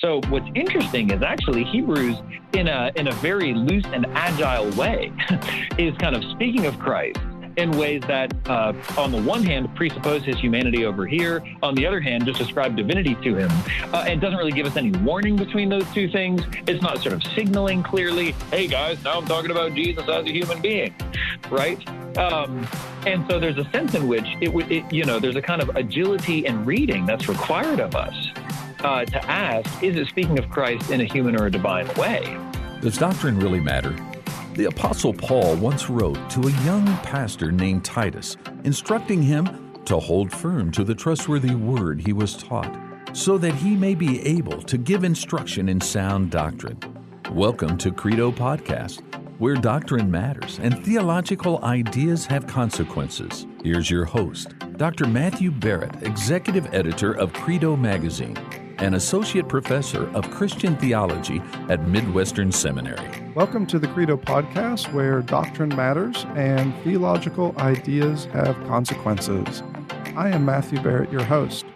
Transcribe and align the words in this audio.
So 0.00 0.22
what's 0.30 0.48
interesting 0.54 1.10
is 1.10 1.20
actually 1.20 1.62
Hebrews, 1.62 2.16
in 2.54 2.68
a 2.68 2.90
in 2.96 3.08
a 3.08 3.12
very 3.16 3.52
loose 3.52 3.84
and 3.92 4.06
agile 4.14 4.70
way, 4.70 5.12
is 5.78 5.94
kind 5.98 6.16
of 6.16 6.24
speaking 6.30 6.64
of 6.64 6.78
Christ 6.78 7.18
in 7.58 7.70
ways 7.72 8.00
that, 8.08 8.32
uh, 8.48 8.72
on 8.96 9.12
the 9.12 9.20
one 9.20 9.42
hand, 9.42 9.74
presuppose 9.74 10.24
his 10.24 10.38
humanity 10.38 10.86
over 10.86 11.06
here. 11.06 11.42
On 11.62 11.74
the 11.74 11.86
other 11.86 12.00
hand, 12.00 12.24
just 12.24 12.38
describe 12.38 12.76
divinity 12.76 13.14
to 13.16 13.36
him. 13.36 13.50
Uh, 13.92 14.06
and 14.08 14.22
doesn't 14.22 14.38
really 14.38 14.52
give 14.52 14.64
us 14.64 14.76
any 14.78 14.90
warning 15.00 15.36
between 15.36 15.68
those 15.68 15.84
two 15.92 16.08
things. 16.08 16.40
It's 16.66 16.80
not 16.80 17.02
sort 17.02 17.12
of 17.12 17.22
signaling 17.34 17.82
clearly, 17.82 18.32
hey 18.50 18.68
guys, 18.68 19.04
now 19.04 19.18
I'm 19.18 19.26
talking 19.26 19.50
about 19.50 19.74
Jesus 19.74 20.08
as 20.08 20.24
a 20.24 20.32
human 20.32 20.62
being, 20.62 20.94
right? 21.50 21.86
Um, 22.16 22.66
and 23.04 23.26
so 23.28 23.38
there's 23.38 23.58
a 23.58 23.68
sense 23.70 23.94
in 23.94 24.08
which 24.08 24.26
it 24.40 24.50
would, 24.50 24.70
you 24.90 25.04
know, 25.04 25.18
there's 25.18 25.36
a 25.36 25.42
kind 25.42 25.60
of 25.60 25.76
agility 25.76 26.46
in 26.46 26.64
reading 26.64 27.04
that's 27.04 27.28
required 27.28 27.80
of 27.80 27.94
us 27.94 28.30
uh, 28.84 29.04
to 29.04 29.30
ask, 29.30 29.82
is 29.82 29.96
it 29.96 30.08
speaking 30.08 30.38
of 30.38 30.48
Christ 30.50 30.90
in 30.90 31.00
a 31.00 31.04
human 31.04 31.38
or 31.38 31.46
a 31.46 31.50
divine 31.50 31.88
way? 31.94 32.38
Does 32.80 32.98
doctrine 32.98 33.38
really 33.38 33.60
matter? 33.60 33.94
The 34.54 34.66
Apostle 34.66 35.12
Paul 35.12 35.56
once 35.56 35.88
wrote 35.88 36.18
to 36.30 36.40
a 36.40 36.64
young 36.64 36.86
pastor 36.98 37.52
named 37.52 37.84
Titus, 37.84 38.36
instructing 38.64 39.22
him 39.22 39.72
to 39.84 39.98
hold 39.98 40.32
firm 40.32 40.70
to 40.72 40.84
the 40.84 40.94
trustworthy 40.94 41.54
word 41.54 42.00
he 42.00 42.12
was 42.12 42.36
taught, 42.36 42.74
so 43.12 43.38
that 43.38 43.54
he 43.54 43.76
may 43.76 43.94
be 43.94 44.24
able 44.26 44.62
to 44.62 44.78
give 44.78 45.04
instruction 45.04 45.68
in 45.68 45.80
sound 45.80 46.30
doctrine. 46.30 46.78
Welcome 47.32 47.76
to 47.78 47.92
Credo 47.92 48.32
Podcast, 48.32 49.02
where 49.38 49.54
doctrine 49.54 50.10
matters 50.10 50.58
and 50.60 50.84
theological 50.84 51.62
ideas 51.64 52.26
have 52.26 52.46
consequences. 52.46 53.46
Here's 53.62 53.90
your 53.90 54.04
host, 54.04 54.54
Dr. 54.76 55.06
Matthew 55.06 55.50
Barrett, 55.50 56.02
Executive 56.02 56.72
Editor 56.74 57.12
of 57.12 57.32
Credo 57.32 57.76
Magazine 57.76 58.36
and 58.80 58.94
Associate 58.94 59.46
Professor 59.46 60.08
of 60.14 60.30
Christian 60.30 60.74
Theology 60.76 61.42
at 61.68 61.86
Midwestern 61.86 62.50
Seminary. 62.50 63.30
Welcome 63.34 63.66
to 63.66 63.78
the 63.78 63.88
Credo 63.88 64.16
Podcast, 64.16 64.90
where 64.94 65.20
doctrine 65.20 65.68
matters 65.68 66.24
and 66.34 66.74
theological 66.82 67.54
ideas 67.58 68.24
have 68.26 68.56
consequences. 68.66 69.62
I 70.16 70.30
am 70.30 70.46
Matthew 70.46 70.80
Barrett, 70.80 71.12
your 71.12 71.22
host. 71.22 71.66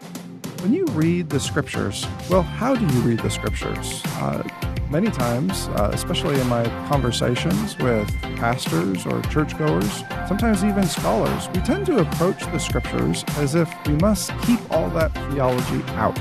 When 0.63 0.73
you 0.73 0.87
read 0.93 1.29
the 1.29 1.41
scriptures, 1.41 2.07
well, 2.31 2.41
how 2.41 2.75
do 2.75 2.87
you 2.87 3.01
read 3.03 3.21
the 3.21 3.31
scriptures? 3.31 4.03
Uh, 4.17 4.43
many 4.89 5.11
times, 5.11 5.69
uh, 5.69 5.91
especially 5.93 6.41
in 6.41 6.49
my 6.49 6.65
conversations 6.89 7.77
with 7.79 8.11
pastors 8.37 9.05
or 9.05 9.21
churchgoers, 9.25 10.03
sometimes 10.27 10.65
even 10.65 10.87
scholars, 10.87 11.49
we 11.55 11.61
tend 11.61 11.85
to 11.85 11.99
approach 11.99 12.41
the 12.47 12.59
scriptures 12.59 13.25
as 13.37 13.55
if 13.55 13.71
we 13.87 13.93
must 13.97 14.31
keep 14.41 14.59
all 14.71 14.89
that 14.91 15.13
theology 15.31 15.83
out 15.97 16.19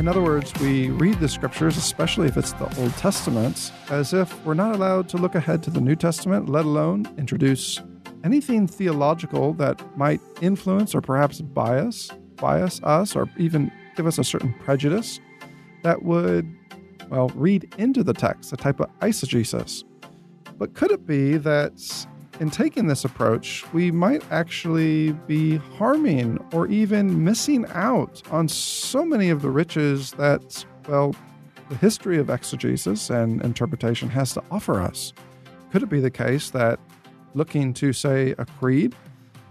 in 0.00 0.08
other 0.08 0.22
words, 0.22 0.50
we 0.62 0.88
read 0.88 1.20
the 1.20 1.28
scriptures, 1.28 1.76
especially 1.76 2.26
if 2.26 2.38
it's 2.38 2.54
the 2.54 2.64
Old 2.80 2.90
Testament, 2.96 3.70
as 3.90 4.14
if 4.14 4.46
we're 4.46 4.54
not 4.54 4.74
allowed 4.74 5.10
to 5.10 5.18
look 5.18 5.34
ahead 5.34 5.62
to 5.64 5.70
the 5.70 5.80
New 5.80 5.94
Testament, 5.94 6.48
let 6.48 6.64
alone 6.64 7.06
introduce 7.18 7.82
anything 8.24 8.66
theological 8.66 9.52
that 9.54 9.98
might 9.98 10.22
influence 10.40 10.94
or 10.94 11.02
perhaps 11.02 11.42
bias, 11.42 12.10
bias 12.36 12.82
us, 12.82 13.14
or 13.14 13.28
even 13.36 13.70
give 13.94 14.06
us 14.06 14.16
a 14.16 14.24
certain 14.24 14.54
prejudice 14.54 15.20
that 15.82 16.02
would, 16.02 16.50
well, 17.10 17.28
read 17.34 17.70
into 17.76 18.02
the 18.02 18.14
text, 18.14 18.54
a 18.54 18.56
type 18.56 18.80
of 18.80 18.88
eisegesis. 19.00 19.84
But 20.56 20.72
could 20.72 20.92
it 20.92 21.06
be 21.06 21.36
that 21.36 22.06
in 22.40 22.50
taking 22.50 22.86
this 22.86 23.04
approach, 23.04 23.70
we 23.74 23.90
might 23.90 24.24
actually 24.32 25.12
be 25.12 25.56
harming 25.56 26.38
or 26.54 26.66
even 26.68 27.22
missing 27.22 27.66
out 27.68 28.22
on 28.30 28.48
so 28.48 29.04
many 29.04 29.28
of 29.28 29.42
the 29.42 29.50
riches 29.50 30.12
that, 30.12 30.64
well, 30.88 31.14
the 31.68 31.76
history 31.76 32.18
of 32.18 32.30
exegesis 32.30 33.10
and 33.10 33.42
interpretation 33.42 34.08
has 34.08 34.32
to 34.32 34.42
offer 34.50 34.80
us. 34.80 35.12
Could 35.70 35.82
it 35.82 35.90
be 35.90 36.00
the 36.00 36.10
case 36.10 36.48
that 36.50 36.80
looking 37.34 37.74
to, 37.74 37.92
say, 37.92 38.34
a 38.38 38.46
creed 38.46 38.96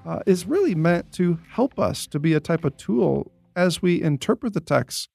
uh, 0.05 0.21
is 0.25 0.47
really 0.47 0.73
meant 0.73 1.11
to 1.13 1.39
help 1.47 1.77
us 1.79 2.07
to 2.07 2.19
be 2.19 2.33
a 2.33 2.39
type 2.39 2.65
of 2.65 2.75
tool 2.75 3.31
as 3.55 3.83
we 3.83 4.01
interpret 4.01 4.53
the 4.53 4.59
text 4.59 5.09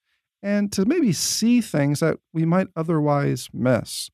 and 0.44 0.70
to 0.72 0.84
maybe 0.84 1.12
see 1.12 1.60
things 1.60 1.98
that 1.98 2.18
we 2.32 2.44
might 2.44 2.68
otherwise 2.76 3.48
miss? 3.52 4.10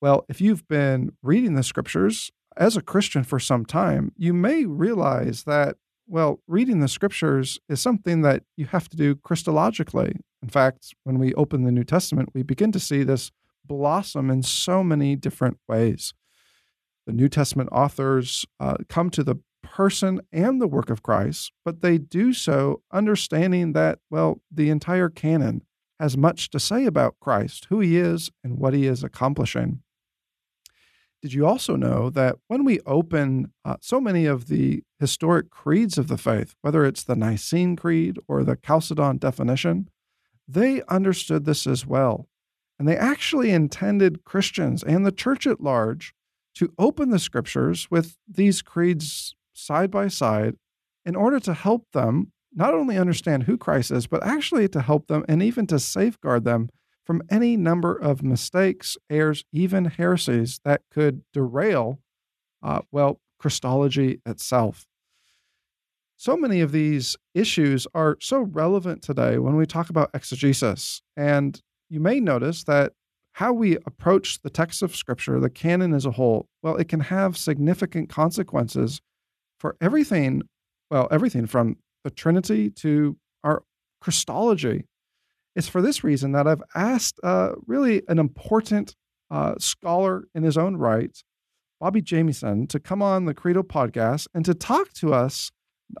Well, 0.00 0.24
if 0.28 0.40
you've 0.40 0.66
been 0.68 1.10
reading 1.22 1.54
the 1.54 1.62
scriptures 1.62 2.30
as 2.56 2.76
a 2.76 2.82
Christian 2.82 3.24
for 3.24 3.40
some 3.40 3.64
time, 3.64 4.12
you 4.16 4.32
may 4.32 4.64
realize 4.64 5.42
that, 5.44 5.76
well, 6.06 6.40
reading 6.46 6.78
the 6.80 6.88
scriptures 6.88 7.58
is 7.68 7.80
something 7.80 8.22
that 8.22 8.44
you 8.56 8.66
have 8.66 8.88
to 8.90 8.96
do 8.96 9.16
Christologically. 9.16 10.20
In 10.40 10.48
fact, 10.48 10.94
when 11.02 11.18
we 11.18 11.34
open 11.34 11.64
the 11.64 11.72
New 11.72 11.82
Testament, 11.82 12.30
we 12.32 12.44
begin 12.44 12.70
to 12.72 12.80
see 12.80 13.02
this 13.02 13.32
blossom 13.64 14.30
in 14.30 14.42
so 14.44 14.84
many 14.84 15.16
different 15.16 15.58
ways. 15.68 16.14
The 17.06 17.12
New 17.12 17.28
Testament 17.28 17.68
authors 17.72 18.46
uh, 18.60 18.76
come 18.88 19.10
to 19.10 19.24
the 19.24 19.36
person 19.64 20.20
and 20.32 20.60
the 20.60 20.68
work 20.68 20.90
of 20.90 21.02
Christ, 21.02 21.50
but 21.64 21.80
they 21.80 21.98
do 21.98 22.32
so 22.32 22.82
understanding 22.92 23.72
that, 23.72 23.98
well, 24.10 24.40
the 24.50 24.70
entire 24.70 25.08
canon 25.08 25.62
has 25.98 26.16
much 26.16 26.50
to 26.50 26.60
say 26.60 26.86
about 26.86 27.16
Christ, 27.20 27.66
who 27.68 27.80
he 27.80 27.96
is, 27.96 28.30
and 28.44 28.58
what 28.58 28.74
he 28.74 28.86
is 28.86 29.02
accomplishing. 29.02 29.82
Did 31.20 31.32
you 31.32 31.46
also 31.46 31.74
know 31.74 32.10
that 32.10 32.36
when 32.46 32.64
we 32.64 32.80
open 32.80 33.52
uh, 33.64 33.76
so 33.80 34.00
many 34.00 34.26
of 34.26 34.46
the 34.46 34.84
historic 35.00 35.50
creeds 35.50 35.98
of 35.98 36.06
the 36.06 36.18
faith, 36.18 36.54
whether 36.62 36.84
it's 36.84 37.02
the 37.02 37.16
Nicene 37.16 37.74
Creed 37.74 38.18
or 38.28 38.44
the 38.44 38.56
Chalcedon 38.56 39.18
definition, 39.18 39.88
they 40.46 40.82
understood 40.88 41.44
this 41.44 41.66
as 41.66 41.84
well. 41.84 42.28
And 42.78 42.86
they 42.86 42.96
actually 42.96 43.50
intended 43.50 44.24
Christians 44.24 44.84
and 44.84 45.04
the 45.04 45.12
church 45.12 45.46
at 45.46 45.60
large 45.60 46.14
to 46.54 46.72
open 46.78 47.10
the 47.10 47.18
scriptures 47.18 47.90
with 47.90 48.16
these 48.28 48.62
creeds 48.62 49.34
side 49.52 49.90
by 49.90 50.06
side 50.08 50.54
in 51.04 51.16
order 51.16 51.40
to 51.40 51.54
help 51.54 51.86
them 51.92 52.32
not 52.54 52.74
only 52.74 52.96
understand 52.96 53.44
who 53.44 53.58
Christ 53.58 53.90
is, 53.90 54.06
but 54.06 54.24
actually 54.24 54.68
to 54.68 54.80
help 54.80 55.08
them 55.08 55.24
and 55.28 55.42
even 55.42 55.66
to 55.66 55.78
safeguard 55.78 56.44
them 56.44 56.70
from 57.08 57.22
any 57.30 57.56
number 57.56 57.96
of 57.96 58.22
mistakes, 58.22 58.98
errors, 59.08 59.42
even 59.50 59.86
heresies 59.86 60.60
that 60.66 60.82
could 60.92 61.22
derail, 61.32 62.00
uh, 62.62 62.80
well, 62.92 63.18
Christology 63.38 64.20
itself. 64.26 64.84
So 66.18 66.36
many 66.36 66.60
of 66.60 66.70
these 66.70 67.16
issues 67.34 67.86
are 67.94 68.18
so 68.20 68.40
relevant 68.40 69.00
today 69.00 69.38
when 69.38 69.56
we 69.56 69.64
talk 69.64 69.88
about 69.88 70.10
exegesis. 70.12 71.00
And 71.16 71.58
you 71.88 71.98
may 71.98 72.20
notice 72.20 72.64
that 72.64 72.92
how 73.32 73.54
we 73.54 73.76
approach 73.86 74.42
the 74.42 74.50
text 74.50 74.82
of 74.82 74.94
Scripture, 74.94 75.40
the 75.40 75.48
canon 75.48 75.94
as 75.94 76.04
a 76.04 76.10
whole, 76.10 76.46
well, 76.62 76.76
it 76.76 76.88
can 76.88 77.00
have 77.00 77.38
significant 77.38 78.10
consequences 78.10 79.00
for 79.58 79.76
everything, 79.80 80.42
well, 80.90 81.08
everything 81.10 81.46
from 81.46 81.78
the 82.04 82.10
Trinity 82.10 82.68
to 82.68 83.16
our 83.42 83.62
Christology. 84.02 84.84
It's 85.58 85.66
for 85.66 85.82
this 85.82 86.04
reason 86.04 86.30
that 86.32 86.46
I've 86.46 86.62
asked 86.76 87.18
uh, 87.24 87.54
really 87.66 88.02
an 88.06 88.20
important 88.20 88.94
uh, 89.28 89.54
scholar 89.58 90.28
in 90.32 90.44
his 90.44 90.56
own 90.56 90.76
right, 90.76 91.20
Bobby 91.80 92.00
Jamieson, 92.00 92.68
to 92.68 92.78
come 92.78 93.02
on 93.02 93.24
the 93.24 93.34
Credo 93.34 93.64
podcast 93.64 94.28
and 94.32 94.44
to 94.44 94.54
talk 94.54 94.92
to 94.92 95.12
us 95.12 95.50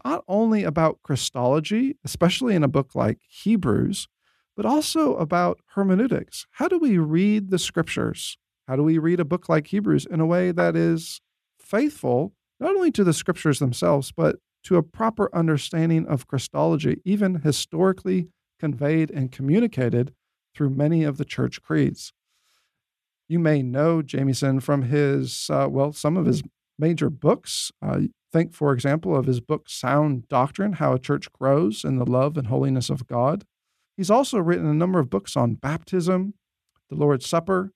not 0.04 0.22
only 0.28 0.62
about 0.62 1.02
Christology, 1.02 1.96
especially 2.04 2.54
in 2.54 2.62
a 2.62 2.68
book 2.68 2.94
like 2.94 3.18
Hebrews, 3.28 4.06
but 4.56 4.64
also 4.64 5.16
about 5.16 5.58
hermeneutics. 5.74 6.46
How 6.52 6.68
do 6.68 6.78
we 6.78 6.96
read 6.98 7.50
the 7.50 7.58
scriptures? 7.58 8.38
How 8.68 8.76
do 8.76 8.84
we 8.84 8.98
read 8.98 9.18
a 9.18 9.24
book 9.24 9.48
like 9.48 9.66
Hebrews 9.66 10.06
in 10.08 10.20
a 10.20 10.26
way 10.26 10.52
that 10.52 10.76
is 10.76 11.20
faithful, 11.58 12.32
not 12.60 12.76
only 12.76 12.92
to 12.92 13.02
the 13.02 13.12
scriptures 13.12 13.58
themselves, 13.58 14.12
but 14.12 14.36
to 14.66 14.76
a 14.76 14.84
proper 14.84 15.28
understanding 15.34 16.06
of 16.06 16.28
Christology, 16.28 17.00
even 17.04 17.40
historically 17.40 18.28
conveyed 18.58 19.10
and 19.10 19.32
communicated 19.32 20.12
through 20.54 20.70
many 20.70 21.04
of 21.04 21.18
the 21.18 21.24
church 21.24 21.62
creeds. 21.62 22.12
You 23.28 23.38
may 23.38 23.62
know 23.62 24.02
Jamieson 24.02 24.60
from 24.60 24.82
his, 24.82 25.50
uh, 25.50 25.68
well, 25.70 25.92
some 25.92 26.16
of 26.16 26.26
his 26.26 26.42
major 26.78 27.10
books. 27.10 27.70
Uh, 27.82 28.00
think, 28.32 28.52
for 28.52 28.72
example, 28.72 29.16
of 29.16 29.26
his 29.26 29.40
book 29.40 29.68
Sound 29.68 30.28
Doctrine 30.28 30.74
How 30.74 30.92
a 30.92 30.98
Church 30.98 31.32
Grows 31.32 31.84
in 31.84 31.96
the 31.96 32.06
Love 32.06 32.36
and 32.36 32.48
Holiness 32.48 32.90
of 32.90 33.06
God. 33.06 33.44
He's 33.96 34.10
also 34.10 34.38
written 34.38 34.66
a 34.66 34.74
number 34.74 34.98
of 34.98 35.10
books 35.10 35.36
on 35.36 35.54
baptism, 35.54 36.34
the 36.88 36.96
Lord's 36.96 37.26
Supper, 37.26 37.72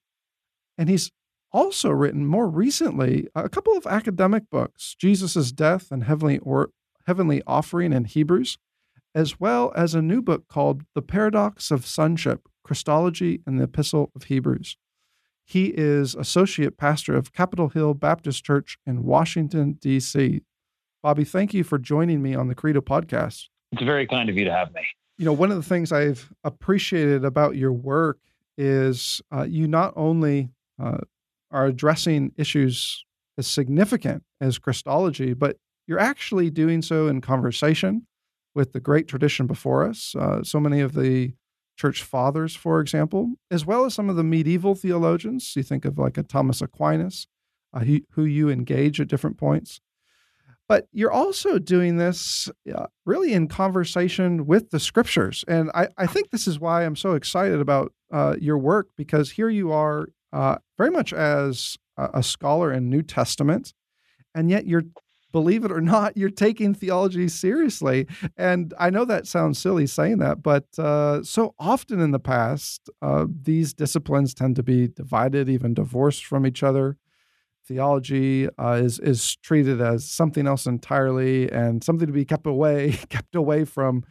and 0.77 0.89
he's 0.89 1.11
also 1.51 1.89
written 1.89 2.25
more 2.25 2.47
recently 2.47 3.27
a 3.35 3.49
couple 3.49 3.77
of 3.77 3.85
academic 3.85 4.49
books 4.49 4.95
Jesus' 4.97 5.51
Death 5.51 5.91
and 5.91 6.05
Heavenly, 6.05 6.39
or, 6.39 6.69
Heavenly 7.05 7.41
Offering 7.45 7.93
in 7.93 8.05
Hebrews, 8.05 8.57
as 9.15 9.39
well 9.39 9.71
as 9.75 9.93
a 9.93 10.01
new 10.01 10.21
book 10.21 10.47
called 10.47 10.83
The 10.95 11.01
Paradox 11.01 11.71
of 11.71 11.85
Sonship 11.85 12.47
Christology 12.63 13.41
and 13.45 13.59
the 13.59 13.65
Epistle 13.65 14.11
of 14.15 14.23
Hebrews. 14.23 14.77
He 15.45 15.73
is 15.75 16.15
associate 16.15 16.77
pastor 16.77 17.15
of 17.15 17.33
Capitol 17.33 17.69
Hill 17.69 17.93
Baptist 17.93 18.43
Church 18.43 18.77
in 18.85 19.03
Washington, 19.03 19.73
D.C. 19.73 20.41
Bobby, 21.01 21.25
thank 21.25 21.53
you 21.53 21.63
for 21.63 21.77
joining 21.77 22.21
me 22.21 22.33
on 22.33 22.47
the 22.47 22.55
Credo 22.55 22.79
podcast. 22.79 23.47
It's 23.73 23.83
very 23.83 24.07
kind 24.07 24.29
of 24.29 24.37
you 24.37 24.45
to 24.45 24.53
have 24.53 24.73
me. 24.73 24.81
You 25.17 25.25
know, 25.25 25.33
one 25.33 25.51
of 25.51 25.57
the 25.57 25.63
things 25.63 25.91
I've 25.91 26.31
appreciated 26.43 27.25
about 27.25 27.57
your 27.57 27.73
work 27.73 28.19
is 28.57 29.21
uh, 29.35 29.43
you 29.43 29.67
not 29.67 29.93
only 29.95 30.49
uh, 30.81 30.99
are 31.51 31.65
addressing 31.65 32.31
issues 32.37 33.05
as 33.37 33.47
significant 33.47 34.23
as 34.39 34.57
Christology, 34.57 35.33
but 35.33 35.57
you're 35.87 35.99
actually 35.99 36.49
doing 36.49 36.81
so 36.81 37.07
in 37.07 37.19
conversation 37.19 38.07
with 38.55 38.73
the 38.73 38.79
great 38.79 39.07
tradition 39.07 39.47
before 39.47 39.87
us. 39.87 40.15
Uh, 40.15 40.43
so 40.43 40.59
many 40.59 40.79
of 40.79 40.93
the 40.93 41.33
church 41.77 42.03
fathers, 42.03 42.55
for 42.55 42.79
example, 42.79 43.33
as 43.49 43.65
well 43.65 43.85
as 43.85 43.93
some 43.93 44.09
of 44.09 44.15
the 44.15 44.23
medieval 44.23 44.75
theologians. 44.75 45.53
You 45.55 45.63
think 45.63 45.85
of 45.85 45.97
like 45.97 46.17
a 46.17 46.23
Thomas 46.23 46.61
Aquinas, 46.61 47.27
uh, 47.73 47.79
who, 47.79 47.99
who 48.11 48.25
you 48.25 48.49
engage 48.49 49.01
at 49.01 49.07
different 49.07 49.37
points. 49.37 49.81
But 50.69 50.87
you're 50.93 51.11
also 51.11 51.59
doing 51.59 51.97
this 51.97 52.49
uh, 52.73 52.85
really 53.05 53.33
in 53.33 53.47
conversation 53.47 54.45
with 54.45 54.69
the 54.69 54.79
scriptures. 54.79 55.43
And 55.47 55.69
I, 55.75 55.89
I 55.97 56.07
think 56.07 56.29
this 56.29 56.47
is 56.47 56.59
why 56.59 56.85
I'm 56.85 56.95
so 56.95 57.13
excited 57.13 57.59
about 57.59 57.93
uh, 58.11 58.35
your 58.39 58.57
work 58.57 58.87
because 58.95 59.31
here 59.31 59.49
you 59.49 59.71
are 59.71 60.07
uh, 60.31 60.57
very 60.77 60.89
much 60.89 61.11
as 61.11 61.77
a, 61.97 62.09
a 62.15 62.23
scholar 62.23 62.71
in 62.71 62.89
New 62.89 63.01
Testament, 63.01 63.73
and 64.33 64.49
yet 64.49 64.65
you're 64.65 64.83
believe 65.33 65.65
it 65.65 65.71
or 65.71 65.81
not, 65.81 66.15
you're 66.15 66.29
taking 66.29 66.73
theology 66.73 67.27
seriously. 67.27 68.07
And 68.37 68.73
I 68.79 68.89
know 68.89 69.03
that 69.03 69.27
sounds 69.27 69.59
silly 69.59 69.87
saying 69.87 70.19
that, 70.19 70.41
but 70.41 70.67
uh, 70.79 71.23
so 71.23 71.55
often 71.59 71.99
in 71.99 72.11
the 72.11 72.19
past, 72.19 72.89
uh, 73.01 73.25
these 73.29 73.73
disciplines 73.73 74.33
tend 74.33 74.55
to 74.55 74.63
be 74.63 74.87
divided, 74.87 75.49
even 75.49 75.73
divorced 75.73 76.25
from 76.25 76.45
each 76.45 76.63
other. 76.63 76.97
Theology 77.65 78.47
uh, 78.57 78.81
is 78.83 78.99
is 78.99 79.37
treated 79.37 79.81
as 79.81 80.09
something 80.09 80.47
else 80.47 80.65
entirely, 80.65 81.51
and 81.51 81.83
something 81.83 82.07
to 82.07 82.13
be 82.13 82.25
kept 82.25 82.45
away, 82.45 82.91
kept 83.09 83.35
away 83.35 83.65
from 83.65 84.03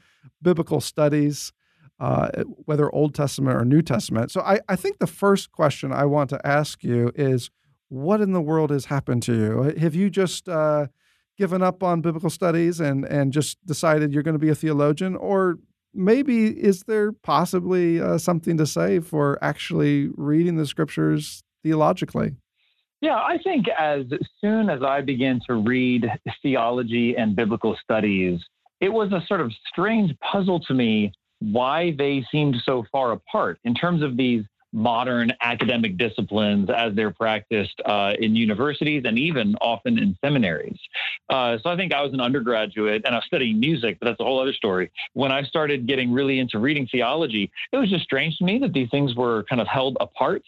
biblical 0.42 0.80
studies. 0.80 1.52
Uh, 2.00 2.42
whether 2.64 2.92
Old 2.92 3.14
Testament 3.14 3.56
or 3.56 3.64
New 3.64 3.80
Testament. 3.80 4.32
So 4.32 4.40
I, 4.40 4.58
I 4.68 4.74
think 4.74 4.98
the 4.98 5.06
first 5.06 5.52
question 5.52 5.92
I 5.92 6.04
want 6.04 6.30
to 6.30 6.44
ask 6.44 6.82
you 6.82 7.12
is 7.14 7.48
what 7.90 8.20
in 8.20 8.32
the 8.32 8.40
world 8.40 8.70
has 8.70 8.86
happened 8.86 9.22
to 9.24 9.34
you? 9.34 9.62
Have 9.78 9.94
you 9.94 10.10
just 10.10 10.48
uh, 10.48 10.88
given 11.38 11.62
up 11.62 11.82
on 11.82 12.00
biblical 12.00 12.30
studies 12.30 12.80
and 12.80 13.04
and 13.04 13.32
just 13.32 13.64
decided 13.66 14.12
you're 14.12 14.22
going 14.22 14.34
to 14.34 14.38
be 14.38 14.50
a 14.50 14.54
theologian? 14.54 15.16
Or 15.16 15.58
maybe 15.94 16.46
is 16.46 16.84
there 16.84 17.12
possibly 17.12 18.00
uh, 18.00 18.18
something 18.18 18.56
to 18.56 18.66
say 18.66 19.00
for 19.00 19.38
actually 19.42 20.08
reading 20.16 20.56
the 20.56 20.66
scriptures 20.66 21.42
theologically? 21.62 22.36
Yeah, 23.00 23.16
I 23.16 23.38
think 23.42 23.66
as 23.68 24.04
soon 24.40 24.70
as 24.70 24.82
I 24.82 25.00
began 25.00 25.40
to 25.48 25.54
read 25.54 26.06
theology 26.40 27.16
and 27.16 27.34
biblical 27.34 27.76
studies, 27.82 28.40
it 28.80 28.90
was 28.92 29.12
a 29.12 29.24
sort 29.26 29.40
of 29.40 29.52
strange 29.68 30.16
puzzle 30.20 30.60
to 30.60 30.74
me 30.74 31.12
why 31.40 31.94
they 31.98 32.24
seemed 32.30 32.56
so 32.64 32.84
far 32.92 33.12
apart. 33.12 33.58
In 33.64 33.74
terms 33.74 34.02
of 34.02 34.16
these 34.16 34.44
modern 34.72 35.32
academic 35.40 35.96
disciplines 35.96 36.70
as 36.74 36.94
they're 36.94 37.10
practiced 37.10 37.80
uh, 37.84 38.12
in 38.18 38.34
universities 38.34 39.02
and 39.04 39.18
even 39.18 39.54
often 39.60 39.98
in 39.98 40.16
seminaries. 40.24 40.78
Uh, 41.28 41.58
so 41.62 41.70
I 41.70 41.76
think 41.76 41.92
I 41.92 42.02
was 42.02 42.12
an 42.12 42.20
undergraduate 42.20 43.02
and 43.04 43.14
I 43.14 43.18
was 43.18 43.24
studying 43.26 43.60
music, 43.60 43.98
but 44.00 44.06
that's 44.06 44.20
a 44.20 44.24
whole 44.24 44.40
other 44.40 44.52
story. 44.52 44.90
When 45.12 45.30
I 45.30 45.42
started 45.42 45.86
getting 45.86 46.12
really 46.12 46.38
into 46.38 46.58
reading 46.58 46.86
theology, 46.90 47.50
it 47.72 47.76
was 47.76 47.90
just 47.90 48.04
strange 48.04 48.36
to 48.38 48.44
me 48.44 48.58
that 48.58 48.72
these 48.72 48.88
things 48.90 49.14
were 49.14 49.44
kind 49.44 49.60
of 49.60 49.66
held 49.66 49.96
apart. 50.00 50.42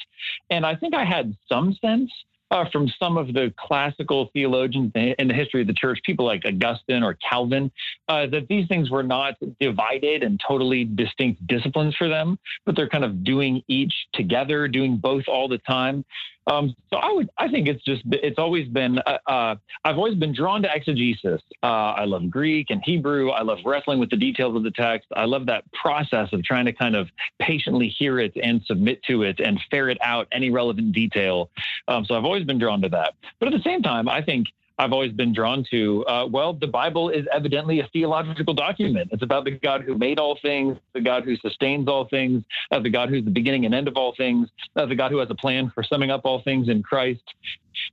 And 0.51 0.65
I 0.65 0.75
think 0.75 0.95
I 0.95 1.05
had 1.05 1.37
some 1.49 1.75
sense 1.81 2.11
uh, 2.51 2.65
from 2.71 2.89
some 2.99 3.17
of 3.17 3.29
the 3.29 3.53
classical 3.59 4.31
theologians 4.33 4.93
in 4.95 5.29
the 5.29 5.35
history 5.35 5.63
of 5.63 5.67
the 5.67 5.75
church, 5.75 6.01
people 6.05 6.25
like 6.25 6.43
Augustine 6.47 7.03
or 7.03 7.15
Calvin, 7.15 7.71
uh, 8.09 8.27
that 8.27 8.49
these 8.49 8.69
things 8.69 8.91
were 8.91 9.03
not 9.03 9.35
divided 9.61 10.23
and 10.23 10.41
totally 10.47 10.85
distinct 10.85 11.47
disciplines 11.47 11.97
for 11.97 12.09
them, 12.09 12.39
but 12.65 12.77
they're 12.77 12.89
kind 12.89 13.05
of 13.05 13.25
doing 13.25 13.63
each 13.69 13.95
together, 14.13 14.69
doing 14.69 14.97
both 14.97 15.25
all 15.29 15.49
the 15.49 15.59
time. 15.59 16.05
Um, 16.47 16.75
so 16.91 16.99
I 16.99 17.11
would, 17.13 17.31
I 17.39 17.49
think 17.49 17.69
it's 17.69 17.83
just, 17.85 18.03
it's 18.07 18.39
always 18.39 18.69
been, 18.69 18.99
uh, 18.99 19.19
uh, 19.27 19.57
I've 19.85 19.97
always 19.97 20.15
been 20.15 20.35
drawn 20.35 20.63
to 20.63 20.69
exegesis. 20.75 21.41
Uh, 21.63 21.67
I 21.97 22.05
love 22.05 22.29
Greek 22.31 22.67
and 22.71 22.83
Hebrew. 22.85 23.31
I 23.31 23.43
love 23.43 23.59
wrestling 23.65 23.99
with 23.99 24.11
the 24.11 24.17
details 24.17 24.55
of 24.57 24.63
the 24.63 24.71
text. 24.71 25.09
I 25.17 25.25
love 25.25 25.47
that 25.47 25.65
process 25.73 26.33
of 26.33 26.43
trying 26.43 26.67
to 26.67 26.73
kind 26.73 26.97
of 26.97 27.09
patiently 27.41 27.89
hear 27.89 28.19
it 28.21 28.33
and 28.43 28.63
submit 28.67 29.03
to 29.05 29.23
it 29.23 29.41
and 29.41 29.61
ferret 29.71 29.99
out 30.03 30.29
any 30.33 30.51
relevant 30.51 30.93
detail. 30.93 31.51
Um, 31.89 32.05
so 32.05 32.15
I've 32.15 32.25
always 32.25 32.45
been 32.45 32.59
drawn 32.59 32.83
to 32.83 32.89
that. 32.91 33.15
But 33.41 33.49
at 33.49 33.55
the 33.55 33.63
same 33.63 33.83
time, 33.83 34.09
I 34.09 34.21
think 34.21 34.49
I've 34.79 34.93
always 34.93 35.13
been 35.13 35.33
drawn 35.33 35.65
to. 35.71 36.05
Uh, 36.07 36.27
well, 36.27 36.53
the 36.53 36.67
Bible 36.67 37.09
is 37.09 37.27
evidently 37.33 37.81
a 37.81 37.89
theological 37.93 38.55
document. 38.55 39.11
It's 39.13 39.23
about 39.23 39.45
the 39.45 39.53
God 39.53 39.83
who 39.83 39.97
made 39.97 40.19
all 40.19 40.39
things, 40.43 40.77
the 40.95 41.01
God 41.01 41.25
who 41.25 41.37
sustains 41.37 41.87
all 41.87 42.09
things, 42.09 42.43
uh, 42.73 42.81
the 42.81 42.91
God 42.91 43.09
who's 43.09 43.25
the 43.25 43.31
beginning 43.31 43.67
and 43.67 43.75
end 43.75 43.87
of 43.87 43.97
all 43.97 44.15
things, 44.17 44.49
uh, 44.77 44.87
the 44.87 44.97
God 44.97 45.13
who 45.13 45.19
has 45.19 45.31
a 45.31 45.35
plan 45.35 45.71
for 45.75 45.85
summing 45.85 46.11
up 46.11 46.23
all 46.25 46.43
things 46.43 46.69
in 46.69 46.83
Christ. 46.83 47.23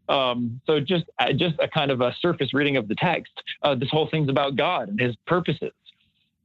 Um, 0.09 0.59
so 0.65 0.79
just 0.79 1.05
uh, 1.19 1.33
just 1.33 1.55
a 1.59 1.67
kind 1.67 1.91
of 1.91 2.01
a 2.01 2.15
surface 2.19 2.53
reading 2.53 2.77
of 2.77 2.87
the 2.87 2.95
text. 2.95 3.31
Uh, 3.61 3.75
this 3.75 3.89
whole 3.89 4.07
thing's 4.09 4.29
about 4.29 4.55
God 4.55 4.89
and 4.89 4.99
His 4.99 5.15
purposes. 5.27 5.71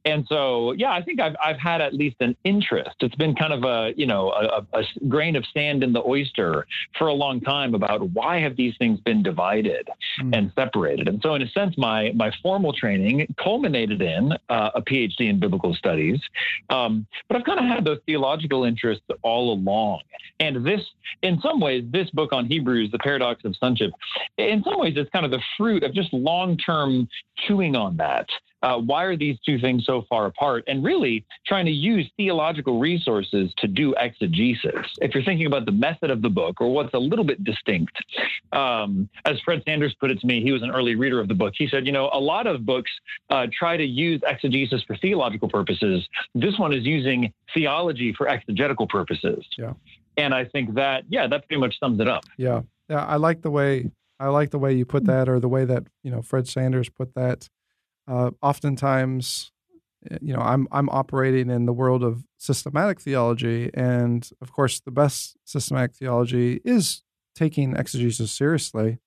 And 0.07 0.25
so, 0.29 0.71
yeah, 0.71 0.91
I 0.93 1.01
think 1.01 1.19
I've, 1.19 1.35
I've 1.43 1.59
had 1.59 1.81
at 1.81 1.93
least 1.93 2.15
an 2.21 2.33
interest. 2.45 2.95
It's 3.01 3.15
been 3.15 3.35
kind 3.35 3.51
of 3.51 3.65
a, 3.65 3.93
you 3.97 4.05
know, 4.05 4.31
a, 4.31 4.65
a, 4.77 4.83
grain 5.09 5.35
of 5.35 5.43
sand 5.53 5.83
in 5.83 5.91
the 5.91 6.01
oyster 6.01 6.65
for 6.97 7.07
a 7.07 7.13
long 7.13 7.41
time 7.41 7.75
about 7.75 8.09
why 8.11 8.39
have 8.39 8.55
these 8.55 8.73
things 8.77 9.01
been 9.01 9.21
divided 9.21 9.89
mm. 10.21 10.37
and 10.37 10.51
separated. 10.55 11.07
And 11.07 11.21
so, 11.21 11.35
in 11.35 11.41
a 11.41 11.49
sense, 11.49 11.75
my 11.77 12.11
my 12.15 12.31
formal 12.41 12.73
training 12.73 13.33
culminated 13.41 14.01
in 14.01 14.33
uh, 14.49 14.71
a 14.75 14.81
PhD 14.81 15.29
in 15.29 15.39
biblical 15.39 15.73
studies. 15.73 16.19
Um, 16.69 17.05
but 17.27 17.37
I've 17.37 17.45
kind 17.45 17.59
of 17.59 17.65
had 17.65 17.85
those 17.85 17.99
theological 18.05 18.63
interests 18.63 19.05
all 19.21 19.53
along. 19.53 20.01
And 20.39 20.65
this, 20.65 20.81
in 21.21 21.39
some 21.41 21.59
ways, 21.59 21.83
this 21.91 22.09
book 22.11 22.33
on 22.33 22.45
Hebrews, 22.45 22.91
the 22.91 22.99
paradox 22.99 23.43
of 23.45 23.55
sonship, 23.55 23.91
in 24.37 24.63
some 24.63 24.79
ways, 24.79 24.93
it's 24.95 25.09
kind 25.11 25.25
of 25.25 25.31
the 25.31 25.41
fruit 25.57 25.83
of 25.83 25.93
just 25.93 26.13
long 26.13 26.57
term 26.57 27.07
chewing 27.47 27.75
on 27.75 27.97
that 27.97 28.27
uh, 28.63 28.77
why 28.77 29.03
are 29.03 29.15
these 29.15 29.37
two 29.45 29.59
things 29.59 29.85
so 29.85 30.05
far 30.09 30.25
apart? 30.25 30.63
And 30.67 30.83
really 30.83 31.25
trying 31.45 31.65
to 31.65 31.71
use 31.71 32.09
theological 32.17 32.79
resources 32.79 33.53
to 33.57 33.67
do 33.67 33.93
exegesis. 33.97 34.85
If 34.99 35.13
you're 35.13 35.23
thinking 35.23 35.45
about 35.45 35.65
the 35.65 35.71
method 35.71 36.09
of 36.09 36.21
the 36.21 36.29
book 36.29 36.59
or 36.59 36.73
what's 36.73 36.93
a 36.93 36.99
little 36.99 37.25
bit 37.25 37.43
distinct, 37.43 37.95
um, 38.51 39.09
as 39.25 39.39
Fred 39.41 39.61
Sanders 39.65 39.95
put 39.99 40.06
it 40.11 40.19
to 40.21 40.27
me, 40.27 40.41
he 40.41 40.51
was 40.51 40.63
an 40.63 40.71
early 40.71 40.95
reader 40.95 41.19
of 41.19 41.27
the 41.27 41.33
book. 41.33 41.53
He 41.57 41.67
said, 41.67 41.85
you 41.85 41.91
know, 41.91 42.09
a 42.13 42.19
lot 42.19 42.47
of 42.47 42.65
books 42.65 42.91
uh, 43.29 43.47
try 43.57 43.77
to 43.77 43.85
use 43.85 44.21
exegesis 44.25 44.83
for 44.83 44.95
theological 44.97 45.49
purposes. 45.49 46.07
This 46.35 46.57
one 46.57 46.73
is 46.73 46.85
using 46.85 47.33
theology 47.53 48.13
for 48.17 48.27
exegetical 48.27 48.87
purposes. 48.87 49.45
Yeah. 49.57 49.73
And 50.17 50.33
I 50.33 50.45
think 50.45 50.75
that, 50.75 51.03
yeah, 51.09 51.27
that 51.27 51.47
pretty 51.47 51.59
much 51.59 51.79
sums 51.79 51.99
it 51.99 52.07
up. 52.07 52.23
Yeah. 52.37 52.61
Yeah. 52.89 53.05
I 53.05 53.17
like 53.17 53.41
the 53.41 53.51
way 53.51 53.91
I 54.19 54.29
like 54.29 54.49
the 54.49 54.57
way 54.57 54.73
you 54.73 54.83
put 54.83 55.05
that, 55.05 55.29
or 55.29 55.39
the 55.39 55.47
way 55.47 55.63
that 55.65 55.83
you 56.03 56.09
know 56.09 56.23
Fred 56.23 56.47
Sanders 56.47 56.89
put 56.89 57.13
that 57.13 57.49
uh, 58.07 58.31
oftentimes 58.41 59.51
eh, 60.09 60.17
you 60.21 60.33
know 60.33 60.39
i'm 60.39 60.67
i'm 60.71 60.89
operating 60.89 61.49
in 61.49 61.65
the 61.65 61.73
world 61.73 62.03
of 62.03 62.23
systematic 62.37 63.01
theology 63.01 63.69
and 63.73 64.29
of 64.41 64.51
course 64.51 64.79
the 64.79 64.91
best 64.91 65.35
systematic 65.43 65.95
theology 65.95 66.61
is 66.63 67.03
taking 67.37 67.75
exegesis 67.75 68.31
seriously. 68.31 68.97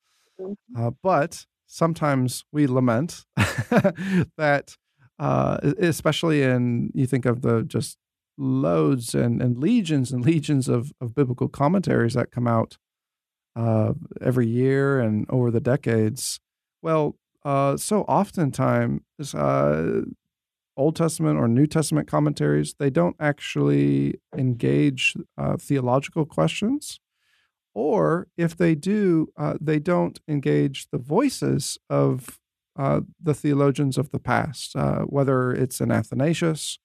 Uh, 0.77 0.91
but 1.03 1.47
sometimes 1.67 2.45
we 2.53 2.67
lament 2.67 3.25
that 3.37 4.77
uh, 5.19 5.59
especially 5.79 6.43
in 6.43 6.91
you 6.95 7.07
think 7.07 7.27
of 7.27 7.43
the 7.43 7.63
just 7.63 7.99
loads 8.39 9.15
and, 9.15 9.43
and 9.43 9.59
legions 9.59 10.13
and 10.13 10.25
legions 10.25 10.69
of, 10.69 10.93
of 11.01 11.15
biblical 11.15 11.49
commentaries 11.49 12.15
that 12.15 12.31
come 12.31 12.47
out 12.47 12.79
uh, 13.55 13.93
every 14.21 14.47
year 14.47 14.99
and 14.99 15.27
over 15.29 15.51
the 15.51 15.61
decades. 15.61 16.41
Well 16.83 17.17
uh, 17.45 17.77
so 17.77 18.03
oftentimes 18.03 19.01
uh, 19.35 20.03
Old 20.77 20.97
Testament 20.97 21.39
or 21.39 21.49
New 21.49 21.67
Testament 21.67 22.09
commentaries 22.09 22.75
they 22.79 22.91
don't 22.91 23.17
actually 23.21 24.21
engage 24.37 25.15
uh, 25.37 25.57
theological 25.59 26.25
questions, 26.25 26.99
or 27.81 28.29
if 28.37 28.55
they 28.59 28.75
do, 28.75 29.29
uh, 29.39 29.55
they 29.59 29.79
don't 29.79 30.21
engage 30.29 30.89
the 30.93 30.99
voices 30.99 31.79
of 31.89 32.39
uh, 32.79 33.01
the 33.19 33.33
theologians 33.33 33.97
of 33.97 34.11
the 34.11 34.19
past, 34.19 34.77
uh, 34.77 35.01
whether 35.01 35.51
it's 35.51 35.81
an 35.81 35.91
Athanasius 35.91 36.79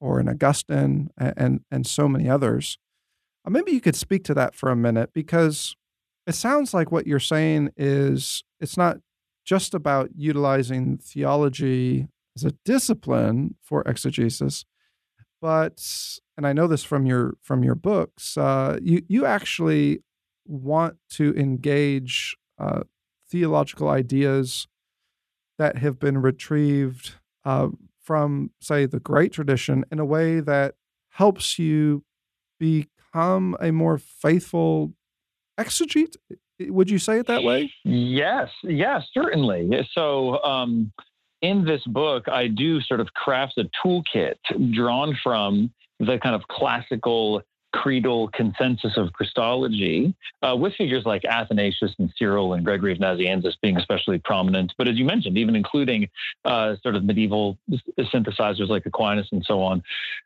or 0.00 0.18
an 0.20 0.30
Augustine 0.30 1.10
and 1.18 1.34
and, 1.36 1.60
and 1.70 1.86
so 1.86 2.08
many 2.08 2.30
others. 2.30 2.78
Uh, 3.44 3.50
maybe 3.50 3.72
you 3.72 3.80
could 3.80 3.96
speak 3.96 4.24
to 4.24 4.34
that 4.34 4.54
for 4.54 4.70
a 4.70 4.76
minute 4.76 5.10
because 5.12 5.76
it 6.26 6.34
sounds 6.34 6.72
like 6.72 6.90
what 6.90 7.06
you're 7.06 7.18
saying 7.34 7.68
is 7.76 8.42
it's 8.58 8.78
not 8.78 8.96
just 9.44 9.74
about 9.74 10.08
utilizing 10.16 10.96
theology 10.96 12.08
as 12.36 12.44
a 12.44 12.54
discipline 12.64 13.56
for 13.60 13.82
exegesis, 13.82 14.64
but 15.42 15.78
and 16.38 16.46
I 16.46 16.54
know 16.54 16.66
this 16.66 16.84
from 16.84 17.04
your 17.04 17.34
from 17.42 17.62
your 17.62 17.74
books, 17.74 18.38
uh, 18.38 18.78
you 18.80 19.02
you 19.08 19.26
actually 19.26 20.00
want 20.46 20.96
to 21.10 21.34
engage 21.34 22.36
uh, 22.58 22.82
theological 23.30 23.88
ideas 23.88 24.66
that 25.58 25.78
have 25.78 25.98
been 25.98 26.18
retrieved 26.18 27.14
uh, 27.44 27.68
from, 28.02 28.50
say, 28.60 28.86
the 28.86 29.00
great 29.00 29.32
tradition 29.32 29.84
in 29.90 29.98
a 29.98 30.04
way 30.04 30.40
that 30.40 30.74
helps 31.10 31.58
you 31.58 32.04
become 32.58 33.56
a 33.60 33.70
more 33.70 33.98
faithful 33.98 34.92
exegete? 35.58 36.16
Would 36.60 36.90
you 36.90 36.98
say 36.98 37.18
it 37.18 37.26
that 37.26 37.42
way? 37.42 37.72
Yes, 37.84 38.48
yes, 38.62 39.02
certainly. 39.12 39.70
So, 39.92 40.42
um, 40.42 40.92
in 41.40 41.64
this 41.64 41.82
book, 41.86 42.28
I 42.28 42.46
do 42.46 42.80
sort 42.80 43.00
of 43.00 43.12
craft 43.14 43.58
a 43.58 43.68
toolkit 43.84 44.36
drawn 44.72 45.18
from 45.22 45.72
the 45.98 46.18
kind 46.22 46.36
of 46.36 46.42
classical 46.48 47.42
creedal 47.72 48.28
consensus 48.28 48.96
of 48.96 49.12
Christology, 49.12 50.14
uh, 50.42 50.54
with 50.56 50.74
figures 50.74 51.04
like 51.04 51.24
Athanasius 51.24 51.94
and 51.98 52.12
Cyril 52.16 52.52
and 52.54 52.64
Gregory 52.64 52.92
of 52.92 52.98
Nazianzus 52.98 53.54
being 53.62 53.76
especially 53.76 54.18
prominent. 54.18 54.72
But 54.78 54.88
as 54.88 54.96
you 54.96 55.04
mentioned, 55.04 55.38
even 55.38 55.56
including 55.56 56.08
uh, 56.44 56.76
sort 56.82 56.96
of 56.96 57.04
medieval 57.04 57.58
synthesizers 57.98 58.68
like 58.68 58.86
Aquinas 58.86 59.28
and 59.32 59.44
so 59.44 59.62
on. 59.62 59.82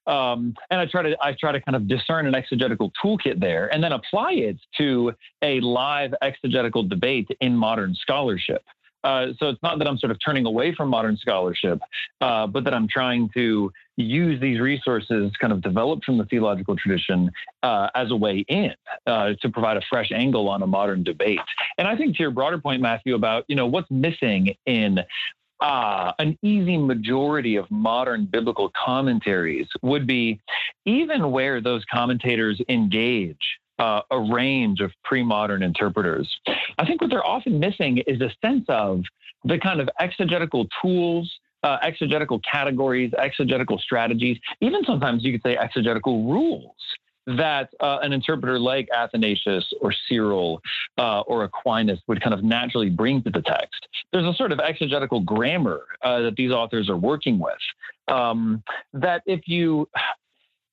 Um, 0.06 0.54
and 0.70 0.80
I 0.80 0.86
try 0.86 1.02
to 1.02 1.16
I 1.22 1.32
try 1.32 1.52
to 1.52 1.60
kind 1.60 1.76
of 1.76 1.88
discern 1.88 2.26
an 2.26 2.34
exegetical 2.34 2.92
toolkit 3.02 3.40
there, 3.40 3.72
and 3.72 3.82
then 3.82 3.92
apply 3.92 4.32
it 4.32 4.58
to 4.78 5.12
a 5.42 5.60
live 5.60 6.14
exegetical 6.22 6.82
debate 6.82 7.28
in 7.40 7.56
modern 7.56 7.94
scholarship. 7.94 8.64
Uh, 9.06 9.28
so 9.38 9.48
it's 9.48 9.62
not 9.62 9.78
that 9.78 9.86
I'm 9.86 9.96
sort 9.98 10.10
of 10.10 10.18
turning 10.22 10.46
away 10.46 10.74
from 10.74 10.88
modern 10.88 11.16
scholarship, 11.16 11.78
uh, 12.20 12.48
but 12.48 12.64
that 12.64 12.74
I'm 12.74 12.88
trying 12.88 13.30
to 13.34 13.72
use 13.96 14.40
these 14.40 14.58
resources 14.58 15.30
kind 15.40 15.52
of 15.52 15.62
developed 15.62 16.04
from 16.04 16.18
the 16.18 16.24
theological 16.24 16.74
tradition 16.76 17.30
uh, 17.62 17.88
as 17.94 18.10
a 18.10 18.16
way 18.16 18.44
in 18.48 18.74
uh, 19.06 19.34
to 19.40 19.48
provide 19.48 19.76
a 19.76 19.82
fresh 19.88 20.10
angle 20.12 20.48
on 20.48 20.60
a 20.62 20.66
modern 20.66 21.04
debate. 21.04 21.38
And 21.78 21.86
I 21.86 21.96
think 21.96 22.16
to 22.16 22.22
your 22.22 22.32
broader 22.32 22.58
point, 22.58 22.82
Matthew, 22.82 23.14
about 23.14 23.44
you 23.46 23.54
know 23.54 23.68
what's 23.68 23.90
missing 23.92 24.56
in 24.66 24.98
uh, 25.60 26.12
an 26.18 26.36
easy 26.42 26.76
majority 26.76 27.54
of 27.54 27.70
modern 27.70 28.26
biblical 28.26 28.72
commentaries 28.84 29.68
would 29.82 30.04
be 30.04 30.40
even 30.84 31.30
where 31.30 31.60
those 31.60 31.84
commentators 31.90 32.60
engage 32.68 33.38
uh, 33.78 34.02
a 34.10 34.20
range 34.20 34.80
of 34.80 34.92
pre 35.04 35.22
modern 35.22 35.62
interpreters. 35.62 36.28
I 36.78 36.86
think 36.86 37.00
what 37.00 37.10
they're 37.10 37.26
often 37.26 37.58
missing 37.58 37.98
is 38.06 38.20
a 38.20 38.30
sense 38.44 38.64
of 38.68 39.02
the 39.44 39.58
kind 39.58 39.80
of 39.80 39.88
exegetical 40.00 40.66
tools. 40.82 41.32
Uh, 41.62 41.78
exegetical 41.82 42.38
categories, 42.48 43.10
exegetical 43.18 43.76
strategies, 43.78 44.38
even 44.60 44.84
sometimes 44.84 45.24
you 45.24 45.32
could 45.32 45.42
say 45.42 45.56
exegetical 45.56 46.30
rules 46.30 46.76
that 47.26 47.70
uh, 47.80 47.98
an 48.02 48.12
interpreter 48.12 48.58
like 48.58 48.88
Athanasius 48.94 49.64
or 49.80 49.92
Cyril 50.08 50.62
uh, 50.98 51.20
or 51.20 51.44
Aquinas 51.44 51.98
would 52.06 52.22
kind 52.22 52.34
of 52.34 52.44
naturally 52.44 52.90
bring 52.90 53.22
to 53.22 53.30
the 53.30 53.42
text. 53.42 53.88
There's 54.12 54.24
a 54.24 54.34
sort 54.34 54.52
of 54.52 54.60
exegetical 54.60 55.20
grammar 55.20 55.82
uh, 56.02 56.20
that 56.22 56.36
these 56.36 56.52
authors 56.52 56.88
are 56.88 56.96
working 56.96 57.38
with. 57.38 57.54
Um, 58.08 58.62
that 58.92 59.22
if 59.26 59.40
you, 59.46 59.88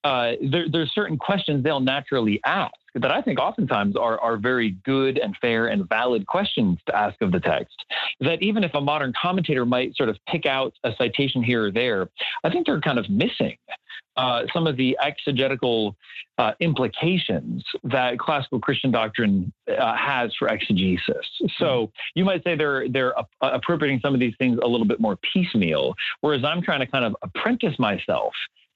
uh, 0.04 0.34
there, 0.42 0.66
there's 0.70 0.94
certain 0.94 1.18
questions 1.18 1.64
they'll 1.64 1.80
naturally 1.80 2.40
ask 2.46 2.74
that 2.96 3.12
I 3.12 3.22
think 3.22 3.40
oftentimes 3.40 3.96
are, 3.96 4.20
are 4.20 4.38
very 4.38 4.72
good 4.86 5.18
and 5.18 5.36
fair 5.42 5.68
and 5.68 5.88
valid 5.90 6.28
questions 6.28 6.80
to 6.88 6.96
ask 6.96 7.20
of 7.22 7.32
the 7.32 7.40
text. 7.40 7.86
That 8.20 8.42
even 8.42 8.64
if 8.64 8.74
a 8.74 8.82
modern 8.82 9.14
commentator 9.20 9.66
might 9.66 9.96
sort 9.96 10.10
of 10.10 10.18
pick 10.28 10.46
out 10.46 10.74
a 10.84 10.92
citation 10.98 11.42
here 11.42 11.66
or 11.66 11.72
there, 11.72 12.10
I 12.44 12.50
think 12.50 12.68
they're 12.68 12.82
kind 12.82 13.00
of 13.00 13.10
missing 13.10 13.58
uh, 14.16 14.44
some 14.54 14.68
of 14.68 14.78
the 14.78 14.98
exegetical 15.02 15.96
uh, 16.38 16.52
implications 16.60 17.64
that 17.84 18.20
classical 18.20 18.60
Christian 18.60 18.92
doctrine 18.92 19.52
uh, 19.68 19.96
has 19.96 20.32
for 20.38 20.48
exegesis. 20.48 21.26
So 21.58 21.92
you 22.16 22.26
might 22.26 22.44
say 22.44 22.56
they're 22.56 22.88
they're 22.90 23.14
appropriating 23.42 24.00
some 24.02 24.14
of 24.14 24.20
these 24.20 24.36
things 24.38 24.60
a 24.62 24.68
little 24.68 24.86
bit 24.86 25.00
more 25.00 25.18
piecemeal, 25.34 25.96
whereas 26.22 26.44
I'm 26.44 26.62
trying 26.62 26.82
to 26.82 26.88
kind 26.88 27.06
of 27.06 27.16
apprentice 27.24 27.78
myself 27.80 28.34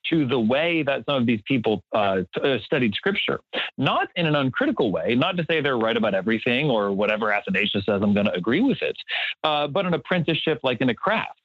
to 0.10 0.28
the 0.28 0.40
way 0.40 0.84
that 0.84 1.06
some 1.06 1.16
of 1.16 1.26
these 1.26 1.42
people 1.46 1.84
uh, 1.94 2.22
uh, 2.44 2.58
studied 2.66 2.94
scripture, 2.94 3.40
not 3.78 4.10
in 4.16 4.26
an 4.26 4.36
uncritical 4.36 4.92
way, 4.92 5.16
not 5.16 5.38
to 5.38 5.46
say 5.50 5.62
they're 5.62 5.78
right 5.78 5.98
about 5.98 6.14
everything 6.14 6.70
or 6.70 6.92
whatever 6.92 7.32
Athanasius 7.32 7.86
says, 7.86 8.02
I'm 8.02 8.14
going 8.14 8.26
to 8.26 8.34
agree 8.34 8.62
with 8.62 8.82
it, 8.82 8.98
uh, 9.44 9.68
but 9.68 9.86
an 9.86 9.94
apprenticeship 9.94 10.60
like 10.64 10.82
in 10.82 10.90
a 10.90 10.96
craft. 10.96 11.40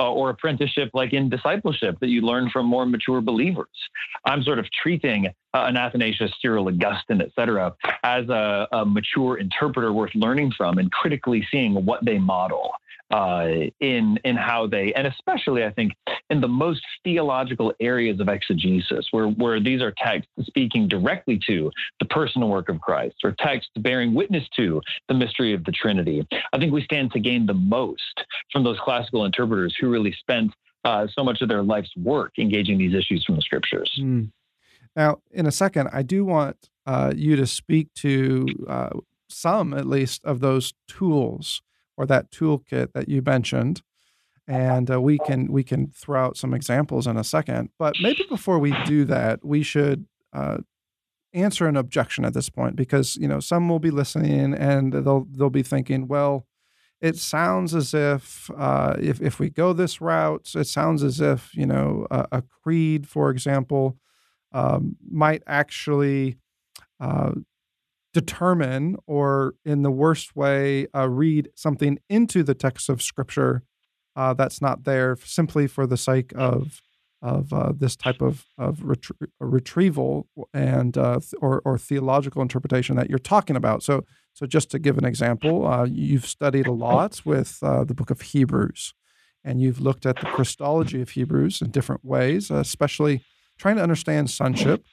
Uh, 0.00 0.12
or 0.12 0.30
apprenticeship 0.30 0.90
like 0.94 1.12
in 1.12 1.28
discipleship 1.28 1.98
that 1.98 2.06
you 2.06 2.20
learn 2.20 2.48
from 2.50 2.64
more 2.64 2.86
mature 2.86 3.20
believers. 3.20 3.66
I'm 4.24 4.44
sort 4.44 4.60
of 4.60 4.66
treating 4.70 5.26
uh, 5.26 5.32
an 5.52 5.76
Athanasius, 5.76 6.30
Cyril, 6.40 6.68
Augustine, 6.68 7.20
et 7.20 7.30
cetera, 7.34 7.74
as 8.04 8.28
a, 8.28 8.68
a 8.70 8.86
mature 8.86 9.38
interpreter 9.38 9.92
worth 9.92 10.14
learning 10.14 10.52
from 10.56 10.78
and 10.78 10.88
critically 10.92 11.44
seeing 11.50 11.84
what 11.84 12.04
they 12.04 12.16
model 12.16 12.70
uh, 13.10 13.48
in 13.80 14.18
in 14.24 14.36
how 14.36 14.66
they, 14.66 14.92
and 14.94 15.06
especially 15.06 15.64
I 15.64 15.70
think 15.70 15.92
in 16.30 16.40
the 16.40 16.48
most 16.48 16.82
theological 17.04 17.72
areas 17.80 18.20
of 18.20 18.28
exegesis, 18.28 19.06
where 19.10 19.28
where 19.28 19.60
these 19.60 19.80
are 19.80 19.92
texts 19.96 20.30
speaking 20.42 20.88
directly 20.88 21.40
to 21.46 21.70
the 22.00 22.04
personal 22.06 22.48
work 22.48 22.68
of 22.68 22.80
Christ, 22.80 23.16
or 23.24 23.34
texts 23.38 23.70
bearing 23.78 24.14
witness 24.14 24.44
to 24.56 24.80
the 25.08 25.14
mystery 25.14 25.54
of 25.54 25.64
the 25.64 25.72
Trinity. 25.72 26.26
I 26.52 26.58
think 26.58 26.72
we 26.72 26.82
stand 26.82 27.12
to 27.12 27.20
gain 27.20 27.46
the 27.46 27.54
most 27.54 28.24
from 28.52 28.64
those 28.64 28.78
classical 28.80 29.24
interpreters 29.24 29.74
who 29.80 29.88
really 29.88 30.12
spent 30.12 30.52
uh, 30.84 31.06
so 31.14 31.24
much 31.24 31.40
of 31.40 31.48
their 31.48 31.62
life's 31.62 31.94
work 31.96 32.32
engaging 32.38 32.78
these 32.78 32.94
issues 32.94 33.24
from 33.24 33.36
the 33.36 33.42
scriptures. 33.42 33.90
Mm. 34.00 34.30
Now, 34.96 35.18
in 35.30 35.46
a 35.46 35.52
second, 35.52 35.88
I 35.92 36.02
do 36.02 36.24
want 36.24 36.56
uh, 36.86 37.12
you 37.14 37.36
to 37.36 37.46
speak 37.46 37.92
to 37.96 38.46
uh, 38.66 38.90
some, 39.28 39.72
at 39.74 39.86
least, 39.86 40.24
of 40.24 40.40
those 40.40 40.74
tools 40.88 41.62
or 41.98 42.06
that 42.06 42.30
toolkit 42.30 42.92
that 42.92 43.08
you 43.08 43.20
mentioned 43.20 43.82
and 44.46 44.90
uh, 44.90 45.00
we 45.00 45.18
can 45.18 45.52
we 45.52 45.62
can 45.62 45.88
throw 45.88 46.24
out 46.24 46.36
some 46.36 46.54
examples 46.54 47.06
in 47.06 47.18
a 47.18 47.24
second 47.24 47.68
but 47.78 47.94
maybe 48.00 48.24
before 48.28 48.58
we 48.58 48.72
do 48.84 49.04
that 49.04 49.44
we 49.44 49.62
should 49.62 50.06
uh, 50.32 50.58
answer 51.34 51.66
an 51.66 51.76
objection 51.76 52.24
at 52.24 52.32
this 52.32 52.48
point 52.48 52.76
because 52.76 53.16
you 53.16 53.28
know 53.28 53.40
some 53.40 53.68
will 53.68 53.80
be 53.80 53.90
listening 53.90 54.54
and 54.54 54.92
they'll 54.92 55.26
they'll 55.32 55.50
be 55.50 55.62
thinking 55.62 56.08
well 56.08 56.46
it 57.00 57.16
sounds 57.16 57.74
as 57.74 57.92
if 57.92 58.50
uh, 58.56 58.96
if 58.98 59.20
if 59.20 59.38
we 59.38 59.50
go 59.50 59.72
this 59.72 60.00
route 60.00 60.48
it 60.54 60.66
sounds 60.66 61.02
as 61.02 61.20
if 61.20 61.54
you 61.54 61.66
know 61.66 62.06
a, 62.10 62.26
a 62.32 62.42
creed 62.42 63.06
for 63.08 63.30
example 63.30 63.98
um, 64.52 64.96
might 65.10 65.42
actually 65.46 66.38
uh, 67.00 67.32
determine 68.14 68.96
or 69.06 69.54
in 69.64 69.82
the 69.82 69.90
worst 69.90 70.34
way 70.34 70.86
uh, 70.94 71.08
read 71.08 71.48
something 71.54 71.98
into 72.08 72.42
the 72.42 72.54
text 72.54 72.88
of 72.88 73.02
scripture 73.02 73.62
uh, 74.18 74.34
that's 74.34 74.60
not 74.60 74.82
there 74.82 75.16
simply 75.24 75.68
for 75.68 75.86
the 75.86 75.96
sake 75.96 76.32
of 76.34 76.82
of 77.22 77.52
uh, 77.52 77.72
this 77.76 77.96
type 77.96 78.20
of 78.20 78.46
of 78.58 78.78
retrie- 78.78 79.28
retrieval 79.40 80.28
and 80.52 80.98
uh, 80.98 81.20
or 81.40 81.62
or 81.64 81.78
theological 81.78 82.42
interpretation 82.42 82.96
that 82.96 83.08
you're 83.08 83.18
talking 83.18 83.56
about. 83.56 83.82
So 83.82 84.04
so 84.34 84.44
just 84.46 84.70
to 84.72 84.78
give 84.78 84.98
an 84.98 85.04
example, 85.04 85.66
uh, 85.66 85.84
you've 85.84 86.26
studied 86.26 86.66
a 86.66 86.72
lot 86.72 87.22
with 87.24 87.58
uh, 87.62 87.84
the 87.84 87.94
book 87.94 88.10
of 88.10 88.20
Hebrews, 88.20 88.92
and 89.44 89.60
you've 89.60 89.80
looked 89.80 90.04
at 90.04 90.16
the 90.20 90.26
Christology 90.26 91.00
of 91.00 91.10
Hebrews 91.10 91.62
in 91.62 91.70
different 91.70 92.04
ways, 92.04 92.50
especially 92.50 93.22
trying 93.56 93.76
to 93.76 93.82
understand 93.82 94.30
sonship. 94.30 94.84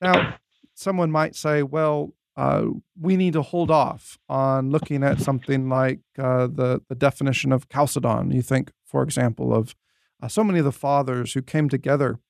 Now, 0.00 0.36
someone 0.74 1.10
might 1.10 1.34
say, 1.34 1.62
well, 1.62 2.14
uh, 2.38 2.66
we 2.96 3.16
need 3.16 3.32
to 3.32 3.42
hold 3.42 3.68
off 3.68 4.16
on 4.28 4.70
looking 4.70 5.02
at 5.02 5.20
something 5.20 5.68
like 5.68 5.98
uh, 6.16 6.46
the 6.46 6.80
the 6.88 6.94
definition 6.94 7.52
of 7.52 7.68
Chalcedon. 7.68 8.30
You 8.30 8.42
think, 8.42 8.70
for 8.86 9.02
example, 9.02 9.52
of 9.52 9.74
uh, 10.22 10.28
so 10.28 10.44
many 10.44 10.60
of 10.60 10.64
the 10.64 10.70
fathers 10.70 11.32
who 11.32 11.42
came 11.42 11.68
together 11.68 12.20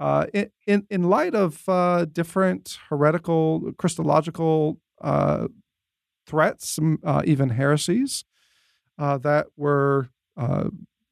uh, 0.00 0.26
in, 0.66 0.84
in, 0.90 1.04
light 1.04 1.36
of 1.36 1.62
uh, 1.68 2.06
different 2.06 2.76
heretical 2.88 3.72
Christological 3.78 4.80
uh, 5.00 5.46
threats, 6.26 6.80
even 7.24 7.50
heresies 7.50 8.24
that 8.98 9.46
were 9.56 10.08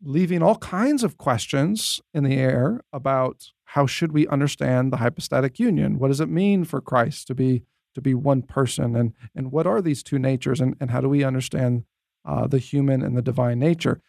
leaving 0.02 0.42
all 0.42 0.56
kinds 0.56 1.04
of 1.04 1.18
questions 1.18 2.00
in 2.12 2.24
the 2.24 2.36
air 2.36 2.80
about 2.92 3.52
how 3.64 3.86
should 3.86 4.10
we 4.10 4.26
understand 4.26 4.92
the 4.92 4.96
hypostatic 4.96 5.60
union? 5.60 6.00
What 6.00 6.08
does 6.08 6.20
it 6.20 6.28
mean 6.28 6.64
for 6.64 6.80
Christ 6.80 7.28
to 7.28 7.34
be 7.34 7.62
to 7.94 8.00
be 8.00 8.14
one 8.14 8.42
person. 8.42 8.96
And 8.96 9.12
and 9.34 9.52
what 9.52 9.66
are 9.66 9.82
these 9.82 10.02
two 10.02 10.18
natures 10.18 10.60
and, 10.60 10.76
and 10.80 10.90
how 10.90 11.00
do 11.00 11.08
we 11.08 11.24
understand 11.24 11.84
uh, 12.24 12.46
the 12.46 12.58
human 12.58 13.02
and 13.02 13.16
the 13.16 13.22
divine 13.22 13.58
nature? 13.58 14.00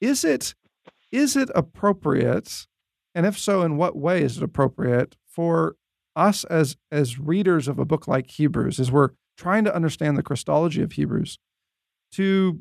Is 0.00 0.24
it 0.24 0.54
is 1.12 1.36
it 1.36 1.50
appropriate 1.54 2.66
and 3.14 3.24
if 3.26 3.38
so 3.38 3.62
in 3.62 3.76
what 3.76 3.96
way 3.96 4.22
is 4.22 4.36
it 4.36 4.42
appropriate 4.42 5.16
for 5.26 5.76
us 6.14 6.44
as 6.44 6.76
as 6.90 7.18
readers 7.18 7.68
of 7.68 7.78
a 7.78 7.84
book 7.84 8.08
like 8.08 8.30
hebrews 8.30 8.80
as 8.80 8.90
we're 8.90 9.10
trying 9.36 9.64
to 9.64 9.74
understand 9.74 10.16
the 10.16 10.22
christology 10.22 10.82
of 10.82 10.92
hebrews 10.92 11.38
to 12.12 12.60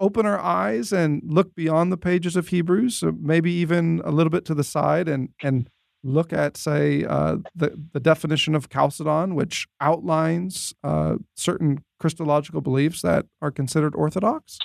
open 0.00 0.26
our 0.26 0.38
eyes 0.38 0.92
and 0.92 1.22
look 1.24 1.54
beyond 1.54 1.90
the 1.92 1.96
pages 1.96 2.36
of 2.36 2.48
hebrews 2.48 3.02
maybe 3.20 3.52
even 3.52 4.00
a 4.04 4.10
little 4.10 4.30
bit 4.30 4.44
to 4.44 4.54
the 4.54 4.64
side 4.64 5.08
and 5.08 5.30
and 5.42 5.70
look 6.02 6.32
at, 6.32 6.56
say, 6.56 7.04
uh, 7.04 7.36
the, 7.54 7.78
the 7.92 8.00
definition 8.00 8.54
of 8.54 8.68
Chalcedon, 8.68 9.34
which 9.34 9.66
outlines 9.80 10.74
uh, 10.84 11.16
certain 11.34 11.84
Christological 11.98 12.60
beliefs 12.60 13.02
that 13.02 13.26
are 13.42 13.50
considered 13.50 13.94
orthodox? 13.94 14.58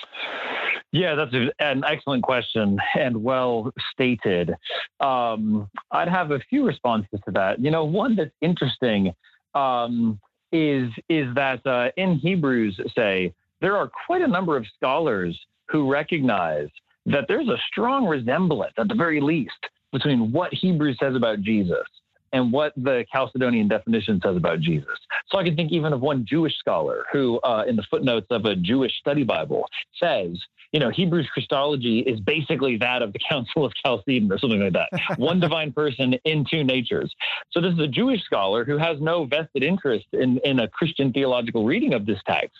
Yeah, 0.92 1.16
that's 1.16 1.34
an 1.58 1.82
excellent 1.84 2.22
question 2.22 2.78
and 2.96 3.24
well 3.24 3.72
stated. 3.92 4.54
Um, 5.00 5.68
I'd 5.90 6.08
have 6.08 6.30
a 6.30 6.38
few 6.48 6.64
responses 6.64 7.18
to 7.24 7.32
that. 7.32 7.58
You 7.60 7.72
know, 7.72 7.84
one 7.84 8.14
that's 8.14 8.30
interesting 8.40 9.12
um, 9.54 10.20
is 10.52 10.88
is 11.08 11.34
that 11.34 11.66
uh, 11.66 11.90
in 11.96 12.14
Hebrews, 12.18 12.80
say 12.96 13.34
there 13.60 13.76
are 13.76 13.90
quite 14.06 14.22
a 14.22 14.28
number 14.28 14.56
of 14.56 14.66
scholars 14.76 15.36
who 15.68 15.90
recognize 15.90 16.68
that 17.06 17.24
there's 17.26 17.48
a 17.48 17.58
strong 17.66 18.06
resemblance, 18.06 18.74
at 18.78 18.86
the 18.86 18.94
very 18.94 19.20
least, 19.20 19.52
between 19.94 20.32
what 20.32 20.52
Hebrews 20.52 20.98
says 21.00 21.14
about 21.14 21.40
Jesus 21.40 21.86
and 22.32 22.52
what 22.52 22.72
the 22.76 23.06
Chalcedonian 23.14 23.68
definition 23.68 24.20
says 24.22 24.36
about 24.36 24.60
Jesus. 24.60 24.98
So 25.30 25.38
I 25.38 25.44
can 25.44 25.54
think 25.54 25.70
even 25.70 25.92
of 25.92 26.00
one 26.00 26.26
Jewish 26.26 26.58
scholar 26.58 27.04
who, 27.12 27.38
uh, 27.40 27.64
in 27.66 27.76
the 27.76 27.84
footnotes 27.88 28.26
of 28.30 28.44
a 28.44 28.56
Jewish 28.56 28.92
study 28.98 29.22
Bible, 29.22 29.68
says, 30.02 30.36
you 30.72 30.80
know, 30.80 30.90
Hebrews 30.90 31.28
Christology 31.32 32.00
is 32.00 32.18
basically 32.18 32.76
that 32.78 33.02
of 33.02 33.12
the 33.12 33.20
Council 33.30 33.64
of 33.64 33.72
Chalcedon 33.84 34.32
or 34.32 34.38
something 34.40 34.60
like 34.60 34.72
that. 34.72 34.88
one 35.18 35.38
divine 35.38 35.72
person 35.72 36.14
in 36.24 36.44
two 36.44 36.64
natures. 36.64 37.14
So 37.52 37.60
this 37.60 37.72
is 37.72 37.78
a 37.78 37.86
Jewish 37.86 38.24
scholar 38.24 38.64
who 38.64 38.76
has 38.78 39.00
no 39.00 39.24
vested 39.26 39.62
interest 39.62 40.06
in, 40.12 40.38
in 40.38 40.58
a 40.58 40.66
Christian 40.66 41.12
theological 41.12 41.64
reading 41.64 41.94
of 41.94 42.04
this 42.04 42.18
text. 42.26 42.58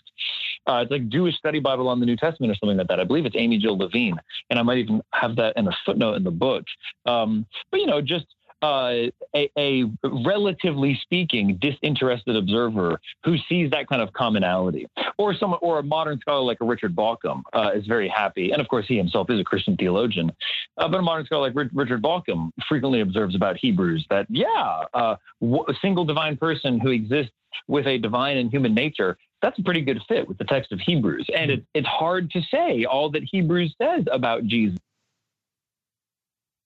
Uh, 0.66 0.80
it's 0.82 0.90
like 0.90 1.08
Jewish 1.08 1.36
study 1.36 1.60
Bible 1.60 1.88
on 1.88 2.00
the 2.00 2.06
New 2.06 2.16
Testament 2.16 2.50
or 2.50 2.54
something 2.54 2.78
like 2.78 2.88
that. 2.88 3.00
I 3.00 3.04
believe 3.04 3.26
it's 3.26 3.36
Amy 3.38 3.58
Jill 3.58 3.76
Levine, 3.76 4.16
and 4.50 4.58
I 4.58 4.62
might 4.62 4.78
even 4.78 5.02
have 5.12 5.36
that 5.36 5.56
in 5.56 5.68
a 5.68 5.72
footnote 5.84 6.14
in 6.14 6.24
the 6.24 6.30
book. 6.30 6.64
Um, 7.06 7.46
but 7.70 7.80
you 7.80 7.86
know, 7.86 8.00
just 8.00 8.26
uh, 8.64 9.10
a, 9.36 9.50
a, 9.58 9.84
relatively 10.24 10.98
speaking 11.02 11.58
disinterested 11.60 12.34
observer 12.34 12.98
who 13.22 13.36
sees 13.46 13.70
that 13.70 13.86
kind 13.88 14.00
of 14.00 14.10
commonality, 14.14 14.86
or 15.18 15.34
someone, 15.34 15.58
or 15.60 15.80
a 15.80 15.82
modern 15.82 16.18
scholar 16.20 16.40
like 16.40 16.56
a 16.62 16.64
Richard 16.64 16.96
Bauckham 16.96 17.42
uh, 17.52 17.72
is 17.74 17.86
very 17.86 18.08
happy, 18.08 18.52
and 18.52 18.62
of 18.62 18.68
course 18.68 18.86
he 18.88 18.96
himself 18.96 19.28
is 19.28 19.38
a 19.38 19.44
Christian 19.44 19.76
theologian, 19.76 20.32
uh, 20.78 20.88
but 20.88 20.98
a 20.98 21.02
modern 21.02 21.26
scholar 21.26 21.50
like 21.50 21.70
Richard 21.74 22.00
Bauckham 22.00 22.52
frequently 22.66 23.02
observes 23.02 23.34
about 23.34 23.58
Hebrews 23.58 24.06
that 24.08 24.26
yeah, 24.30 24.84
uh, 24.94 25.16
a 25.42 25.74
single 25.82 26.06
divine 26.06 26.38
person 26.38 26.80
who 26.80 26.88
exists 26.88 27.32
with 27.68 27.86
a 27.86 27.98
divine 27.98 28.38
and 28.38 28.50
human 28.50 28.74
nature 28.74 29.18
that's 29.42 29.58
a 29.58 29.62
pretty 29.62 29.82
good 29.82 30.00
fit 30.08 30.26
with 30.26 30.38
the 30.38 30.44
text 30.44 30.72
of 30.72 30.80
Hebrews. 30.80 31.26
And 31.36 31.50
it, 31.50 31.64
it's 31.74 31.86
hard 31.86 32.30
to 32.30 32.40
say 32.50 32.86
all 32.86 33.10
that 33.10 33.24
Hebrews 33.30 33.74
says 33.78 34.04
about 34.10 34.46
Jesus 34.46 34.78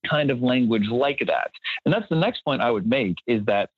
kind 0.08 0.30
of 0.30 0.42
language 0.42 0.86
like 0.90 1.20
that. 1.26 1.50
And 1.84 1.92
that's 1.92 2.08
the 2.08 2.16
next 2.16 2.44
point 2.44 2.62
I 2.62 2.70
would 2.70 2.86
make 2.86 3.16
is 3.26 3.44
that 3.46 3.70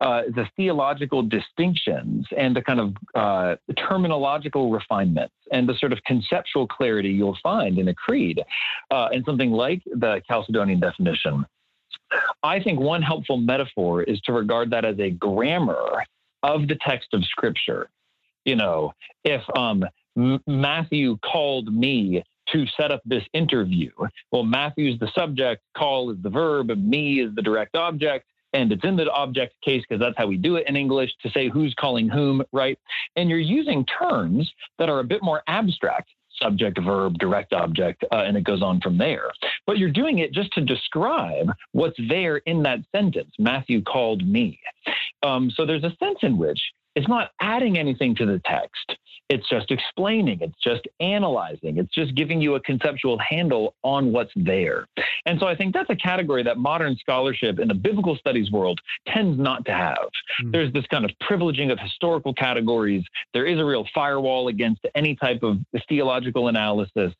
uh, 0.00 0.22
the 0.34 0.46
theological 0.56 1.22
distinctions 1.22 2.26
and 2.36 2.54
the 2.54 2.62
kind 2.62 2.80
of 2.80 2.94
uh, 3.14 3.56
terminological 3.72 4.72
refinements 4.72 5.34
and 5.52 5.68
the 5.68 5.74
sort 5.74 5.92
of 5.92 6.02
conceptual 6.04 6.66
clarity 6.66 7.10
you'll 7.10 7.38
find 7.42 7.78
in 7.78 7.88
a 7.88 7.94
creed 7.94 8.42
uh, 8.90 9.08
and 9.12 9.24
something 9.24 9.50
like 9.50 9.82
the 9.86 10.20
Chalcedonian 10.28 10.80
definition. 10.80 11.44
I 12.42 12.60
think 12.62 12.78
one 12.78 13.02
helpful 13.02 13.36
metaphor 13.36 14.02
is 14.02 14.20
to 14.22 14.32
regard 14.32 14.70
that 14.70 14.84
as 14.84 14.98
a 14.98 15.10
grammar 15.10 16.04
of 16.42 16.68
the 16.68 16.76
text 16.86 17.08
of 17.12 17.24
Scripture. 17.24 17.88
You 18.44 18.56
know, 18.56 18.92
if 19.24 19.42
um, 19.56 19.84
Matthew 20.46 21.18
called 21.18 21.74
me 21.74 22.22
to 22.52 22.66
set 22.76 22.90
up 22.90 23.02
this 23.04 23.24
interview. 23.32 23.90
Well, 24.32 24.44
Matthew's 24.44 24.98
the 24.98 25.10
subject, 25.14 25.62
call 25.76 26.10
is 26.10 26.18
the 26.22 26.30
verb, 26.30 26.68
me 26.68 27.20
is 27.20 27.34
the 27.34 27.42
direct 27.42 27.76
object. 27.76 28.26
And 28.52 28.72
it's 28.72 28.84
in 28.84 28.96
the 28.96 29.10
object 29.10 29.54
case 29.62 29.82
because 29.86 30.00
that's 30.00 30.16
how 30.16 30.26
we 30.26 30.36
do 30.36 30.56
it 30.56 30.66
in 30.66 30.76
English 30.76 31.10
to 31.22 31.30
say 31.30 31.48
who's 31.48 31.74
calling 31.74 32.08
whom, 32.08 32.42
right? 32.52 32.78
And 33.16 33.28
you're 33.28 33.38
using 33.38 33.84
terms 33.84 34.50
that 34.78 34.88
are 34.88 35.00
a 35.00 35.04
bit 35.04 35.22
more 35.22 35.42
abstract 35.46 36.08
subject, 36.40 36.78
verb, 36.82 37.18
direct 37.18 37.52
object, 37.52 38.04
uh, 38.12 38.16
and 38.16 38.36
it 38.36 38.44
goes 38.44 38.62
on 38.62 38.80
from 38.80 38.98
there. 38.98 39.30
But 39.66 39.78
you're 39.78 39.90
doing 39.90 40.18
it 40.18 40.32
just 40.32 40.52
to 40.52 40.60
describe 40.60 41.50
what's 41.72 41.98
there 42.08 42.38
in 42.38 42.62
that 42.64 42.80
sentence. 42.92 43.32
Matthew 43.38 43.82
called 43.82 44.26
me. 44.26 44.60
Um, 45.22 45.50
so 45.50 45.64
there's 45.64 45.84
a 45.84 45.96
sense 45.98 46.18
in 46.22 46.36
which 46.36 46.60
it's 46.96 47.08
not 47.08 47.30
adding 47.40 47.78
anything 47.78 48.14
to 48.16 48.26
the 48.26 48.40
text. 48.46 48.96
It's 49.28 49.48
just 49.48 49.70
explaining, 49.70 50.38
it's 50.40 50.56
just 50.62 50.82
analyzing, 51.00 51.78
it's 51.78 51.92
just 51.92 52.14
giving 52.14 52.40
you 52.40 52.54
a 52.54 52.60
conceptual 52.60 53.18
handle 53.18 53.74
on 53.82 54.12
what's 54.12 54.30
there. 54.36 54.86
And 55.26 55.38
so 55.40 55.46
I 55.46 55.56
think 55.56 55.74
that's 55.74 55.90
a 55.90 55.96
category 55.96 56.44
that 56.44 56.58
modern 56.58 56.96
scholarship 56.96 57.58
in 57.58 57.66
the 57.66 57.74
biblical 57.74 58.16
studies 58.16 58.52
world 58.52 58.80
tends 59.08 59.38
not 59.38 59.64
to 59.66 59.72
have. 59.72 60.08
Mm. 60.42 60.52
There's 60.52 60.72
this 60.72 60.86
kind 60.86 61.04
of 61.04 61.10
privileging 61.28 61.72
of 61.72 61.78
historical 61.80 62.32
categories. 62.32 63.04
There 63.34 63.46
is 63.46 63.58
a 63.58 63.64
real 63.64 63.84
firewall 63.92 64.48
against 64.48 64.86
any 64.94 65.16
type 65.16 65.42
of 65.42 65.58
theological 65.88 66.48
analysis. 66.48 67.12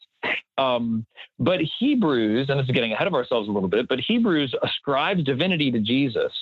Um, 0.58 1.04
but 1.40 1.60
Hebrews, 1.80 2.48
and 2.48 2.58
this 2.58 2.66
is 2.66 2.72
getting 2.72 2.92
ahead 2.92 3.08
of 3.08 3.14
ourselves 3.14 3.48
a 3.48 3.52
little 3.52 3.68
bit, 3.68 3.88
but 3.88 3.98
Hebrews 3.98 4.54
ascribes 4.62 5.24
divinity 5.24 5.70
to 5.72 5.80
Jesus, 5.80 6.32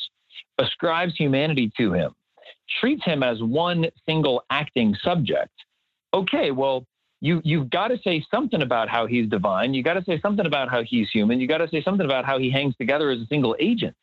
ascribes 0.59 1.15
humanity 1.17 1.73
to 1.79 1.95
him 1.95 2.15
treats 2.81 3.05
him 3.05 3.23
as 3.23 3.43
one 3.43 3.87
single 4.07 4.43
acting 4.51 4.95
subject, 5.03 5.53
okay, 6.13 6.51
well, 6.51 6.87
you 7.21 7.41
you've 7.45 7.71
got 7.71 7.89
to 7.89 7.99
say 8.05 8.25
something 8.31 8.63
about 8.63 8.89
how 8.89 9.07
he's 9.07 9.29
divine. 9.29 9.73
You 9.73 9.83
got 9.83 9.95
to 9.95 10.05
say 10.05 10.21
something 10.21 10.47
about 10.47 10.69
how 10.69 10.83
he's 10.83 11.11
human. 11.11 11.41
You 11.41 11.49
got 11.49 11.59
to 11.59 11.69
say 11.69 11.83
something 11.83 12.05
about 12.05 12.25
how 12.25 12.39
he 12.39 12.51
hangs 12.51 12.77
together 12.77 13.11
as 13.11 13.21
a 13.21 13.27
single 13.27 13.57
agent. 13.59 13.97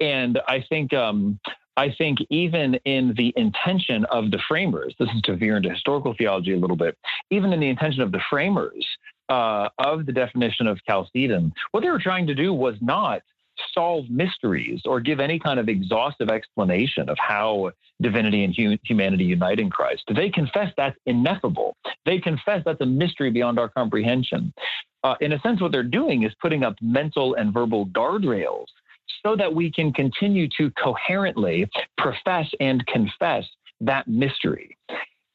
And 0.00 0.40
I 0.48 0.64
think 0.66 0.94
um, 0.94 1.38
I 1.76 1.94
think 1.96 2.18
even 2.30 2.74
in 2.84 3.14
the 3.16 3.32
intention 3.36 4.04
of 4.06 4.30
the 4.30 4.38
framers, 4.48 4.94
this 4.98 5.08
is 5.14 5.22
to 5.22 5.36
veer 5.36 5.56
into 5.56 5.70
historical 5.70 6.14
theology 6.16 6.52
a 6.52 6.58
little 6.58 6.76
bit. 6.76 6.96
Even 7.30 7.52
in 7.52 7.60
the 7.60 7.68
intention 7.68 8.02
of 8.02 8.12
the 8.12 8.20
framers 8.30 8.86
uh, 9.28 9.68
of 9.78 10.06
the 10.06 10.12
definition 10.12 10.66
of 10.66 10.78
Chalcedon, 10.86 11.52
what 11.70 11.82
they 11.82 11.90
were 11.90 11.98
trying 11.98 12.26
to 12.26 12.34
do 12.34 12.52
was 12.52 12.74
not 12.80 13.22
solve 13.72 14.08
mysteries 14.10 14.82
or 14.84 15.00
give 15.00 15.20
any 15.20 15.38
kind 15.38 15.58
of 15.58 15.68
exhaustive 15.68 16.28
explanation 16.28 17.08
of 17.08 17.16
how 17.18 17.70
divinity 18.00 18.44
and 18.44 18.54
hu- 18.54 18.78
humanity 18.84 19.24
unite 19.24 19.60
in 19.60 19.70
Christ. 19.70 20.04
They 20.14 20.30
confess 20.30 20.72
that's 20.76 20.96
ineffable. 21.06 21.76
They 22.06 22.18
confess 22.18 22.62
that's 22.64 22.80
a 22.80 22.86
mystery 22.86 23.30
beyond 23.30 23.58
our 23.58 23.68
comprehension. 23.68 24.52
Uh, 25.02 25.14
in 25.20 25.32
a 25.32 25.40
sense, 25.40 25.60
what 25.60 25.72
they're 25.72 25.82
doing 25.82 26.24
is 26.24 26.32
putting 26.40 26.62
up 26.62 26.76
mental 26.82 27.34
and 27.34 27.52
verbal 27.52 27.86
guardrails 27.86 28.66
so 29.24 29.36
that 29.36 29.54
we 29.54 29.70
can 29.70 29.92
continue 29.92 30.48
to 30.56 30.70
coherently 30.72 31.68
profess 31.98 32.48
and 32.60 32.86
confess 32.86 33.44
that 33.80 34.06
mystery. 34.08 34.76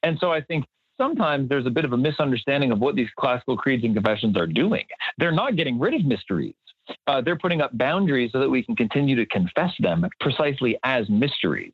And 0.03 0.17
so 0.19 0.31
I 0.31 0.41
think 0.41 0.65
sometimes 0.97 1.49
there's 1.49 1.65
a 1.65 1.71
bit 1.71 1.85
of 1.85 1.93
a 1.93 1.97
misunderstanding 1.97 2.71
of 2.71 2.79
what 2.79 2.95
these 2.95 3.09
classical 3.19 3.57
creeds 3.57 3.83
and 3.83 3.93
confessions 3.93 4.37
are 4.37 4.47
doing. 4.47 4.85
They're 5.17 5.31
not 5.31 5.55
getting 5.55 5.79
rid 5.79 5.93
of 5.93 6.05
mysteries 6.05 6.53
uh, 7.07 7.21
they're 7.21 7.37
putting 7.37 7.61
up 7.61 7.75
boundaries 7.77 8.31
so 8.31 8.39
that 8.39 8.49
we 8.49 8.63
can 8.63 8.75
continue 8.75 9.15
to 9.15 9.25
confess 9.25 9.71
them 9.79 10.07
precisely 10.19 10.77
as 10.83 11.09
mysteries. 11.09 11.73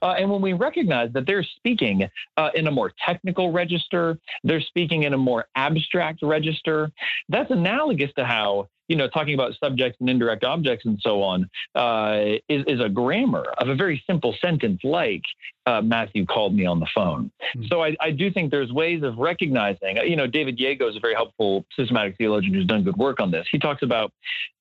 Uh, 0.00 0.14
and 0.18 0.30
when 0.30 0.40
we 0.40 0.52
recognize 0.52 1.12
that 1.12 1.26
they're 1.26 1.44
speaking 1.56 2.08
uh, 2.36 2.50
in 2.54 2.66
a 2.66 2.70
more 2.70 2.92
technical 3.04 3.52
register, 3.52 4.18
they're 4.44 4.60
speaking 4.60 5.04
in 5.04 5.14
a 5.14 5.18
more 5.18 5.46
abstract 5.56 6.20
register, 6.22 6.90
that's 7.28 7.50
analogous 7.50 8.10
to 8.16 8.24
how 8.24 8.68
you 8.92 8.98
know, 8.98 9.08
talking 9.08 9.32
about 9.32 9.54
subjects 9.58 9.96
and 10.00 10.10
indirect 10.10 10.44
objects 10.44 10.84
and 10.84 10.98
so 11.00 11.22
on, 11.22 11.48
uh, 11.74 12.36
is, 12.50 12.62
is 12.66 12.78
a 12.78 12.90
grammar 12.90 13.46
of 13.56 13.70
a 13.70 13.74
very 13.74 14.04
simple 14.06 14.36
sentence 14.38 14.80
like 14.84 15.22
uh, 15.64 15.80
Matthew 15.80 16.26
called 16.26 16.54
me 16.54 16.66
on 16.66 16.78
the 16.78 16.86
phone. 16.94 17.30
Mm-hmm. 17.56 17.68
So 17.70 17.82
I, 17.82 17.96
I, 18.02 18.10
do 18.10 18.30
think 18.30 18.50
there's 18.50 18.70
ways 18.70 19.02
of 19.02 19.16
recognizing, 19.16 19.96
you 19.96 20.16
know, 20.16 20.26
David 20.26 20.58
Yeago 20.58 20.90
is 20.90 20.96
a 20.96 21.00
very 21.00 21.14
helpful 21.14 21.64
systematic 21.74 22.18
theologian 22.18 22.52
who's 22.52 22.66
done 22.66 22.82
good 22.82 22.98
work 22.98 23.18
on 23.18 23.30
this. 23.30 23.46
He 23.50 23.58
talks 23.58 23.82
about 23.82 24.12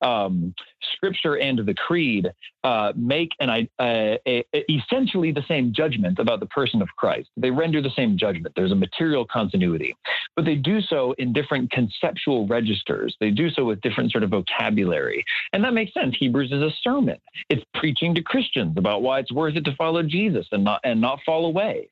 um, 0.02 0.56
scripture 0.96 1.38
and 1.38 1.60
the 1.60 1.74
creed 1.74 2.32
uh, 2.64 2.94
make 2.96 3.30
an, 3.40 3.50
uh, 3.50 3.64
a, 3.80 4.46
a, 4.54 4.72
essentially 4.72 5.32
the 5.32 5.44
same 5.48 5.74
judgment 5.74 6.20
about 6.20 6.40
the 6.40 6.46
person 6.48 6.82
of 6.82 6.90
Christ. 6.98 7.30
They 7.38 7.52
render 7.52 7.82
the 7.82 7.90
same 7.96 8.18
judgment. 8.18 8.54
There's 8.56 8.72
a 8.72 8.76
material 8.76 9.26
continuity, 9.26 9.96
but 10.36 10.46
they 10.46 10.56
do 10.56 10.82
so 10.82 11.14
in 11.18 11.34
different 11.34 11.72
conceptual 11.72 12.48
registers. 12.48 13.16
They 13.20 13.32
do 13.32 13.50
so 13.50 13.66
with 13.66 13.82
different 13.82 14.12
sort 14.12 14.24
of 14.24 14.30
vocabulary. 14.30 15.24
And 15.54 15.64
that 15.64 15.74
makes 15.74 15.94
sense. 15.94 16.16
Hebrews 16.20 16.52
is 16.52 16.62
a 16.62 16.72
sermon. 16.82 17.18
It's 17.50 17.64
preaching 17.76 18.14
to 18.16 18.22
Christians 18.22 18.76
about 18.78 19.02
why 19.02 19.20
it's 19.20 19.32
worth 19.32 19.56
it 19.56 19.66
to 19.66 19.76
follow 19.76 20.04
Jesus 20.04 20.48
and 20.52 20.64
not 20.64 20.82
and 20.84 21.02
not 21.02 21.20
fall 21.26 21.46
away. 21.46 21.90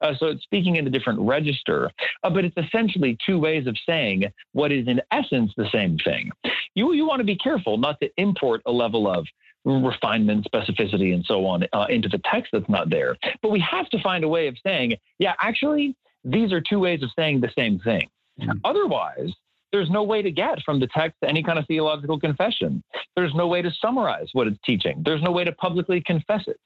Uh, 0.00 0.14
so 0.18 0.26
it's 0.26 0.42
speaking 0.42 0.76
in 0.76 0.86
a 0.86 0.90
different 0.90 1.20
register, 1.20 1.90
uh, 2.22 2.30
but 2.30 2.44
it's 2.44 2.56
essentially 2.56 3.16
two 3.24 3.38
ways 3.38 3.66
of 3.66 3.76
saying 3.86 4.24
what 4.52 4.72
is 4.72 4.86
in 4.88 5.00
essence 5.10 5.52
the 5.56 5.68
same 5.70 5.96
thing. 5.98 6.30
You 6.74 6.92
you 6.92 7.06
want 7.06 7.20
to 7.20 7.24
be 7.24 7.36
careful 7.36 7.78
not 7.78 8.00
to 8.00 8.10
import 8.16 8.62
a 8.66 8.72
level 8.72 9.08
of 9.08 9.26
refinement, 9.64 10.46
specificity, 10.52 11.14
and 11.14 11.24
so 11.24 11.46
on 11.46 11.64
uh, 11.72 11.86
into 11.88 12.08
the 12.08 12.20
text 12.24 12.50
that's 12.52 12.68
not 12.68 12.90
there. 12.90 13.16
But 13.42 13.50
we 13.50 13.60
have 13.60 13.88
to 13.90 14.02
find 14.02 14.24
a 14.24 14.28
way 14.28 14.48
of 14.48 14.56
saying, 14.64 14.96
yeah, 15.18 15.34
actually, 15.40 15.94
these 16.24 16.52
are 16.52 16.60
two 16.60 16.80
ways 16.80 17.02
of 17.02 17.10
saying 17.16 17.40
the 17.40 17.50
same 17.56 17.78
thing. 17.78 18.08
Mm-hmm. 18.40 18.58
Otherwise, 18.64 19.32
there's 19.72 19.90
no 19.90 20.02
way 20.02 20.22
to 20.22 20.30
get 20.30 20.62
from 20.64 20.80
the 20.80 20.86
text 20.88 21.16
any 21.26 21.42
kind 21.42 21.58
of 21.58 21.66
theological 21.66 22.18
confession. 22.18 22.82
There's 23.16 23.34
no 23.34 23.46
way 23.46 23.62
to 23.62 23.70
summarize 23.80 24.28
what 24.32 24.46
it's 24.46 24.58
teaching. 24.64 25.02
There's 25.04 25.22
no 25.22 25.30
way 25.30 25.44
to 25.44 25.52
publicly 25.52 26.02
confess 26.04 26.42
it. 26.46 26.60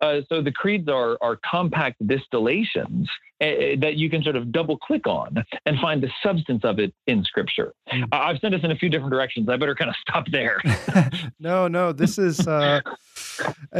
Uh, 0.00 0.20
so 0.28 0.42
the 0.42 0.52
creeds 0.52 0.88
are 0.88 1.16
are 1.20 1.38
compact 1.48 2.04
distillations 2.06 3.08
uh, 3.40 3.46
that 3.80 3.94
you 3.96 4.10
can 4.10 4.22
sort 4.22 4.36
of 4.36 4.52
double 4.52 4.78
click 4.78 5.06
on 5.06 5.44
and 5.66 5.78
find 5.80 6.02
the 6.02 6.10
substance 6.22 6.64
of 6.64 6.78
it 6.78 6.94
in 7.06 7.24
Scripture. 7.24 7.72
Mm. 7.92 8.08
I've 8.12 8.38
sent 8.38 8.54
us 8.54 8.60
in 8.62 8.70
a 8.70 8.76
few 8.76 8.88
different 8.88 9.12
directions. 9.12 9.48
I 9.48 9.56
better 9.56 9.74
kind 9.74 9.90
of 9.90 9.96
stop 10.08 10.26
there. 10.30 10.60
no, 11.40 11.68
no, 11.68 11.92
this 11.92 12.18
is, 12.18 12.46
uh, 12.46 12.80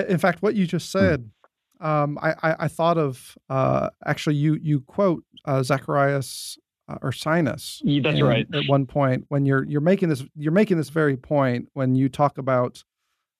in 0.08 0.18
fact, 0.18 0.42
what 0.42 0.54
you 0.54 0.66
just 0.66 0.90
said. 0.90 1.30
Um, 1.80 2.18
I, 2.22 2.34
I, 2.42 2.56
I, 2.60 2.68
thought 2.68 2.96
of 2.96 3.36
uh, 3.50 3.90
actually 4.06 4.36
you 4.36 4.58
you 4.62 4.80
quote 4.80 5.24
uh, 5.44 5.62
Zacharias 5.62 6.56
uh, 6.88 6.98
Ursinus. 6.98 7.80
That's 8.02 8.18
in, 8.18 8.24
right. 8.24 8.46
At 8.54 8.68
one 8.68 8.86
point, 8.86 9.24
when 9.28 9.44
you're 9.44 9.64
you're 9.64 9.80
making 9.80 10.08
this 10.08 10.22
you're 10.34 10.52
making 10.52 10.76
this 10.76 10.88
very 10.88 11.16
point 11.16 11.68
when 11.74 11.94
you 11.94 12.08
talk 12.08 12.38
about 12.38 12.82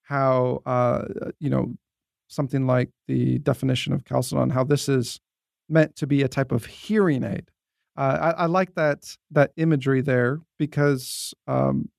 how 0.03 0.63
uh, 0.67 1.05
you 1.39 1.49
know 1.49 1.75
something 2.29 2.67
like 2.67 2.91
the 3.07 3.39
definition 3.39 3.93
of 3.93 4.05
Chalcedon, 4.05 4.51
how 4.51 4.65
this 4.65 4.89
is 4.89 5.21
meant 5.69 5.97
to 5.97 6.07
be 6.07 6.23
a 6.23 6.29
type 6.29 6.53
of 6.53 6.67
hearing 6.67 7.25
aid. 7.25 7.51
Uh, 7.97 8.35
I, 8.37 8.43
I, 8.43 8.47
like 8.47 8.75
that 8.75 9.17
that 9.31 9.53
imagery 9.57 10.01
there 10.01 10.41
because 10.59 11.33
um, 11.47 11.91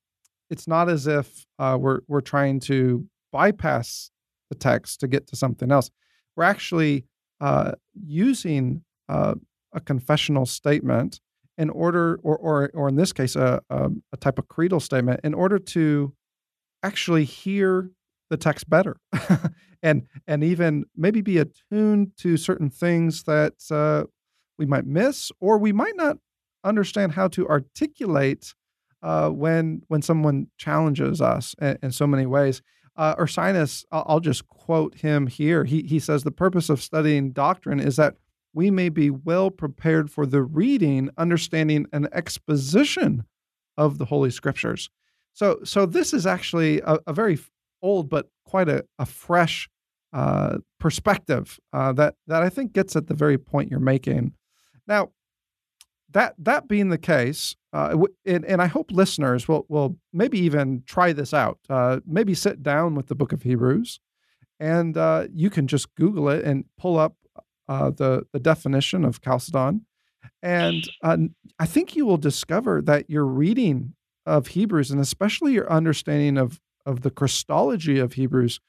it's 0.50 0.68
not 0.68 0.90
as 0.90 1.08
if 1.08 1.46
uh, 1.58 1.78
we're 1.80 2.02
we're 2.08 2.22
trying 2.22 2.60
to 2.62 3.08
bypass 3.32 4.12
the 4.50 4.56
text 4.56 5.00
to 5.00 5.08
get 5.08 5.28
to 5.28 5.36
something 5.36 5.72
else. 5.72 5.90
We're 6.36 6.44
actually 6.44 7.06
uh, 7.40 7.74
using 7.94 8.84
uh, 9.08 9.36
a 9.74 9.80
confessional 9.80 10.46
statement 10.46 11.22
in 11.58 11.70
order, 11.70 12.20
or 12.24 12.38
or 12.38 12.72
or 12.74 12.90
in 12.90 12.96
this 12.96 13.14
case, 13.14 13.38
a, 13.38 13.62
a, 13.70 13.90
a 14.12 14.18
type 14.18 14.38
of 14.38 14.50
creedal 14.50 14.82
statement, 14.82 15.22
in 15.24 15.34
order 15.34 15.58
to 15.60 16.14
actually 16.84 17.24
hear 17.24 17.92
the 18.30 18.38
text 18.38 18.70
better 18.70 18.98
and 19.84 20.08
and 20.28 20.44
even 20.44 20.86
maybe 20.96 21.22
be 21.22 21.38
attuned 21.38 22.12
to 22.18 22.38
certain 22.38 22.70
things 22.70 23.24
that 23.24 23.54
uh, 23.72 24.04
we 24.58 24.66
might 24.66 24.86
miss 24.86 25.32
or 25.40 25.58
we 25.58 25.72
might 25.72 25.96
not 25.96 26.18
understand 26.64 27.14
how 27.14 27.28
to 27.28 27.48
articulate 27.48 28.54
uh, 29.04 29.30
when 29.30 29.82
when 29.88 30.02
someone 30.02 30.48
challenges 30.58 31.22
us 31.22 31.56
in, 31.62 31.78
in 31.84 31.92
so 31.92 32.08
many 32.08 32.26
ways. 32.26 32.62
Uh, 32.98 33.14
Ursinus, 33.18 33.84
I'll, 33.92 34.22
just 34.22 34.48
quote 34.48 34.96
him 34.96 35.28
here. 35.28 35.66
He 35.66 35.84
he 35.84 36.00
says 36.00 36.24
the 36.24 36.32
purpose 36.32 36.70
of 36.70 36.82
studying 36.82 37.32
doctrine 37.32 37.80
is 37.80 37.98
that 37.98 38.16
we 38.54 38.72
may 38.72 38.88
be 38.88 39.10
well 39.10 39.52
prepared 39.52 40.10
for 40.10 40.26
the 40.26 40.42
reading, 40.42 41.10
understanding, 41.18 41.88
and 41.92 42.08
exposition 42.14 43.26
of 43.78 43.98
the 43.98 44.06
Holy 44.06 44.32
Scriptures. 44.32 44.90
So, 45.34 45.60
so 45.66 45.86
this 45.86 46.14
is 46.14 46.26
actually 46.26 46.80
a, 46.80 46.98
a 47.06 47.12
very 47.12 47.38
old 47.82 48.10
but 48.10 48.28
quite 48.46 48.70
a, 48.70 48.86
a 49.00 49.06
fresh 49.06 49.70
uh, 50.14 50.60
perspective 50.80 51.60
uh, 51.74 51.92
that 51.94 52.16
that 52.28 52.42
I 52.42 52.50
think 52.50 52.74
gets 52.74 52.96
at 52.96 53.08
the 53.08 53.14
very 53.14 53.38
point 53.38 53.70
you're 53.70 53.80
making. 53.80 54.34
Now, 54.88 55.12
that 56.12 56.36
that 56.38 56.68
being 56.70 56.90
the 56.90 56.98
case, 56.98 57.56
uh, 57.74 57.98
and, 58.26 58.46
and, 58.46 58.62
I 58.62 58.68
hope 58.68 58.92
listeners 58.92 59.48
will 59.48 59.66
will 59.68 59.98
maybe 60.14 60.40
even 60.40 60.84
try 60.86 61.12
this 61.12 61.34
out. 61.34 61.60
Uh, 61.70 62.00
maybe 62.06 62.34
sit 62.34 62.64
down 62.64 62.96
with 62.96 63.08
the 63.08 63.16
Book 63.16 63.34
of 63.34 63.42
Hebrews, 63.42 64.00
and 64.60 64.96
uh, 64.96 65.28
you 65.34 65.50
can 65.50 65.68
just 65.68 65.94
Google 65.96 66.30
it 66.30 66.46
and 66.46 66.64
pull 66.78 66.98
up 66.98 67.16
uh, 67.68 67.90
the 67.90 68.26
the 68.32 68.40
definition 68.40 69.04
of 69.04 69.22
Chalcedon, 69.22 69.86
and 70.42 70.88
I 71.04 71.66
think 71.66 71.96
you 71.96 72.06
will 72.06 72.18
discover 72.18 72.82
that 72.84 73.10
your 73.10 73.26
reading 73.26 73.96
of 74.26 74.48
Hebrews 74.48 74.92
and 74.92 75.02
especially 75.02 75.54
your 75.54 75.70
understanding 75.72 76.38
of 76.38 76.60
of 76.86 77.02
the 77.02 77.12
Christology 77.12 78.00
of 78.00 78.14
Hebrews, 78.14 78.60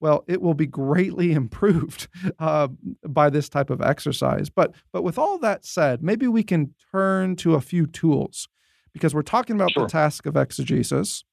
well, 0.00 0.24
it 0.26 0.42
will 0.42 0.54
be 0.54 0.66
greatly 0.66 1.32
improved 1.42 2.08
uh, 2.38 2.68
by 3.06 3.30
this 3.30 3.48
type 3.48 3.70
of 3.70 3.80
exercise. 3.80 4.50
But 4.50 4.74
but 4.92 5.02
with 5.02 5.18
all 5.18 5.38
that 5.38 5.64
said, 5.64 6.02
maybe 6.02 6.26
we 6.26 6.42
can 6.42 6.74
turn 6.92 7.36
to 7.36 7.54
a 7.54 7.60
few 7.60 7.86
tools 7.86 8.48
because 8.92 9.14
we're 9.14 9.22
talking 9.22 9.56
about 9.56 9.72
sure. 9.72 9.84
the 9.84 9.88
task 9.88 10.26
of 10.26 10.36
exegesis. 10.36 11.24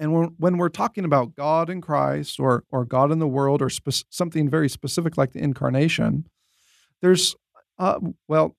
And 0.00 0.12
when, 0.12 0.34
when 0.38 0.56
we're 0.56 0.68
talking 0.68 1.04
about 1.04 1.36
God 1.36 1.70
in 1.70 1.80
Christ 1.80 2.40
or, 2.40 2.64
or 2.70 2.84
God 2.84 3.12
in 3.12 3.20
the 3.20 3.28
world 3.28 3.62
or 3.62 3.70
spe- 3.70 4.04
something 4.10 4.48
very 4.48 4.68
specific 4.68 5.16
like 5.16 5.32
the 5.32 5.38
incarnation, 5.38 6.26
there's, 7.02 7.36
uh, 7.78 8.00
well, 8.26 8.56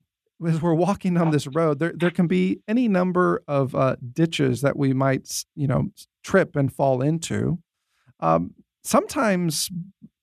as 0.47 0.61
we're 0.61 0.73
walking 0.73 1.15
down 1.15 1.31
this 1.31 1.47
road, 1.47 1.79
there 1.79 1.93
there 1.95 2.11
can 2.11 2.27
be 2.27 2.59
any 2.67 2.87
number 2.87 3.41
of 3.47 3.75
uh, 3.75 3.95
ditches 4.13 4.61
that 4.61 4.77
we 4.77 4.93
might 4.93 5.45
you 5.55 5.67
know 5.67 5.89
trip 6.23 6.55
and 6.55 6.71
fall 6.71 7.01
into. 7.01 7.59
Um, 8.19 8.55
sometimes 8.83 9.69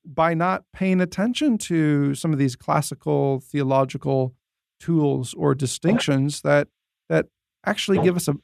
by 0.05 0.35
not 0.35 0.65
paying 0.73 1.01
attention 1.01 1.59
to 1.59 2.15
some 2.15 2.33
of 2.33 2.39
these 2.39 2.57
classical 2.57 3.41
theological 3.41 4.35
tools 4.81 5.35
or 5.35 5.55
distinctions 5.55 6.41
that 6.43 6.69
that 7.09 7.27
actually 7.65 7.99
give 7.99 8.17
us 8.17 8.29
a 8.29 8.35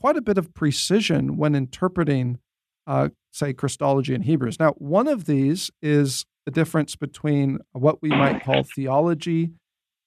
quite 0.00 0.16
a 0.16 0.22
bit 0.22 0.38
of 0.38 0.54
precision 0.54 1.36
when 1.36 1.54
interpreting, 1.54 2.38
uh, 2.86 3.08
say, 3.32 3.52
Christology 3.52 4.14
in 4.14 4.22
Hebrews. 4.22 4.58
Now, 4.60 4.72
one 4.72 5.08
of 5.08 5.24
these 5.24 5.70
is 5.82 6.24
the 6.46 6.52
difference 6.52 6.96
between 6.96 7.58
what 7.72 8.00
we 8.00 8.10
might 8.10 8.42
call 8.42 8.62
theology 8.62 9.50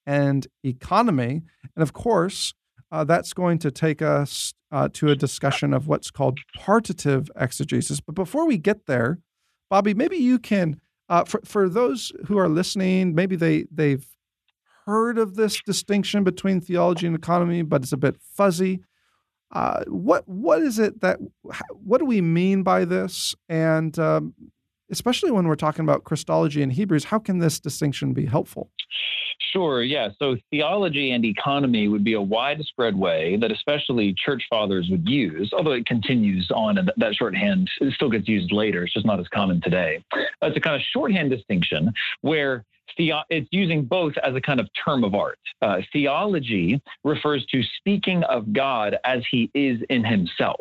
and 0.06 0.48
economy. 0.64 1.42
And 1.76 1.84
of 1.84 1.94
course, 1.94 2.54
uh, 2.92 3.04
that's 3.04 3.34
going 3.34 3.58
to 3.60 3.72
take 3.72 4.02
us 4.02 4.54
uh, 4.72 4.90
to 4.94 5.10
a 5.10 5.16
discussion 5.16 5.74
of 5.74 5.88
what's 5.88 6.12
called 6.12 6.40
partitive 6.56 7.30
exegesis. 7.40 8.00
But 8.00 8.16
before 8.16 8.46
we 8.46 8.58
get 8.58 8.86
there, 8.86 9.20
Bobby, 9.70 9.94
maybe 9.94 10.18
you 10.18 10.40
can, 10.40 10.80
uh, 11.10 11.24
for, 11.24 11.42
for 11.46 11.70
those 11.70 12.12
who 12.28 12.38
are 12.38 12.50
listening, 12.50 13.16
maybe 13.16 13.36
they, 13.36 13.66
they've 13.72 14.06
heard 14.86 15.18
of 15.18 15.36
this 15.36 15.62
distinction 15.66 16.24
between 16.24 16.60
theology 16.60 17.08
and 17.08 17.16
economy, 17.16 17.62
but 17.62 17.84
it's 17.84 17.94
a 17.94 17.98
bit 17.98 18.18
fuzzy. 18.20 18.82
Uh, 19.52 19.84
what 19.88 20.26
what 20.30 20.62
is 20.62 20.80
it 20.80 21.02
that 21.02 21.20
what 21.72 21.98
do 21.98 22.06
we 22.06 22.22
mean 22.22 22.64
by 22.64 22.86
this? 22.86 23.36
And 23.50 23.98
um, 24.00 24.34
especially 24.92 25.32
when 25.32 25.48
we're 25.48 25.56
talking 25.56 25.84
about 25.84 26.04
Christology 26.04 26.62
in 26.62 26.70
Hebrews, 26.70 27.06
how 27.06 27.20
can 27.20 27.40
this 27.40 27.60
distinction 27.60 28.14
be 28.14 28.26
helpful? 28.26 28.70
Sure, 29.52 29.84
yeah. 29.84 30.10
So 30.20 30.38
theology 30.50 31.12
and 31.12 31.26
economy 31.26 31.88
would 31.88 32.04
be 32.04 32.14
a 32.14 32.22
widespread 32.22 32.96
way 32.96 33.38
that 33.38 33.52
especially 33.52 34.14
church 34.14 34.44
fathers 34.50 34.88
would 34.90 35.08
use, 35.08 35.52
although 35.54 35.72
it 35.72 35.86
continues 35.86 36.50
on 36.54 36.78
and 36.78 36.92
that 36.96 37.16
shorthand 37.16 37.70
still 37.94 38.10
gets 38.10 38.28
used 38.28 38.52
later. 38.52 38.84
It's 38.84 38.94
just 38.94 39.06
not 39.06 39.20
as 39.20 39.28
common 39.28 39.60
today. 39.62 40.04
It's 40.42 40.56
a 40.56 40.60
kind 40.60 40.76
of 40.76 40.82
shorthand 40.94 41.32
distinction 41.32 41.92
where 42.22 42.64
it's 42.98 43.48
using 43.52 43.84
both 43.84 44.14
as 44.24 44.36
a 44.36 44.42
kind 44.42 44.60
of 44.60 44.70
term 44.86 45.04
of 45.04 45.16
art. 45.16 45.40
Uh, 45.62 45.78
theology 45.92 46.82
refers 47.04 47.46
to 47.48 47.62
speaking 47.78 48.24
of 48.24 48.54
God 48.54 48.98
as 49.06 49.24
he 49.30 49.50
is 49.54 49.80
in 49.90 50.04
himself. 50.04 50.60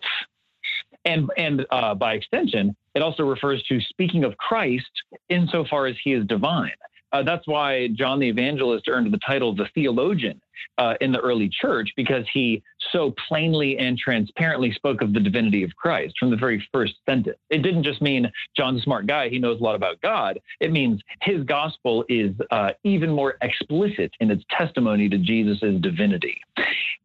And, 1.05 1.31
and 1.37 1.67
uh, 1.71 1.95
by 1.95 2.15
extension, 2.15 2.77
it 2.95 3.03
also 3.03 3.23
refers 3.25 3.63
to 3.65 3.81
speaking 3.81 4.25
of 4.25 4.37
Christ 4.37 4.91
insofar 5.29 5.87
as 5.87 5.97
he 6.03 6.13
is 6.13 6.27
divine. 6.27 6.73
Uh, 7.13 7.23
that's 7.23 7.47
why 7.47 7.89
John 7.89 8.21
the 8.21 8.29
Evangelist 8.29 8.87
earned 8.89 9.13
the 9.13 9.19
title 9.19 9.55
the 9.55 9.69
theologian 9.75 10.41
uh, 10.79 10.95
in 11.01 11.13
the 11.13 11.21
early 11.21 11.49
church 11.49 11.91
because 11.97 12.25
he 12.33 12.63
so 12.93 13.15
plainly 13.29 13.79
and 13.79 13.99
transparently 13.99 14.73
spoke 14.73 15.03
of 15.03 15.13
the 15.13 15.21
divinity 15.21 15.63
of 15.63 15.75
Christ 15.77 16.15
from 16.19 16.31
the 16.31 16.37
very 16.37 16.67
first 16.73 16.95
sentence. 17.07 17.37
It 17.51 17.59
didn't 17.59 17.83
just 17.83 18.01
mean 18.03 18.31
John's 18.57 18.81
a 18.81 18.83
smart 18.83 19.07
guy, 19.07 19.29
he 19.29 19.39
knows 19.39 19.61
a 19.61 19.63
lot 19.63 19.75
about 19.75 20.01
God. 20.01 20.39
It 20.61 20.73
means 20.73 21.01
his 21.23 21.43
gospel 21.45 22.05
is 22.09 22.33
uh, 22.51 22.73
even 22.85 23.11
more 23.11 23.37
explicit 23.43 24.13
in 24.21 24.31
its 24.31 24.45
testimony 24.51 25.09
to 25.09 25.19
Jesus' 25.19 25.61
divinity. 25.81 26.41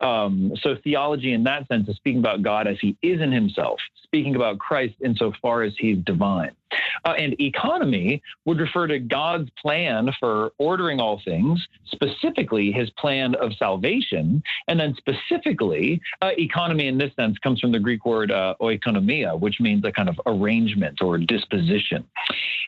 Um, 0.02 0.54
so, 0.62 0.76
theology 0.84 1.34
in 1.34 1.44
that 1.44 1.68
sense 1.68 1.88
is 1.88 1.96
speaking 1.96 2.20
about 2.20 2.42
God 2.42 2.68
as 2.68 2.78
he 2.82 2.98
is 3.02 3.22
in 3.22 3.32
himself, 3.32 3.80
speaking 4.04 4.36
about 4.36 4.60
Christ 4.60 4.96
insofar 5.04 5.64
as 5.64 5.74
he's 5.78 5.98
divine. 6.00 6.52
Uh, 7.06 7.14
and 7.18 7.40
economy 7.40 8.22
would 8.46 8.60
refer 8.60 8.88
to 8.88 9.00
God's 9.00 9.50
plan 9.62 10.10
for 10.20 10.52
ordering 10.58 11.00
all 11.00 11.22
things, 11.24 11.66
specifically 11.86 12.72
his 12.72 12.90
plan 12.92 13.36
of 13.46 13.54
salvation. 13.54 14.44
And 14.68 14.80
then 14.80 14.96
specifically, 14.98 16.02
uh, 16.22 16.32
economy 16.38 16.88
in 16.88 16.98
this 16.98 17.16
sense 17.16 17.38
comes 17.40 17.60
from 17.60 17.72
the 17.72 17.80
Greek 17.80 18.06
word 18.06 18.32
uh, 18.32 18.56
oikonomia, 18.62 19.40
which 19.40 19.60
means 19.60 19.86
a 19.86 19.92
kind 19.92 20.10
of 20.10 20.20
arrangement 20.26 21.02
or 21.02 21.18
disposition. 21.18 22.06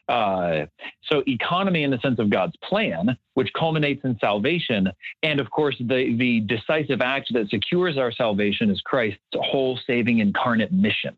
Uh, 0.08 0.66
so, 1.04 1.24
economy 1.28 1.84
in 1.84 1.92
the 1.92 2.00
sense 2.00 2.20
of 2.20 2.30
God's 2.30 2.56
plan, 2.64 3.18
which 3.34 3.52
culminates 3.54 4.06
in 4.06 4.18
salvation. 4.20 4.90
And 5.24 5.40
of 5.40 5.50
course, 5.52 5.76
the, 5.80 6.16
the 6.18 6.42
decisive 6.42 7.02
act 7.02 7.34
that 7.34 7.50
secures 7.50 7.98
our 7.98 8.12
salvation 8.12 8.70
is 8.70 8.80
Christ's 8.82 9.20
whole 9.36 9.78
saving 9.86 10.20
incarnate 10.20 10.72
mission. 10.72 11.18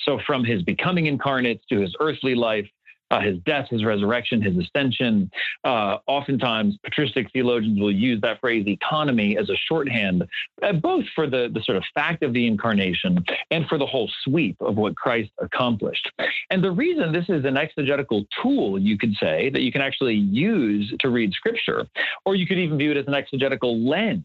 So, 0.00 0.20
from 0.26 0.44
his 0.44 0.62
becoming 0.62 1.06
incarnate 1.06 1.60
to 1.70 1.80
his 1.80 1.94
earthly 2.00 2.34
life 2.34 2.68
uh, 3.10 3.20
his 3.20 3.38
death, 3.44 3.68
his 3.70 3.84
resurrection, 3.84 4.42
his 4.42 4.56
ascension. 4.56 5.30
Uh, 5.64 5.98
oftentimes, 6.06 6.76
patristic 6.84 7.30
theologians 7.32 7.80
will 7.80 7.92
use 7.92 8.20
that 8.20 8.40
phrase 8.40 8.66
economy 8.66 9.36
as 9.36 9.48
a 9.50 9.56
shorthand, 9.56 10.24
uh, 10.62 10.72
both 10.72 11.04
for 11.14 11.26
the, 11.26 11.50
the 11.52 11.62
sort 11.62 11.76
of 11.76 11.84
fact 11.94 12.22
of 12.22 12.32
the 12.32 12.46
incarnation 12.46 13.24
and 13.50 13.66
for 13.66 13.78
the 13.78 13.86
whole 13.86 14.10
sweep 14.24 14.56
of 14.60 14.76
what 14.76 14.96
Christ 14.96 15.30
accomplished. 15.38 16.10
And 16.50 16.62
the 16.62 16.70
reason 16.70 17.12
this 17.12 17.28
is 17.28 17.44
an 17.44 17.56
exegetical 17.56 18.24
tool, 18.42 18.78
you 18.78 18.98
could 18.98 19.14
say, 19.14 19.50
that 19.50 19.62
you 19.62 19.72
can 19.72 19.82
actually 19.82 20.14
use 20.14 20.94
to 21.00 21.08
read 21.08 21.32
scripture, 21.32 21.86
or 22.24 22.34
you 22.34 22.46
could 22.46 22.58
even 22.58 22.78
view 22.78 22.90
it 22.90 22.96
as 22.96 23.06
an 23.06 23.14
exegetical 23.14 23.78
lens 23.78 24.24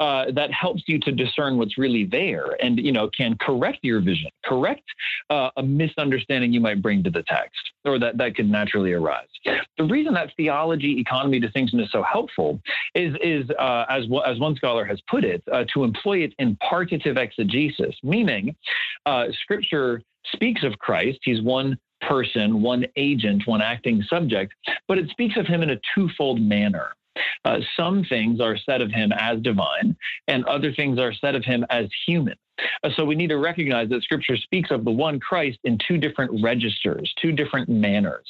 uh, 0.00 0.30
that 0.32 0.50
helps 0.52 0.82
you 0.86 0.98
to 0.98 1.12
discern 1.12 1.56
what's 1.56 1.78
really 1.78 2.04
there 2.04 2.56
and 2.62 2.78
you 2.78 2.92
know 2.92 3.08
can 3.16 3.36
correct 3.38 3.78
your 3.82 4.00
vision 4.00 4.30
correct 4.44 4.84
uh, 5.30 5.50
a 5.56 5.62
misunderstanding 5.62 6.52
you 6.52 6.60
might 6.60 6.82
bring 6.82 7.02
to 7.02 7.10
the 7.10 7.22
text 7.24 7.60
or 7.84 7.98
that 7.98 8.16
that 8.16 8.34
could 8.34 8.50
naturally 8.50 8.92
arise 8.92 9.28
the 9.78 9.84
reason 9.84 10.14
that 10.14 10.30
theology 10.36 10.98
economy 10.98 11.38
distinction 11.38 11.78
is 11.80 11.90
so 11.90 12.02
helpful 12.02 12.60
is 12.94 13.14
is 13.22 13.48
uh, 13.58 13.84
as 13.88 14.04
as 14.26 14.38
one 14.38 14.56
scholar 14.56 14.84
has 14.84 15.00
put 15.08 15.24
it 15.24 15.42
uh, 15.52 15.64
to 15.72 15.84
employ 15.84 16.18
it 16.18 16.32
in 16.38 16.56
partitive 16.56 17.16
exegesis 17.16 17.94
meaning 18.02 18.54
uh, 19.06 19.26
scripture 19.42 20.02
speaks 20.32 20.62
of 20.62 20.78
christ 20.78 21.18
he's 21.22 21.42
one 21.42 21.78
person, 22.02 22.60
one 22.60 22.84
agent, 22.96 23.44
one 23.46 23.62
acting 23.62 24.02
subject, 24.02 24.52
but 24.88 24.98
it 24.98 25.08
speaks 25.08 25.36
of 25.36 25.46
him 25.46 25.62
in 25.62 25.70
a 25.70 25.80
twofold 25.94 26.40
manner. 26.40 26.94
Uh, 27.44 27.58
some 27.76 28.04
things 28.04 28.40
are 28.40 28.56
said 28.56 28.80
of 28.80 28.90
him 28.90 29.12
as 29.12 29.40
divine, 29.40 29.96
and 30.28 30.44
other 30.44 30.72
things 30.72 30.98
are 30.98 31.12
said 31.12 31.34
of 31.34 31.44
him 31.44 31.64
as 31.70 31.88
human. 32.06 32.36
Uh, 32.82 32.90
so 32.96 33.04
we 33.04 33.14
need 33.14 33.28
to 33.28 33.38
recognize 33.38 33.88
that 33.88 34.02
Scripture 34.02 34.36
speaks 34.36 34.70
of 34.70 34.84
the 34.84 34.90
one 34.90 35.20
Christ 35.20 35.58
in 35.64 35.78
two 35.86 35.98
different 35.98 36.42
registers, 36.42 37.12
two 37.20 37.32
different 37.32 37.68
manners. 37.68 38.26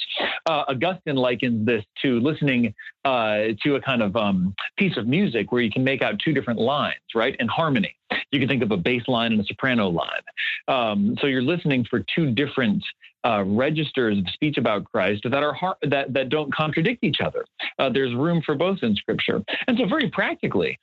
Uh, 0.46 0.64
Augustine 0.68 1.16
likens 1.16 1.66
this 1.66 1.84
to 2.02 2.20
listening 2.20 2.74
uh, 3.04 3.48
to 3.62 3.76
a 3.76 3.80
kind 3.80 4.02
of 4.02 4.16
um, 4.16 4.54
piece 4.78 4.96
of 4.96 5.06
music 5.06 5.52
where 5.52 5.62
you 5.62 5.70
can 5.70 5.84
make 5.84 6.02
out 6.02 6.18
two 6.18 6.32
different 6.32 6.60
lines, 6.60 7.00
right, 7.14 7.36
in 7.38 7.48
harmony. 7.48 7.94
You 8.30 8.38
can 8.38 8.48
think 8.48 8.62
of 8.62 8.70
a 8.70 8.76
bass 8.76 9.02
line 9.08 9.32
and 9.32 9.40
a 9.40 9.44
soprano 9.44 9.88
line. 9.88 10.22
Um, 10.68 11.16
so 11.20 11.26
you're 11.26 11.42
listening 11.42 11.84
for 11.88 12.04
two 12.14 12.30
different 12.30 12.82
uh, 13.24 13.44
registers 13.46 14.18
of 14.18 14.28
speech 14.30 14.58
about 14.58 14.84
Christ 14.84 15.22
that 15.24 15.42
are 15.42 15.52
hard, 15.52 15.76
that 15.82 16.12
that 16.12 16.28
don't 16.28 16.52
contradict 16.52 17.04
each 17.04 17.20
other. 17.20 17.44
Uh, 17.78 17.88
there's 17.88 18.14
room 18.14 18.42
for 18.44 18.54
both 18.54 18.78
in 18.82 18.96
Scripture, 18.96 19.42
and 19.66 19.78
so 19.78 19.86
very 19.86 20.10
practically, 20.10 20.78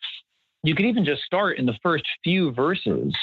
you 0.64 0.76
can 0.76 0.86
even 0.86 1.04
just 1.06 1.24
start 1.24 1.58
in 1.58 1.66
the 1.66 1.78
first 1.84 2.06
few 2.24 2.52
verses 2.52 3.14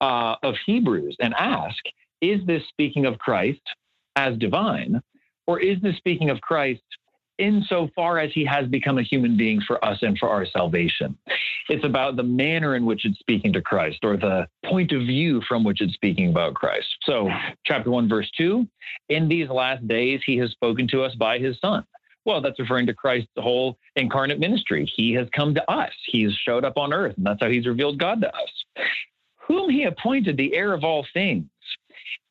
uh, 0.00 0.36
of 0.42 0.54
Hebrews 0.66 1.16
and 1.20 1.34
ask: 1.38 1.78
Is 2.20 2.44
this 2.46 2.62
speaking 2.68 3.06
of 3.06 3.18
Christ 3.18 3.62
as 4.16 4.36
divine, 4.38 5.02
or 5.46 5.60
is 5.60 5.80
this 5.82 5.96
speaking 5.96 6.30
of 6.30 6.40
Christ 6.40 6.82
insofar 7.38 8.18
as 8.18 8.32
he 8.32 8.44
has 8.44 8.66
become 8.66 8.98
a 8.98 9.02
human 9.02 9.36
being 9.36 9.60
for 9.60 9.82
us 9.84 9.98
and 10.02 10.18
for 10.18 10.28
our 10.28 10.46
salvation. 10.46 11.16
It's 11.68 11.84
about 11.84 12.16
the 12.16 12.22
manner 12.22 12.76
in 12.76 12.86
which 12.86 13.04
it's 13.04 13.18
speaking 13.18 13.52
to 13.52 13.62
Christ 13.62 13.98
or 14.02 14.16
the 14.16 14.46
point 14.64 14.92
of 14.92 15.00
view 15.02 15.42
from 15.48 15.64
which 15.64 15.80
it's 15.80 15.94
speaking 15.94 16.30
about 16.30 16.54
Christ. 16.54 16.86
So, 17.04 17.28
chapter 17.64 17.90
1, 17.90 18.08
verse 18.08 18.30
2 18.38 18.66
In 19.08 19.28
these 19.28 19.48
last 19.48 19.86
days, 19.86 20.20
he 20.24 20.36
has 20.38 20.50
spoken 20.50 20.88
to 20.88 21.02
us 21.02 21.14
by 21.14 21.38
his 21.38 21.58
Son. 21.60 21.84
Well, 22.24 22.40
that's 22.40 22.58
referring 22.58 22.86
to 22.86 22.94
Christ's 22.94 23.30
whole 23.36 23.78
incarnate 23.94 24.40
ministry. 24.40 24.90
He 24.96 25.12
has 25.12 25.28
come 25.34 25.54
to 25.54 25.70
us, 25.70 25.92
he's 26.06 26.32
showed 26.32 26.64
up 26.64 26.76
on 26.76 26.92
earth, 26.92 27.14
and 27.16 27.26
that's 27.26 27.40
how 27.40 27.48
he's 27.48 27.66
revealed 27.66 27.98
God 27.98 28.20
to 28.22 28.34
us. 28.34 28.84
Whom 29.46 29.70
he 29.70 29.84
appointed 29.84 30.36
the 30.36 30.54
heir 30.54 30.72
of 30.72 30.84
all 30.84 31.06
things 31.12 31.46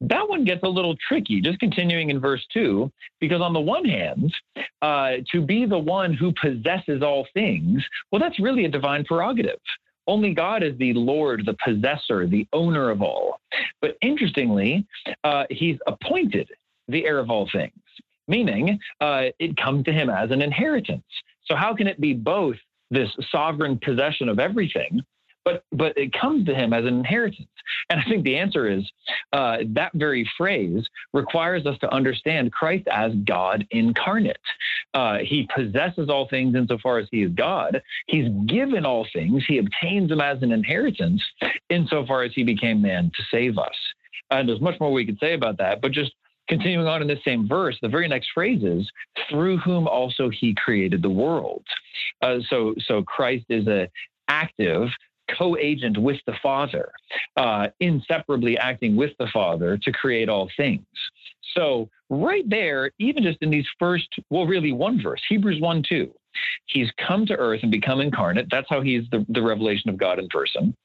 that 0.01 0.27
one 0.27 0.43
gets 0.43 0.63
a 0.63 0.67
little 0.67 0.95
tricky, 1.07 1.41
just 1.41 1.59
continuing 1.59 2.09
in 2.09 2.19
verse 2.19 2.45
2, 2.53 2.91
because 3.19 3.41
on 3.41 3.53
the 3.53 3.59
one 3.59 3.85
hand, 3.85 4.33
uh, 4.81 5.13
to 5.31 5.41
be 5.41 5.65
the 5.65 5.77
one 5.77 6.13
who 6.13 6.33
possesses 6.41 7.01
all 7.01 7.25
things, 7.33 7.83
well, 8.11 8.19
that's 8.19 8.39
really 8.39 8.65
a 8.65 8.69
divine 8.69 9.05
prerogative. 9.05 9.59
Only 10.07 10.33
God 10.33 10.61
is 10.63 10.77
the 10.77 10.93
Lord, 10.93 11.45
the 11.45 11.55
possessor, 11.63 12.27
the 12.27 12.47
owner 12.53 12.89
of 12.89 13.01
all. 13.01 13.39
But 13.81 13.97
interestingly, 14.01 14.85
uh, 15.23 15.45
he's 15.49 15.77
appointed 15.87 16.49
the 16.87 17.05
heir 17.05 17.17
of 17.17 17.31
all 17.31 17.49
things, 17.51 17.73
meaning 18.27 18.79
uh, 19.01 19.25
it 19.39 19.57
comes 19.57 19.85
to 19.85 19.93
him 19.93 20.09
as 20.09 20.29
an 20.29 20.41
inheritance. 20.41 21.03
So, 21.45 21.55
how 21.55 21.73
can 21.73 21.87
it 21.87 21.99
be 21.99 22.13
both 22.13 22.57
this 22.91 23.09
sovereign 23.31 23.79
possession 23.83 24.29
of 24.29 24.39
everything 24.39 25.01
but 25.45 25.63
but 25.71 25.97
it 25.97 26.11
comes 26.11 26.45
to 26.47 26.55
him 26.55 26.73
as 26.73 26.83
an 26.85 26.95
inheritance. 26.97 27.47
And 27.89 27.99
I 27.99 28.03
think 28.03 28.23
the 28.23 28.35
answer 28.35 28.67
is 28.69 28.83
uh, 29.31 29.59
that 29.69 29.91
very 29.93 30.29
phrase 30.37 30.85
requires 31.13 31.65
us 31.65 31.77
to 31.79 31.93
understand 31.93 32.51
Christ 32.51 32.87
as 32.91 33.13
God 33.23 33.65
incarnate. 33.71 34.37
Uh, 34.93 35.19
he 35.19 35.47
possesses 35.55 36.09
all 36.09 36.27
things 36.27 36.55
insofar 36.55 36.97
as 36.97 37.07
he 37.11 37.23
is 37.23 37.31
God. 37.31 37.81
He's 38.07 38.27
given 38.47 38.85
all 38.85 39.07
things. 39.13 39.43
He 39.47 39.59
obtains 39.59 40.09
them 40.09 40.21
as 40.21 40.41
an 40.41 40.51
inheritance 40.51 41.23
insofar 41.69 42.23
as 42.23 42.33
he 42.33 42.43
became 42.43 42.81
man 42.81 43.11
to 43.15 43.23
save 43.31 43.57
us. 43.57 43.75
And 44.31 44.49
there's 44.49 44.61
much 44.61 44.79
more 44.79 44.91
we 44.91 45.05
could 45.05 45.19
say 45.19 45.33
about 45.33 45.57
that, 45.59 45.81
but 45.81 45.91
just 45.91 46.13
continuing 46.47 46.87
on 46.87 47.01
in 47.01 47.07
this 47.07 47.23
same 47.23 47.47
verse, 47.47 47.77
the 47.81 47.87
very 47.87 48.07
next 48.07 48.29
phrase 48.33 48.63
is, 48.63 48.89
through 49.29 49.57
whom 49.57 49.87
also 49.87 50.29
he 50.29 50.53
created 50.55 51.01
the 51.01 51.09
world. 51.09 51.63
Uh, 52.21 52.37
so, 52.49 52.75
so 52.87 53.03
Christ 53.03 53.45
is 53.49 53.67
a 53.67 53.89
active 54.27 54.89
co-agent 55.37 55.97
with 55.97 56.19
the 56.27 56.33
Father, 56.41 56.91
uh, 57.37 57.67
inseparably 57.79 58.57
acting 58.57 58.95
with 58.95 59.11
the 59.19 59.27
Father 59.33 59.77
to 59.77 59.91
create 59.91 60.29
all 60.29 60.49
things. 60.57 60.85
So 61.55 61.89
right 62.09 62.47
there, 62.49 62.91
even 62.99 63.23
just 63.23 63.41
in 63.41 63.49
these 63.49 63.67
first, 63.79 64.07
well, 64.29 64.45
really 64.45 64.71
one 64.71 65.01
verse, 65.01 65.21
Hebrews 65.29 65.61
1 65.61 65.83
2, 65.87 66.11
he's 66.65 66.89
come 67.07 67.25
to 67.27 67.35
earth 67.35 67.61
and 67.63 67.71
become 67.71 68.01
incarnate. 68.01 68.47
That's 68.51 68.67
how 68.69 68.81
he's 68.81 69.03
the, 69.11 69.25
the 69.29 69.41
revelation 69.41 69.89
of 69.89 69.97
God 69.97 70.19
in 70.19 70.27
person. 70.27 70.75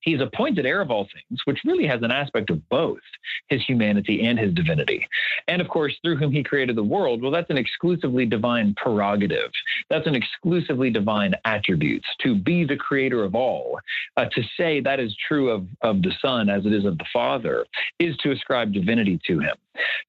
He's 0.00 0.20
appointed 0.20 0.66
heir 0.66 0.80
of 0.80 0.90
all 0.90 1.04
things, 1.12 1.40
which 1.44 1.60
really 1.64 1.86
has 1.86 2.02
an 2.02 2.10
aspect 2.10 2.50
of 2.50 2.66
both 2.68 3.00
his 3.48 3.62
humanity 3.64 4.26
and 4.26 4.38
his 4.38 4.54
divinity. 4.54 5.06
And 5.48 5.60
of 5.60 5.68
course, 5.68 5.96
through 6.02 6.16
whom 6.16 6.32
he 6.32 6.42
created 6.42 6.76
the 6.76 6.82
world, 6.82 7.22
well, 7.22 7.30
that's 7.30 7.50
an 7.50 7.58
exclusively 7.58 8.26
divine 8.26 8.74
prerogative. 8.76 9.50
That's 9.88 10.06
an 10.06 10.14
exclusively 10.14 10.90
divine 10.90 11.34
attribute. 11.44 12.04
To 12.22 12.34
be 12.34 12.64
the 12.64 12.76
creator 12.76 13.24
of 13.24 13.34
all, 13.34 13.78
uh, 14.16 14.26
to 14.26 14.42
say 14.56 14.80
that 14.80 15.00
is 15.00 15.14
true 15.28 15.50
of, 15.50 15.66
of 15.82 16.02
the 16.02 16.12
Son 16.22 16.48
as 16.48 16.64
it 16.66 16.72
is 16.72 16.84
of 16.84 16.98
the 16.98 17.06
Father, 17.12 17.66
is 17.98 18.16
to 18.18 18.32
ascribe 18.32 18.72
divinity 18.72 19.20
to 19.26 19.38
him. 19.38 19.56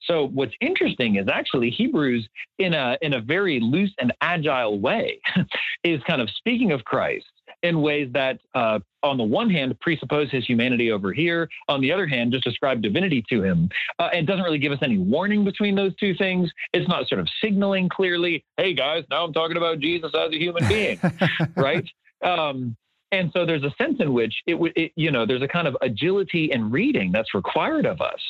So 0.01 0.27
what's 0.27 0.53
interesting 0.61 1.15
is 1.15 1.27
actually 1.27 1.69
Hebrews, 1.69 2.27
in 2.59 2.73
a 2.73 2.97
in 3.01 3.13
a 3.13 3.21
very 3.21 3.59
loose 3.59 3.93
and 3.99 4.13
agile 4.21 4.79
way, 4.79 5.19
is 5.83 6.01
kind 6.03 6.21
of 6.21 6.29
speaking 6.29 6.71
of 6.71 6.83
Christ 6.83 7.25
in 7.63 7.81
ways 7.81 8.09
that, 8.13 8.39
uh, 8.55 8.79
on 9.03 9.17
the 9.17 9.23
one 9.23 9.49
hand, 9.49 9.79
presuppose 9.79 10.29
his 10.31 10.45
humanity 10.45 10.91
over 10.91 11.13
here. 11.13 11.49
On 11.67 11.81
the 11.81 11.91
other 11.91 12.07
hand, 12.07 12.31
just 12.31 12.47
ascribe 12.47 12.81
divinity 12.81 13.23
to 13.29 13.43
him. 13.43 13.69
Uh, 13.99 14.09
and 14.13 14.27
doesn't 14.27 14.43
really 14.43 14.59
give 14.59 14.71
us 14.71 14.79
any 14.81 14.97
warning 14.97 15.43
between 15.43 15.75
those 15.75 15.95
two 15.95 16.13
things. 16.15 16.51
It's 16.73 16.87
not 16.87 17.07
sort 17.07 17.19
of 17.19 17.27
signaling 17.41 17.89
clearly, 17.89 18.43
hey 18.57 18.73
guys, 18.73 19.03
now 19.09 19.25
I'm 19.25 19.33
talking 19.33 19.57
about 19.57 19.79
Jesus 19.79 20.11
as 20.15 20.31
a 20.31 20.37
human 20.37 20.67
being, 20.67 20.99
right? 21.55 21.87
Um, 22.23 22.75
and 23.11 23.29
so 23.33 23.45
there's 23.45 23.63
a 23.63 23.73
sense 23.77 23.97
in 23.99 24.13
which 24.13 24.33
it 24.47 24.53
would, 24.53 24.73
you 24.95 25.11
know, 25.11 25.25
there's 25.25 25.41
a 25.41 25.47
kind 25.47 25.67
of 25.67 25.75
agility 25.81 26.51
in 26.51 26.71
reading 26.71 27.11
that's 27.11 27.33
required 27.33 27.85
of 27.85 27.99
us 27.99 28.21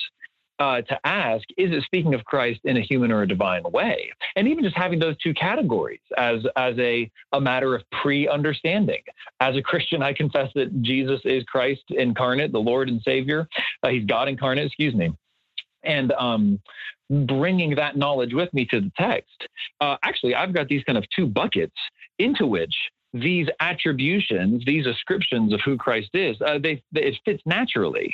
uh, 0.61 0.79
to 0.79 1.07
ask 1.07 1.43
is 1.57 1.71
it 1.71 1.83
speaking 1.83 2.13
of 2.13 2.23
Christ 2.23 2.59
in 2.65 2.77
a 2.77 2.81
human 2.81 3.11
or 3.11 3.23
a 3.23 3.27
divine 3.27 3.63
way? 3.63 4.11
And 4.35 4.47
even 4.47 4.63
just 4.63 4.77
having 4.77 4.99
those 4.99 5.17
two 5.17 5.33
categories 5.33 5.99
as, 6.17 6.45
as 6.55 6.77
a, 6.77 7.09
a 7.33 7.41
matter 7.41 7.73
of 7.73 7.81
pre 7.91 8.27
understanding. 8.27 9.01
As 9.39 9.55
a 9.55 9.61
Christian, 9.61 10.03
I 10.03 10.13
confess 10.13 10.51
that 10.53 10.83
Jesus 10.83 11.19
is 11.25 11.43
Christ 11.45 11.81
incarnate, 11.89 12.51
the 12.51 12.59
Lord 12.59 12.89
and 12.89 13.01
Savior. 13.01 13.47
Uh, 13.81 13.89
he's 13.89 14.05
God 14.05 14.27
incarnate, 14.29 14.67
excuse 14.67 14.93
me. 14.93 15.11
And 15.83 16.11
um, 16.11 16.59
bringing 17.09 17.73
that 17.75 17.97
knowledge 17.97 18.35
with 18.35 18.53
me 18.53 18.65
to 18.65 18.81
the 18.81 18.91
text, 18.99 19.47
uh, 19.81 19.97
actually, 20.03 20.35
I've 20.35 20.53
got 20.53 20.67
these 20.67 20.83
kind 20.83 20.97
of 20.97 21.05
two 21.15 21.25
buckets 21.25 21.75
into 22.19 22.45
which 22.45 22.75
these 23.13 23.47
attributions, 23.59 24.63
these 24.65 24.87
ascriptions 24.87 25.53
of 25.53 25.59
who 25.65 25.77
Christ 25.77 26.09
is, 26.13 26.37
uh, 26.41 26.59
they, 26.59 26.81
they, 26.91 27.03
it 27.03 27.19
fits 27.25 27.41
naturally. 27.45 28.13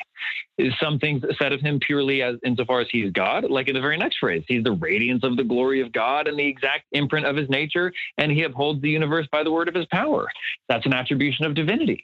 Some 0.80 0.98
things 0.98 1.24
said 1.38 1.54
of 1.54 1.62
him 1.62 1.80
purely 1.80 2.24
as 2.24 2.36
insofar 2.44 2.82
as 2.82 2.88
he 2.92 3.04
is 3.04 3.12
God, 3.12 3.50
like 3.50 3.68
in 3.68 3.76
the 3.76 3.82
very 3.82 3.98
next 3.98 4.18
phrase, 4.18 4.44
he's 4.48 4.64
the 4.64 4.72
radiance 4.72 5.24
of 5.24 5.38
the 5.38 5.44
glory 5.44 5.82
of 5.82 5.92
God 5.92 6.28
and 6.28 6.38
the 6.38 6.48
exact 6.48 6.86
imprint 6.94 7.26
of 7.26 7.36
his 7.36 7.50
nature, 7.50 7.94
and 8.18 8.32
he 8.32 8.44
upholds 8.44 8.82
the 8.82 8.90
universe 8.90 9.28
by 9.32 9.44
the 9.44 9.52
word 9.52 9.68
of 9.68 9.76
his 9.76 9.86
power. 9.92 10.28
That's 10.68 10.86
an 10.86 10.94
attribution 10.94 11.46
of 11.46 11.54
divinity. 11.54 12.04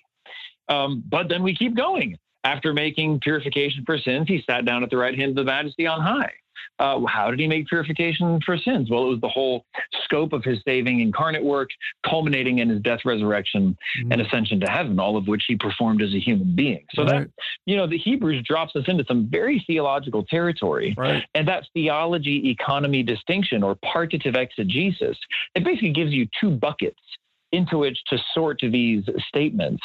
Um, 0.69 1.03
but 1.09 1.29
then 1.29 1.43
we 1.43 1.55
keep 1.55 1.75
going. 1.75 2.17
After 2.43 2.73
making 2.73 3.19
purification 3.21 3.83
for 3.85 3.97
sins, 3.97 4.27
he 4.27 4.43
sat 4.49 4.65
down 4.65 4.83
at 4.83 4.89
the 4.89 4.97
right 4.97 5.17
hand 5.17 5.31
of 5.31 5.35
the 5.35 5.43
majesty 5.43 5.87
on 5.87 6.01
high. 6.01 6.31
Uh, 6.79 6.99
how 7.07 7.29
did 7.29 7.39
he 7.39 7.47
make 7.47 7.67
purification 7.67 8.39
for 8.45 8.57
sins? 8.57 8.89
Well, 8.89 9.05
it 9.05 9.09
was 9.09 9.21
the 9.21 9.29
whole 9.29 9.65
scope 10.03 10.33
of 10.33 10.43
his 10.43 10.59
saving 10.65 11.01
incarnate 11.01 11.43
work, 11.43 11.69
culminating 12.05 12.59
in 12.59 12.69
his 12.69 12.81
death, 12.81 13.01
resurrection, 13.05 13.77
mm-hmm. 13.99 14.11
and 14.11 14.21
ascension 14.21 14.59
to 14.61 14.67
heaven, 14.67 14.99
all 14.99 15.15
of 15.15 15.27
which 15.27 15.43
he 15.47 15.55
performed 15.55 16.01
as 16.01 16.13
a 16.13 16.19
human 16.19 16.55
being. 16.55 16.83
So 16.93 17.03
right. 17.03 17.21
that, 17.21 17.29
you 17.65 17.77
know, 17.77 17.87
the 17.87 17.97
Hebrews 17.97 18.43
drops 18.45 18.75
us 18.75 18.85
into 18.87 19.05
some 19.07 19.29
very 19.29 19.63
theological 19.67 20.23
territory. 20.23 20.95
Right. 20.97 21.23
And 21.35 21.47
that 21.47 21.63
theology 21.73 22.49
economy 22.49 23.03
distinction 23.03 23.63
or 23.63 23.75
partitive 23.75 24.35
exegesis, 24.35 25.17
it 25.55 25.63
basically 25.63 25.93
gives 25.93 26.11
you 26.11 26.27
two 26.39 26.49
buckets 26.49 26.99
into 27.53 27.77
which 27.77 27.97
to 28.09 28.17
sort 28.33 28.59
these 28.61 29.03
statements. 29.29 29.81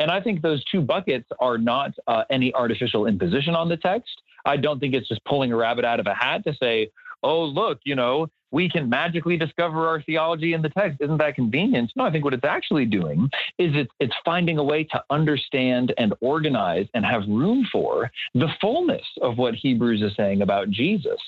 And 0.00 0.10
I 0.10 0.20
think 0.20 0.42
those 0.42 0.64
two 0.64 0.80
buckets 0.80 1.28
are 1.38 1.58
not 1.58 1.92
uh, 2.08 2.24
any 2.30 2.52
artificial 2.54 3.06
imposition 3.06 3.54
on 3.54 3.68
the 3.68 3.76
text. 3.76 4.10
I 4.44 4.56
don't 4.56 4.80
think 4.80 4.94
it's 4.94 5.06
just 5.06 5.24
pulling 5.24 5.52
a 5.52 5.56
rabbit 5.56 5.84
out 5.84 6.00
of 6.00 6.06
a 6.06 6.14
hat 6.14 6.42
to 6.44 6.54
say, 6.60 6.90
oh, 7.22 7.44
look, 7.44 7.78
you 7.84 7.94
know, 7.94 8.28
we 8.50 8.68
can 8.68 8.88
magically 8.88 9.36
discover 9.36 9.86
our 9.86 10.02
theology 10.02 10.54
in 10.54 10.62
the 10.62 10.68
text. 10.70 11.00
Isn't 11.00 11.18
that 11.18 11.34
convenient? 11.34 11.92
No, 11.96 12.04
I 12.04 12.10
think 12.10 12.24
what 12.24 12.34
it's 12.34 12.44
actually 12.44 12.84
doing 12.84 13.30
is 13.58 13.72
it's, 13.74 13.92
it's 14.00 14.14
finding 14.24 14.58
a 14.58 14.64
way 14.64 14.84
to 14.84 15.02
understand 15.10 15.94
and 15.98 16.14
organize 16.20 16.86
and 16.94 17.04
have 17.04 17.22
room 17.28 17.66
for 17.70 18.10
the 18.34 18.48
fullness 18.60 19.04
of 19.22 19.38
what 19.38 19.54
Hebrews 19.54 20.02
is 20.02 20.12
saying 20.16 20.42
about 20.42 20.70
Jesus. 20.70 21.18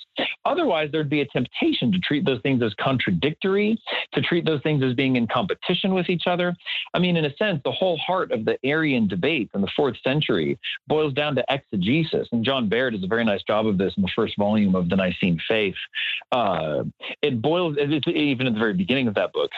Otherwise, 0.45 0.91
there'd 0.91 1.09
be 1.09 1.21
a 1.21 1.27
temptation 1.27 1.93
to 1.93 1.99
treat 1.99 2.25
those 2.25 2.41
things 2.43 2.63
as 2.63 2.75
contradictory, 2.75 3.79
to 4.13 4.21
treat 4.21 4.45
those 4.45 4.63
things 4.63 4.83
as 4.83 4.95
being 4.95 5.17
in 5.17 5.27
competition 5.27 5.95
with 5.95 6.09
each 6.09 6.27
other. 6.27 6.55
I 6.95 6.99
mean, 6.99 7.17
in 7.17 7.25
a 7.25 7.37
sense, 7.37 7.61
the 7.65 7.73
whole 7.73 7.97
heart 7.99 8.33
of 8.33 8.45
the 8.45 8.59
Arian 8.65 9.07
debate 9.07 9.51
in 9.55 9.61
the 9.61 9.71
fourth 9.77 9.97
century 10.03 10.59
boils 10.89 11.13
down 11.15 11.37
to 11.37 11.45
exegesis. 11.49 12.29
And 12.33 12.45
John 12.45 12.69
Behr 12.69 12.93
does 12.93 13.05
a 13.05 13.07
very 13.07 13.25
nice 13.25 13.43
job 13.43 13.67
of 13.67 13.79
this 13.79 13.95
in 13.97 14.03
the 14.03 14.11
first 14.15 14.37
volume 14.37 14.75
of 14.75 14.89
the 14.89 14.97
Nicene 14.97 15.41
Faith. 15.49 15.75
Uh, 16.33 16.85
it 17.23 17.43
boils, 17.43 17.77
it's 17.79 18.07
even 18.09 18.47
at 18.47 18.55
the 18.55 18.59
very 18.59 18.75
beginning 18.75 19.09
of 19.09 19.15
that 19.15 19.33
book, 19.33 19.51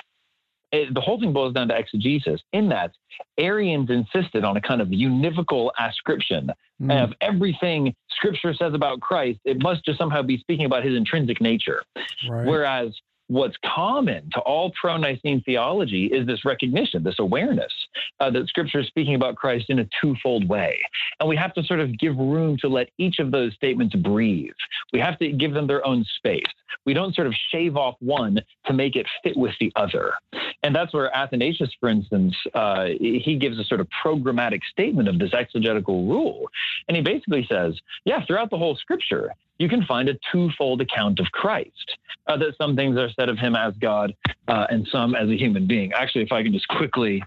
it, 0.73 0.93
the 0.93 1.01
whole 1.01 1.21
thing 1.21 1.33
boils 1.33 1.55
down 1.55 1.69
to 1.69 1.77
exegesis 1.77 2.41
in 2.53 2.69
that 2.71 2.93
Arians 3.39 3.91
insisted 3.91 4.45
on 4.45 4.57
a 4.57 4.61
kind 4.61 4.81
of 4.81 4.89
univocal 4.89 5.71
ascription 5.79 6.51
mm. 6.81 7.03
of 7.03 7.13
everything 7.21 7.95
scripture 8.11 8.55
says 8.55 8.75
about 8.75 9.01
Christ. 9.01 9.39
It 9.45 9.63
must 9.63 9.85
just 9.85 9.99
somehow 9.99 10.23
be 10.23 10.39
speaking 10.39 10.67
about 10.67 10.85
his 10.85 10.97
intrinsic 10.97 11.41
nature. 11.41 11.83
Right. 12.29 12.47
Whereas 12.47 12.93
what's 13.29 13.57
common 13.65 14.29
to 14.33 14.41
all 14.41 14.73
pro 14.79 14.97
Nicene 14.97 15.43
theology 15.43 16.07
is 16.07 16.27
this 16.27 16.45
recognition, 16.45 17.03
this 17.03 17.19
awareness 17.19 17.73
uh, 18.21 18.31
that 18.31 18.49
Scripture 18.49 18.81
is 18.81 18.87
speaking 18.87 19.15
about 19.15 19.37
Christ 19.37 19.67
in 19.69 19.79
a 19.79 19.89
twofold 20.01 20.49
way. 20.49 20.81
And 21.21 21.29
we 21.29 21.37
have 21.37 21.55
to 21.55 21.63
sort 21.63 21.81
of 21.81 21.99
give 21.99 22.17
room 22.17 22.57
to 22.59 22.69
let 22.69 22.91
each 22.99 23.19
of 23.19 23.31
those 23.31 23.55
statements 23.55 23.95
breathe. 23.95 24.53
We 24.93 25.01
have 25.01 25.19
to 25.19 25.33
give 25.33 25.55
them 25.55 25.67
their 25.67 25.87
own 25.87 26.05
space. 26.17 26.45
We 26.85 26.93
don't 26.93 27.15
sort 27.15 27.27
of 27.27 27.35
shave 27.51 27.77
off 27.77 27.97
one 28.01 28.41
to 28.67 28.73
make 28.73 28.97
it 28.97 29.07
fit 29.23 29.37
with 29.37 29.55
the 29.59 29.73
other. 29.77 30.15
And 30.63 30.75
that's 30.75 30.93
where 30.93 31.15
Athanasius, 31.15 31.71
for 31.81 31.89
instance, 31.89 32.35
uh, 32.55 32.87
he 33.01 33.37
gives 33.41 33.59
a 33.59 33.65
sort 33.65 33.81
of 33.81 33.89
programmatic 34.05 34.61
statement 34.71 35.09
of 35.09 35.19
this 35.19 35.33
exegetical 35.33 36.07
rule. 36.07 36.49
And 36.89 36.97
he 36.97 37.03
basically 37.03 37.47
says, 37.51 37.79
yeah, 38.05 38.25
throughout 38.27 38.51
the 38.51 38.59
whole 38.59 38.77
Scripture, 38.77 39.35
you 39.59 39.69
can 39.69 39.85
find 39.85 40.09
a 40.09 40.19
twofold 40.33 40.81
account 40.81 41.21
of 41.21 41.27
Christ. 41.33 41.97
Uh, 42.27 42.39
that 42.39 42.57
some 42.57 42.75
things 42.75 42.97
are 42.97 43.11
said 43.11 43.29
of 43.29 43.37
him 43.37 43.55
as 43.55 43.75
God 43.77 44.15
uh, 44.49 44.67
and 44.71 44.89
some 44.91 45.15
as 45.15 45.29
a 45.29 45.37
human 45.37 45.67
being. 45.67 45.93
Actually, 45.93 46.25
if 46.25 46.33
I 46.33 46.43
can 46.43 46.55
just 46.55 46.67
quickly 46.69 47.23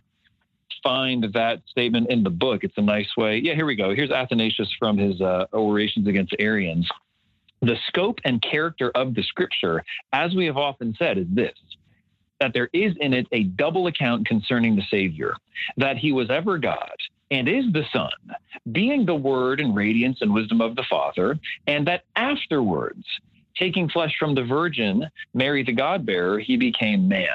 find 0.83 1.23
that 1.33 1.61
statement 1.69 2.09
in 2.09 2.23
the 2.23 2.31
book, 2.31 2.63
it's 2.63 2.77
a 2.77 2.81
nice 2.81 3.09
way. 3.15 3.37
Yeah, 3.37 3.53
here 3.53 3.67
we 3.67 3.75
go. 3.75 3.93
Here's 3.93 4.09
Athanasius 4.09 4.73
from 4.79 4.97
his 4.97 5.21
uh, 5.21 5.45
orations 5.53 6.07
against 6.07 6.35
Arians. 6.39 6.89
The 7.61 7.75
scope 7.87 8.19
and 8.25 8.41
character 8.41 8.91
of 8.95 9.13
the 9.13 9.21
scripture, 9.21 9.83
as 10.13 10.33
we 10.33 10.45
have 10.47 10.57
often 10.57 10.95
said, 10.97 11.19
is 11.19 11.27
this 11.31 11.53
that 12.39 12.53
there 12.53 12.69
is 12.71 12.93
in 12.99 13.13
it 13.13 13.27
a 13.31 13.43
double 13.43 13.87
account 13.87 14.27
concerning 14.27 14.75
the 14.75 14.83
Savior, 14.91 15.33
that 15.77 15.97
he 15.97 16.11
was 16.11 16.29
ever 16.29 16.59
God 16.59 16.95
and 17.31 17.47
is 17.47 17.65
the 17.73 17.83
Son, 17.91 18.11
being 18.71 19.05
the 19.05 19.15
Word 19.15 19.59
and 19.59 19.75
radiance 19.75 20.19
and 20.21 20.33
wisdom 20.33 20.61
of 20.61 20.75
the 20.75 20.85
Father, 20.89 21.37
and 21.67 21.87
that 21.87 22.03
afterwards, 22.15 23.03
taking 23.57 23.89
flesh 23.89 24.13
from 24.19 24.35
the 24.35 24.43
Virgin, 24.43 25.05
Mary 25.33 25.63
the 25.63 25.73
God 25.73 26.05
bearer, 26.05 26.39
he 26.39 26.57
became 26.57 27.07
man. 27.07 27.27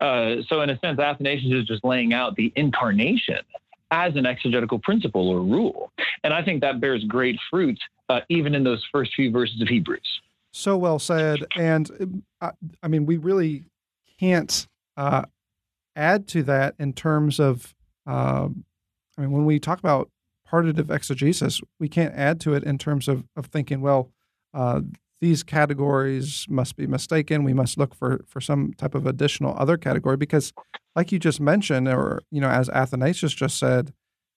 Uh, 0.00 0.36
so, 0.48 0.60
in 0.60 0.70
a 0.70 0.78
sense, 0.80 0.98
Athanasius 0.98 1.62
is 1.62 1.66
just 1.66 1.84
laying 1.84 2.12
out 2.12 2.36
the 2.36 2.52
incarnation 2.56 3.38
as 3.90 4.14
an 4.16 4.26
exegetical 4.26 4.78
principle 4.78 5.28
or 5.28 5.40
rule. 5.40 5.90
And 6.22 6.34
I 6.34 6.42
think 6.42 6.60
that 6.60 6.80
bears 6.80 7.04
great 7.04 7.38
fruit 7.50 7.78
uh, 8.08 8.20
even 8.28 8.54
in 8.54 8.64
those 8.64 8.84
first 8.90 9.14
few 9.14 9.30
verses 9.30 9.60
of 9.60 9.68
Hebrews. 9.68 10.20
So 10.52 10.76
well 10.76 10.98
said. 10.98 11.46
And 11.56 12.22
uh, 12.40 12.52
I 12.82 12.88
mean, 12.88 13.06
we 13.06 13.16
really 13.16 13.64
can't 14.18 14.66
uh, 14.96 15.24
add 15.94 16.26
to 16.28 16.42
that 16.44 16.74
in 16.78 16.92
terms 16.92 17.38
of 17.38 17.74
um, 18.06 18.64
I 19.18 19.22
mean, 19.22 19.32
when 19.32 19.44
we 19.44 19.58
talk 19.58 19.80
about 19.80 20.08
partitive 20.46 20.90
exegesis, 20.90 21.60
we 21.80 21.88
can't 21.88 22.14
add 22.14 22.40
to 22.40 22.54
it 22.54 22.62
in 22.62 22.78
terms 22.78 23.08
of, 23.08 23.24
of 23.36 23.46
thinking, 23.46 23.80
well, 23.80 24.10
uh, 24.54 24.80
these 25.20 25.42
categories 25.42 26.46
must 26.48 26.76
be 26.76 26.86
mistaken. 26.86 27.42
We 27.42 27.52
must 27.52 27.76
look 27.76 27.94
for, 27.94 28.24
for 28.26 28.40
some 28.40 28.72
type 28.74 28.94
of 28.94 29.06
additional 29.06 29.56
other 29.58 29.76
category 29.76 30.16
because, 30.16 30.52
like 30.94 31.10
you 31.10 31.18
just 31.18 31.40
mentioned, 31.40 31.88
or 31.88 32.22
you 32.30 32.40
know, 32.40 32.48
as 32.48 32.68
Athanasius 32.68 33.34
just 33.34 33.58
said, 33.58 33.92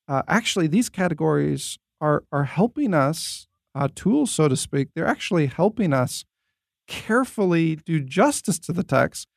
uh, 0.08 0.24
actually 0.28 0.68
these 0.68 0.90
categories 0.90 1.78
are 2.02 2.24
are 2.32 2.46
helping 2.46 2.96
us 2.96 3.48
uh, 3.76 3.88
tools, 3.94 4.32
so 4.32 4.48
to 4.48 4.58
speak. 4.58 4.90
They're 4.96 5.06
actually 5.06 5.46
helping 5.46 5.94
us 5.94 6.26
carefully 6.88 7.76
do 7.78 8.02
justice 8.02 8.58
to 8.60 8.74
the 8.74 8.84
text. 8.84 9.28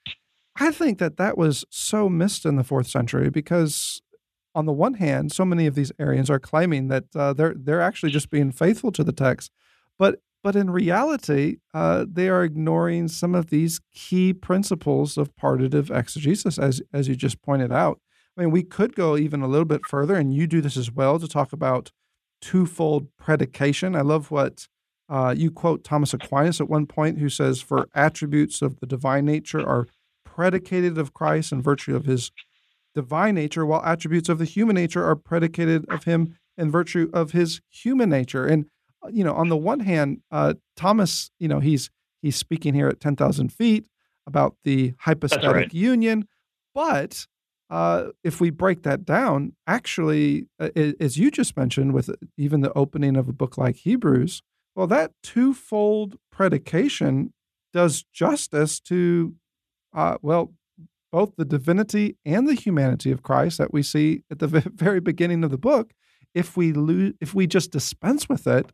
I 0.57 0.71
think 0.71 0.99
that 0.99 1.19
that 1.19 1.37
was 1.37 1.65
so 1.69 2.09
missed 2.09 2.47
in 2.47 2.57
the 2.57 2.65
fourth 2.65 2.87
century 2.87 3.29
because 3.29 4.01
on 4.55 4.67
the 4.67 4.73
one 4.73 4.95
hand, 4.95 5.33
so 5.33 5.45
many 5.45 5.67
of 5.67 5.75
these 5.75 5.93
Arians 5.99 6.31
are 6.31 6.39
claiming 6.39 6.89
that 6.89 7.05
uh, 7.15 7.33
they're 7.33 7.55
they're 7.57 7.81
actually 7.81 8.11
just 8.11 8.31
being 8.31 8.53
faithful 8.53 8.93
to 8.93 9.05
the 9.05 9.13
text, 9.13 9.51
but 9.99 10.21
but 10.43 10.55
in 10.55 10.71
reality, 10.71 11.57
uh, 11.73 12.05
they 12.07 12.29
are 12.29 12.45
ignoring 12.45 13.09
some 13.09 13.35
of 13.35 13.49
these 13.49 13.81
key 13.95 14.35
principles 14.35 15.17
of 15.17 15.35
partitive 15.37 15.91
exegesis, 15.91 16.59
as 16.59 16.83
as 16.93 17.09
you 17.09 17.17
just 17.17 17.43
pointed 17.43 17.73
out. 17.73 18.01
I 18.37 18.43
mean, 18.43 18.51
we 18.51 18.63
could 18.63 18.95
go 18.95 19.17
even 19.17 19.43
a 19.43 19.49
little 19.49 19.65
bit 19.65 19.87
further, 19.87 20.15
and 20.15 20.35
you 20.35 20.47
do 20.47 20.61
this 20.61 20.77
as 20.77 20.93
well 20.93 21.19
to 21.19 21.29
talk 21.29 21.53
about 21.53 21.93
twofold 22.41 23.09
predication. 23.17 23.97
I 23.97 24.03
love 24.03 24.31
what 24.31 24.69
uh, 25.09 25.35
you 25.37 25.51
quote 25.51 25.83
Thomas 25.83 26.13
Aquinas 26.13 26.61
at 26.61 26.69
one 26.69 26.87
point, 26.87 27.19
who 27.19 27.29
says, 27.29 27.61
"For 27.61 27.89
attributes 27.95 28.61
of 28.61 28.81
the 28.81 28.87
divine 28.87 29.25
nature 29.25 29.67
are 29.67 29.87
predicated 30.25 30.99
of 30.99 31.15
Christ 31.15 31.53
in 31.53 31.63
virtue 31.63 31.97
of 31.97 32.07
his 32.07 32.31
divine 32.95 33.35
nature, 33.35 33.67
while 33.67 33.83
attributes 33.85 34.29
of 34.29 34.39
the 34.39 34.45
human 34.45 34.75
nature 34.75 35.05
are 35.05 35.17
predicated 35.17 35.85
of 35.89 36.05
him 36.05 36.37
in 36.57 36.71
virtue 36.71 37.11
of 37.13 37.33
his 37.33 37.61
human 37.69 38.09
nature. 38.09 38.47
And 38.47 38.67
uh, 39.03 39.09
you 39.13 39.25
know, 39.25 39.35
on 39.35 39.49
the 39.49 39.57
one 39.57 39.81
hand, 39.81 40.21
uh, 40.31 40.55
Thomas, 40.77 41.31
you 41.39 41.49
know, 41.49 41.61
he's 41.61 41.91
he's 42.23 42.37
speaking 42.37 42.75
here 42.75 42.89
at 42.89 43.01
ten 43.01 43.17
thousand 43.17 43.53
feet 43.53 43.87
about 44.27 44.57
the 44.65 44.95
hypostatic 45.01 45.53
right. 45.53 45.75
union, 45.75 46.27
but 46.75 47.27
uh, 47.71 48.09
if 48.23 48.41
we 48.41 48.51
break 48.51 48.83
that 48.83 49.05
down, 49.05 49.53
actually, 49.67 50.47
uh, 50.61 50.69
as 51.01 51.19
you 51.19 51.31
just 51.31 51.57
mentioned, 51.57 51.93
with 51.93 52.11
even 52.37 52.61
the 52.61 52.73
opening 52.75 53.17
of 53.17 53.29
a 53.29 53.33
book 53.33 53.59
like 53.59 53.77
Hebrews, 53.77 54.43
well, 54.75 54.87
that 54.87 55.13
twofold 55.23 56.17
predication 56.31 57.33
does 57.73 58.05
justice 58.13 58.81
to, 58.81 59.35
uh, 59.95 60.17
well, 60.23 60.53
both 61.15 61.37
the 61.37 61.45
divinity 61.45 62.17
and 62.25 62.49
the 62.49 62.55
humanity 62.55 63.13
of 63.13 63.23
Christ 63.23 63.59
that 63.59 63.73
we 63.73 63.85
see 63.85 64.25
at 64.33 64.41
the 64.41 64.49
very 64.75 64.99
beginning 64.99 65.45
of 65.45 65.53
the 65.53 65.57
book, 65.57 65.93
if 66.35 66.57
we 66.57 66.73
lose, 66.73 67.15
if 67.21 67.33
we 67.33 67.47
just 67.47 67.71
dispense 67.71 68.29
with 68.29 68.49
it, 68.49 68.73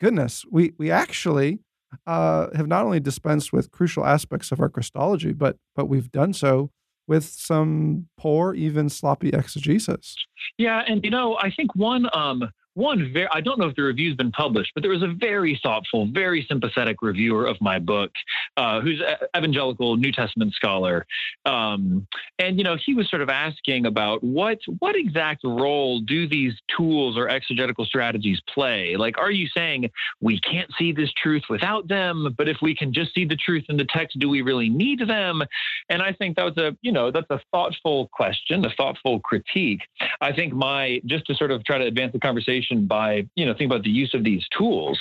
goodness, 0.00 0.44
we 0.48 0.74
we 0.78 0.92
actually 0.92 1.58
uh, 2.06 2.46
have 2.54 2.68
not 2.68 2.84
only 2.84 3.00
dispensed 3.00 3.52
with 3.52 3.72
crucial 3.72 4.06
aspects 4.06 4.52
of 4.52 4.60
our 4.60 4.68
Christology, 4.68 5.32
but 5.32 5.56
but 5.74 5.86
we've 5.86 6.12
done 6.12 6.32
so 6.32 6.70
with 7.08 7.24
some 7.24 8.06
poor, 8.16 8.54
even 8.54 8.88
sloppy 8.88 9.30
exegesis. 9.30 10.14
Yeah, 10.58 10.82
and 10.86 11.02
you 11.02 11.10
know, 11.10 11.36
I 11.42 11.50
think 11.50 11.74
one 11.74 12.06
um, 12.14 12.48
one 12.74 13.12
very, 13.12 13.28
I 13.32 13.40
don't 13.40 13.58
know 13.58 13.66
if 13.66 13.76
the 13.76 13.82
review's 13.82 14.16
been 14.16 14.32
published, 14.32 14.72
but 14.74 14.82
there 14.82 14.90
was 14.90 15.02
a 15.02 15.12
very 15.18 15.60
thoughtful, 15.62 16.06
very 16.06 16.44
sympathetic 16.48 17.02
reviewer 17.02 17.46
of 17.46 17.56
my 17.60 17.78
book 17.78 18.10
uh, 18.56 18.80
who's 18.80 19.00
an 19.06 19.16
evangelical 19.36 19.96
New 19.96 20.12
Testament 20.12 20.54
scholar, 20.54 21.06
um, 21.44 22.06
and 22.38 22.58
you 22.58 22.64
know 22.64 22.76
he 22.76 22.94
was 22.94 23.10
sort 23.10 23.22
of 23.22 23.28
asking 23.28 23.86
about 23.86 24.22
what 24.22 24.58
what 24.78 24.96
exact 24.96 25.42
role 25.44 26.00
do 26.00 26.26
these 26.26 26.54
tools 26.74 27.16
or 27.16 27.28
exegetical 27.28 27.84
strategies 27.84 28.40
play? 28.52 28.96
Like, 28.96 29.18
are 29.18 29.30
you 29.30 29.48
saying 29.54 29.90
we 30.20 30.40
can't 30.40 30.70
see 30.78 30.92
this 30.92 31.12
truth 31.22 31.42
without 31.50 31.88
them, 31.88 32.34
but 32.38 32.48
if 32.48 32.58
we 32.62 32.74
can 32.74 32.92
just 32.92 33.14
see 33.14 33.24
the 33.24 33.36
truth 33.36 33.64
in 33.68 33.76
the 33.76 33.86
text, 33.86 34.18
do 34.18 34.28
we 34.28 34.42
really 34.42 34.70
need 34.70 35.06
them? 35.06 35.42
And 35.90 36.00
I 36.00 36.12
think 36.12 36.36
that 36.36 36.44
was 36.44 36.56
a 36.56 36.76
you 36.80 36.92
know 36.92 37.10
that's 37.10 37.30
a 37.30 37.40
thoughtful 37.52 38.08
question, 38.12 38.64
a 38.64 38.70
thoughtful 38.70 39.20
critique. 39.20 39.82
I 40.20 40.32
think 40.32 40.54
my 40.54 41.02
just 41.04 41.26
to 41.26 41.34
sort 41.34 41.50
of 41.50 41.64
try 41.64 41.78
to 41.78 41.84
advance 41.84 42.12
the 42.12 42.20
conversation 42.20 42.61
by 42.86 43.26
you 43.34 43.46
know 43.46 43.54
think 43.54 43.70
about 43.70 43.84
the 43.84 43.90
use 43.90 44.14
of 44.14 44.24
these 44.24 44.44
tools. 44.56 44.98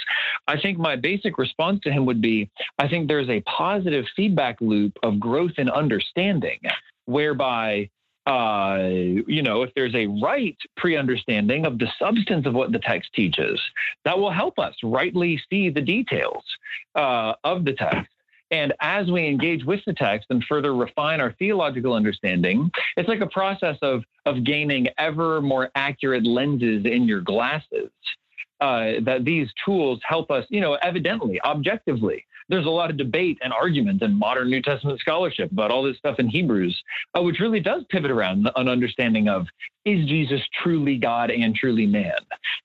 I 0.47 0.59
think 0.59 0.77
my 0.77 0.95
basic 0.95 1.37
response 1.37 1.79
to 1.83 1.91
him 1.91 2.05
would 2.05 2.21
be 2.21 2.49
I 2.79 2.87
think 2.87 3.07
there's 3.07 3.29
a 3.29 3.41
positive 3.41 4.05
feedback 4.15 4.59
loop 4.61 4.97
of 5.03 5.19
growth 5.19 5.53
and 5.57 5.69
understanding 5.69 6.59
whereby 7.05 7.89
uh, 8.27 8.77
you 9.27 9.41
know, 9.41 9.63
if 9.63 9.73
there's 9.75 9.95
a 9.95 10.05
right 10.21 10.55
pre 10.77 10.95
understanding 10.95 11.65
of 11.65 11.79
the 11.79 11.87
substance 11.97 12.45
of 12.45 12.53
what 12.53 12.71
the 12.71 12.79
text 12.79 13.09
teaches, 13.13 13.59
that 14.05 14.17
will 14.17 14.31
help 14.31 14.59
us 14.59 14.75
rightly 14.83 15.41
see 15.49 15.69
the 15.69 15.81
details 15.81 16.43
uh, 16.95 17.33
of 17.43 17.65
the 17.65 17.73
text. 17.73 18.11
And 18.51 18.73
as 18.81 19.09
we 19.09 19.25
engage 19.27 19.63
with 19.63 19.79
the 19.85 19.93
text 19.93 20.27
and 20.29 20.43
further 20.43 20.75
refine 20.75 21.21
our 21.21 21.31
theological 21.39 21.93
understanding, 21.93 22.69
it's 22.97 23.07
like 23.07 23.21
a 23.21 23.27
process 23.27 23.77
of, 23.81 24.03
of 24.25 24.43
gaining 24.43 24.87
ever 24.97 25.41
more 25.41 25.71
accurate 25.75 26.25
lenses 26.25 26.85
in 26.85 27.07
your 27.07 27.21
glasses. 27.21 27.89
Uh, 28.59 28.99
that 29.01 29.25
these 29.25 29.47
tools 29.65 29.99
help 30.03 30.29
us, 30.29 30.45
you 30.49 30.61
know, 30.61 30.77
evidently, 30.83 31.41
objectively, 31.43 32.23
there's 32.51 32.65
a 32.65 32.69
lot 32.69 32.91
of 32.91 32.97
debate 32.97 33.39
and 33.41 33.53
argument 33.53 34.01
in 34.03 34.13
modern 34.13 34.49
New 34.49 34.61
Testament 34.61 34.99
scholarship 34.99 35.51
about 35.51 35.71
all 35.71 35.83
this 35.83 35.97
stuff 35.97 36.19
in 36.19 36.27
Hebrews, 36.27 36.79
uh, 37.17 37.21
which 37.23 37.39
really 37.39 37.61
does 37.61 37.83
pivot 37.89 38.11
around 38.11 38.49
an 38.57 38.67
understanding 38.67 39.29
of 39.29 39.47
is 39.85 40.05
Jesus 40.05 40.41
truly 40.61 40.97
God 40.97 41.31
and 41.31 41.55
truly 41.55 41.87
man? 41.87 42.11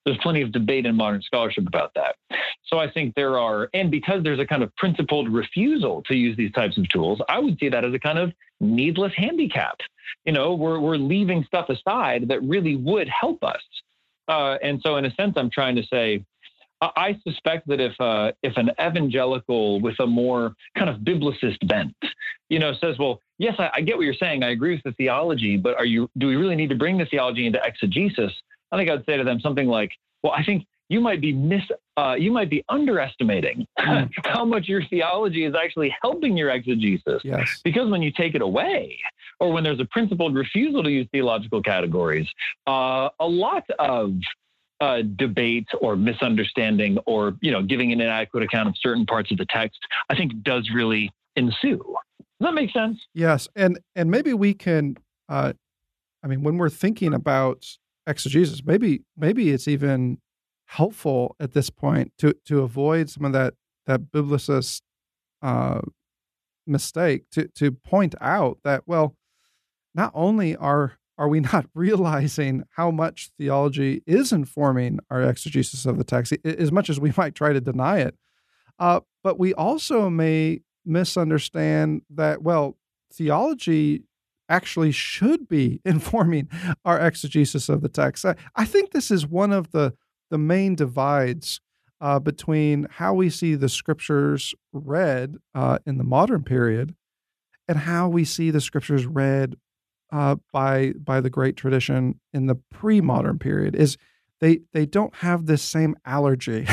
There's 0.05 0.19
plenty 0.19 0.43
of 0.43 0.51
debate 0.51 0.87
in 0.87 0.97
modern 0.97 1.23
scholarship 1.23 1.69
about 1.69 1.95
that. 1.95 2.17
So 2.67 2.79
I 2.79 2.91
think 2.91 3.15
there 3.15 3.39
are, 3.39 3.71
and 3.75 3.91
because 3.91 4.25
there's 4.25 4.41
a 4.41 4.45
kind 4.45 4.65
of 4.65 4.75
principled 4.77 5.33
refusal 5.33 6.03
to 6.09 6.17
use 6.17 6.37
these 6.37 6.53
types 6.53 6.77
of 6.77 6.89
tools, 6.89 7.21
I 7.29 7.39
would 7.39 7.57
see 7.61 7.69
that 7.69 7.85
as 7.85 7.95
a 7.95 7.99
kind 8.01 8.19
of 8.19 8.33
needless 8.61 9.13
handicap. 9.17 9.79
You 10.25 10.33
know, 10.33 10.55
we're, 10.55 10.81
we're 10.81 10.97
leaving 10.97 11.45
stuff 11.45 11.69
aside 11.69 12.27
that 12.29 12.43
really 12.43 12.75
would 12.75 13.09
help 13.09 13.45
us. 13.45 13.63
Uh, 14.29 14.57
and 14.63 14.81
so, 14.85 14.97
in 14.97 15.05
a 15.05 15.15
sense, 15.15 15.35
I'm 15.37 15.51
trying 15.51 15.77
to 15.77 15.85
say, 15.85 16.25
I 16.81 17.19
suspect 17.27 17.69
that 17.69 17.81
if 17.81 17.99
uh, 18.01 18.33
if 18.43 18.57
an 18.57 18.71
evangelical 18.81 19.81
with 19.81 19.99
a 19.99 20.07
more 20.07 20.55
kind 20.77 20.91
of 20.91 20.97
biblicist 21.01 21.67
bent, 21.67 21.97
you 22.49 22.59
know, 22.59 22.73
says, 22.81 22.99
"Well, 22.99 23.21
yes, 23.39 23.55
I, 23.59 23.71
I, 23.75 23.81
get 23.81 23.97
what 23.97 24.05
you're 24.05 24.15
saying. 24.15 24.43
I 24.43 24.51
agree 24.51 24.75
with 24.75 24.83
the 24.85 24.93
theology, 24.93 25.57
but 25.57 25.77
are 25.77 25.87
you? 25.87 26.11
Do 26.19 26.27
we 26.27 26.37
really 26.37 26.57
need 26.57 26.69
to 26.69 26.75
bring 26.75 26.99
the 26.99 27.07
theology 27.07 27.47
into 27.47 27.61
exegesis?" 27.65 28.33
I 28.73 28.77
think 28.77 28.91
I'd 28.91 29.07
say 29.07 29.17
to 29.17 29.25
them 29.25 29.41
something 29.41 29.69
like, 29.69 29.93
"Well, 30.23 30.33
I 30.33 30.45
think 30.45 30.67
you 30.89 31.01
might 31.01 31.21
be 31.21 31.33
mis, 31.33 31.63
uh, 31.97 32.15
you 32.19 32.31
might 32.31 32.51
be 32.51 32.65
underestimating 32.69 33.67
mm. 33.79 34.11
how 34.25 34.45
much 34.45 34.69
your 34.69 34.85
theology 34.85 35.45
is 35.45 35.55
actually 35.55 35.95
helping 36.03 36.37
your 36.37 36.51
exegesis. 36.51 37.23
Yes. 37.25 37.61
Because 37.65 37.91
when 37.91 38.03
you 38.03 38.13
take 38.13 38.35
it 38.35 38.43
away, 38.43 38.99
or 39.41 39.53
when 39.53 39.65
there's 39.65 39.81
a 39.81 39.85
principled 39.87 40.35
refusal 40.35 40.83
to 40.83 40.91
use 40.91 41.09
theological 41.13 41.63
categories, 41.63 42.29
uh, 42.67 43.09
a 43.19 43.27
lot 43.27 43.65
of 43.79 44.15
uh, 44.81 45.03
debate 45.17 45.69
or 45.81 45.97
misunderstanding 45.97 46.99
or 47.07 47.37
you 47.41 47.51
know 47.51 47.63
giving 47.63 47.93
an 47.93 48.01
inadequate 48.01 48.43
account 48.43 48.69
of 48.69 48.75
certain 48.79 49.07
parts 49.07 49.31
of 49.31 49.39
the 49.39 49.47
text 49.47 49.79
i 50.11 50.15
think 50.15 50.33
does 50.43 50.71
really 50.75 51.11
ensue. 51.37 51.83
Does 52.41 52.49
that 52.49 52.55
make 52.55 52.71
sense? 52.71 52.99
Yes 53.15 53.49
and 53.57 53.79
and 53.95 54.11
maybe 54.11 54.35
we 54.35 54.55
can 54.55 54.97
uh 55.29 55.53
i 56.23 56.27
mean 56.27 56.43
when 56.43 56.59
we're 56.59 56.71
thinking 56.71 57.15
about 57.15 57.65
exegesis 58.07 58.63
maybe 58.65 59.03
maybe 59.17 59.51
it's 59.51 59.69
even 59.69 60.19
helpful 60.67 61.37
at 61.41 61.53
this 61.53 61.71
point 61.71 62.13
to 62.19 62.35
to 62.45 62.61
avoid 62.61 63.09
some 63.09 63.25
of 63.25 63.33
that 63.33 63.55
that 63.87 64.13
biblicist 64.13 64.83
uh 65.43 65.81
mistake 66.67 67.25
to 67.31 67.49
to 67.49 67.71
point 67.71 68.15
out 68.21 68.59
that 68.65 68.83
well 68.87 69.15
not 69.95 70.11
only 70.15 70.55
are 70.57 70.99
are 71.19 71.29
we 71.29 71.41
not 71.41 71.67
realizing 71.75 72.65
how 72.77 72.91
much 72.91 73.31
theology 73.39 74.03
is 74.07 74.33
informing 74.33 74.99
our 75.11 75.23
exegesis 75.23 75.87
of 75.87 75.99
the 75.99 76.05
text, 76.05 76.33
as 76.45 76.73
much 76.73 76.91
as 76.91 77.01
we 77.01 77.13
might 77.17 77.35
try 77.35 77.53
to 77.53 77.61
deny 77.61 77.99
it? 77.99 78.17
Uh, 78.79 79.01
but 79.25 79.39
we 79.39 79.55
also 79.55 80.11
may 80.11 80.61
misunderstand 80.85 82.03
that, 82.11 82.43
well, 82.43 82.77
theology 83.13 84.03
actually 84.49 84.93
should 84.93 85.49
be 85.49 85.81
informing 85.85 86.49
our 86.85 87.01
exegesis 87.01 87.69
of 87.69 87.81
the 87.81 87.89
text. 87.89 88.25
I, 88.25 88.37
I 88.55 88.65
think 88.65 88.93
this 88.93 89.11
is 89.11 89.27
one 89.27 89.53
of 89.53 89.73
the, 89.73 89.95
the 90.31 90.39
main 90.39 90.75
divides 90.75 91.61
uh, 92.01 92.19
between 92.19 92.87
how 92.91 93.15
we 93.15 93.31
see 93.31 93.55
the 93.55 93.69
scriptures 93.69 94.55
read 94.73 95.37
uh, 95.55 95.79
in 95.87 95.99
the 95.99 96.05
modern 96.05 96.43
period 96.43 96.95
and 97.69 97.79
how 97.79 98.09
we 98.09 98.25
see 98.25 98.51
the 98.51 98.61
scriptures 98.61 99.07
read 99.07 99.57
uh, 100.13 100.37
by 100.53 100.93
by 100.93 101.21
the 101.21 101.31
great 101.31 101.57
tradition 101.57 102.21
in 102.33 102.47
the 102.47 102.55
pre-modern 102.55 103.39
period 103.39 103.75
is 103.75 103.97
they 104.41 104.61
they 104.73 104.87
don't 104.87 105.15
have 105.17 105.47
this 105.47 105.63
same 105.63 105.97
allergy 106.05 106.67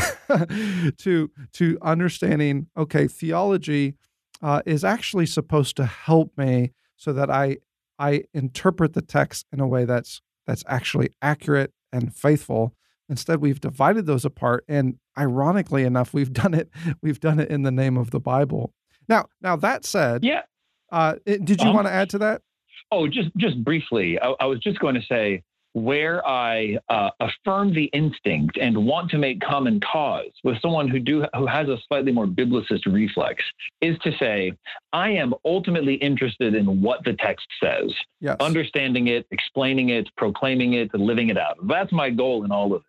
to 0.98 1.32
to 1.54 1.78
understanding 1.82 2.68
okay 2.78 3.08
theology 3.08 3.96
uh, 4.42 4.62
is 4.66 4.84
actually 4.84 5.26
supposed 5.26 5.76
to 5.78 5.86
help 5.86 6.38
me 6.38 6.74
so 6.98 7.14
that 7.14 7.32
I 7.32 7.58
I 7.98 8.24
interpret 8.34 8.94
the 8.94 9.02
text 9.02 9.48
in 9.52 9.60
a 9.60 9.68
way 9.68 9.86
that's 9.86 10.22
that's 10.46 10.64
actually 10.68 11.10
accurate 11.22 11.72
and 11.92 12.14
faithful. 12.14 12.76
Instead 13.10 13.42
we've 13.42 13.62
divided 13.62 14.06
those 14.06 14.26
apart 14.26 14.66
and 14.68 14.98
ironically 15.18 15.84
enough 15.84 16.14
we've 16.14 16.34
done 16.34 16.54
it 16.54 16.70
we've 17.02 17.20
done 17.20 17.40
it 17.40 17.50
in 17.50 17.64
the 17.64 17.72
name 17.72 17.98
of 17.98 18.12
the 18.12 18.20
bible. 18.20 18.74
Now 19.08 19.28
now 19.42 19.56
that 19.56 19.86
said 19.86 20.24
yeah. 20.24 20.42
uh, 20.92 21.16
did 21.26 21.62
you 21.62 21.70
um, 21.70 21.76
want 21.76 21.88
to 21.88 21.94
add 21.94 22.10
to 22.12 22.18
that 22.20 22.42
Oh, 22.94 23.08
just 23.08 23.30
just 23.38 23.64
briefly, 23.64 24.20
I, 24.20 24.36
I 24.42 24.46
was 24.46 24.60
just 24.60 24.80
going 24.80 24.94
to 24.94 25.02
say 25.02 25.42
where 25.74 26.26
I 26.28 26.78
uh, 26.90 27.10
affirm 27.20 27.74
the 27.74 27.86
instinct 27.86 28.60
and 28.62 28.86
want 28.86 29.10
to 29.10 29.18
make 29.18 29.42
common 29.42 29.80
cause 29.80 30.30
with 30.44 30.62
someone 30.62 30.88
who 30.88 31.00
do 31.00 31.26
who 31.36 31.48
has 31.48 31.68
a 31.70 31.78
slightly 31.88 32.12
more 32.12 32.28
biblicist 32.28 32.86
reflex 32.86 33.44
is 33.82 33.98
to 34.04 34.12
say, 34.20 34.54
I 34.94 35.10
am 35.10 35.34
ultimately 35.44 35.96
interested 35.96 36.54
in 36.54 36.84
what 36.84 37.04
the 37.04 37.14
text 37.14 37.48
says, 37.62 37.92
yes. 38.20 38.38
understanding 38.40 39.08
it, 39.08 39.26
explaining 39.32 39.90
it, 39.90 40.08
proclaiming 40.16 40.74
it, 40.74 40.94
living 40.94 41.30
it 41.30 41.38
out. 41.38 41.58
That's 41.68 41.92
my 41.92 42.12
goal 42.12 42.46
in 42.46 42.52
all 42.52 42.76
of 42.76 42.82
it. 42.82 42.88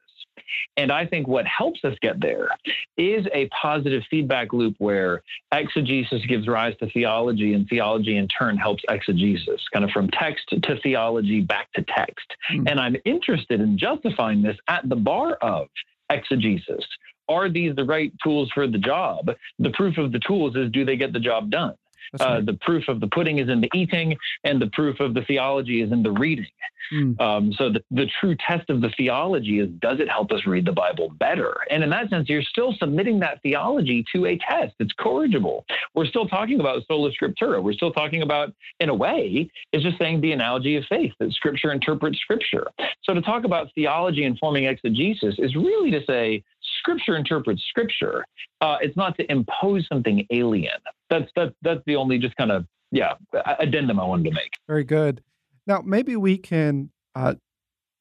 And 0.77 0.91
I 0.91 1.07
think 1.07 1.29
what 1.29 1.47
helps 1.47 1.85
us 1.85 1.95
get 2.01 2.21
there 2.21 2.49
is 2.97 3.27
a 3.33 3.49
positive 3.49 4.03
feedback 4.11 4.53
loop 4.53 4.75
where 4.79 5.23
exegesis 5.53 6.25
gives 6.27 6.49
rise 6.49 6.77
to 6.79 6.91
theology, 6.91 7.55
and 7.55 7.69
theology 7.69 8.17
in 8.17 8.29
turn 8.29 8.57
helps 8.57 8.83
exegesis, 8.89 9.63
kind 9.73 9.85
of 9.85 9.91
from 9.91 10.09
text 10.11 10.49
to 10.51 10.81
theology 10.81 11.41
back 11.41 11.73
to 11.75 11.85
text. 11.89 12.27
Mm. 12.53 12.71
And 12.71 12.81
I'm 12.81 12.97
interested 13.05 13.61
in 13.61 13.79
justifying 13.79 14.43
this 14.43 14.57
at 14.69 14.89
the 14.89 14.97
bar 14.97 15.35
of 15.35 15.69
exegesis. 16.11 16.85
Are 17.29 17.49
these 17.49 17.75
the 17.75 17.85
right 17.85 18.13
tools 18.23 18.51
for 18.53 18.67
the 18.67 18.79
job? 18.79 19.31
The 19.59 19.71
proof 19.71 19.97
of 19.97 20.13
the 20.13 20.21
tools 20.21 20.57
is 20.57 20.71
do 20.71 20.85
they 20.85 20.97
get 20.97 21.13
the 21.13 21.21
job 21.21 21.51
done? 21.51 21.75
Uh, 22.21 22.41
the 22.41 22.59
proof 22.61 22.89
of 22.89 23.01
the 23.01 23.09
pudding 23.09 23.39
is 23.39 23.49
in 23.49 23.61
the 23.61 23.71
eating, 23.75 24.17
and 24.45 24.61
the 24.61 24.69
proof 24.69 25.01
of 25.01 25.15
the 25.15 25.23
theology 25.23 25.83
is 25.83 25.93
in 25.93 26.03
the 26.03 26.13
reading. 26.13 26.47
Mm. 26.93 27.21
Um, 27.21 27.53
so 27.55 27.71
the, 27.71 27.83
the 27.91 28.07
true 28.21 28.37
test 28.47 28.69
of 28.69 28.81
the 28.81 28.91
theology 28.91 29.61
is 29.61 29.69
does 29.81 30.01
it 30.01 30.09
help 30.09 30.33
us 30.33 30.47
read 30.47 30.67
the 30.67 30.73
Bible 30.73 31.11
better? 31.19 31.57
And 31.71 31.83
in 31.83 31.91
that 31.91 32.11
sense, 32.11 32.29
you're 32.29 32.43
still 32.43 32.75
submitting 32.79 33.21
that 33.21 33.41
theology 33.43 34.05
to 34.15 34.27
a 34.27 34.39
test. 34.39 34.75
It's 34.79 34.93
corrigible. 34.99 35.65
We're 35.95 36.07
still 36.07 36.27
talking 36.27 36.61
about 36.61 36.83
sola 36.87 37.11
scriptura. 37.11 37.63
We're 37.63 37.73
still 37.73 37.93
talking 37.93 38.23
about, 38.23 38.53
in 38.81 38.89
a 38.89 38.95
way, 38.95 39.51
it's 39.73 39.83
just 39.83 39.99
saying 39.99 40.21
the 40.21 40.33
analogy 40.33 40.77
of 40.77 40.85
faith 40.89 41.13
that 41.21 41.33
Scripture 41.33 41.73
interprets 41.73 42.19
Scripture. 42.19 42.67
So 43.03 43.15
to 43.15 43.23
talk 43.23 43.45
about 43.45 43.69
theology 43.75 44.25
informing 44.25 44.65
exegesis 44.65 45.37
is 45.39 45.55
really 45.57 45.91
to 45.91 46.01
say 46.07 46.45
Scripture 46.85 47.17
interprets 47.17 47.63
Scripture. 47.71 48.27
Uh, 48.61 48.77
it's 48.83 48.97
not 48.97 49.17
to 49.17 49.31
impose 49.33 49.87
something 49.89 50.27
alien. 50.31 50.71
That's 51.09 51.31
that's 51.35 51.55
that's 51.63 51.81
the 51.87 51.97
only 51.97 52.19
just 52.19 52.37
kind 52.37 52.53
of 52.53 52.67
yeah 52.91 53.15
addendum 53.59 53.99
I 53.99 54.05
wanted 54.05 54.25
to 54.25 54.35
make. 54.35 54.53
Very 54.69 54.85
good. 54.85 55.23
Now 55.67 55.83
maybe 55.85 56.15
we 56.15 56.37
can 56.37 56.91
uh, 57.15 57.37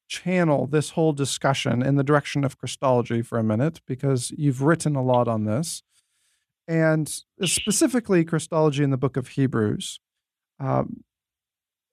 channel 0.09 0.67
this 0.67 0.91
whole 0.91 1.13
discussion 1.13 1.81
in 1.81 1.95
the 1.95 2.03
direction 2.03 2.43
of 2.43 2.57
Christology 2.57 3.21
for 3.21 3.39
a 3.39 3.43
minute 3.43 3.79
because 3.87 4.31
you've 4.37 4.61
written 4.61 4.97
a 4.97 5.03
lot 5.03 5.29
on 5.29 5.45
this, 5.45 5.81
and 6.67 7.09
specifically 7.43 8.25
Christology 8.25 8.83
in 8.83 8.89
the 8.89 8.97
Book 8.97 9.15
of 9.15 9.29
Hebrews. 9.29 10.01
Um, 10.59 11.05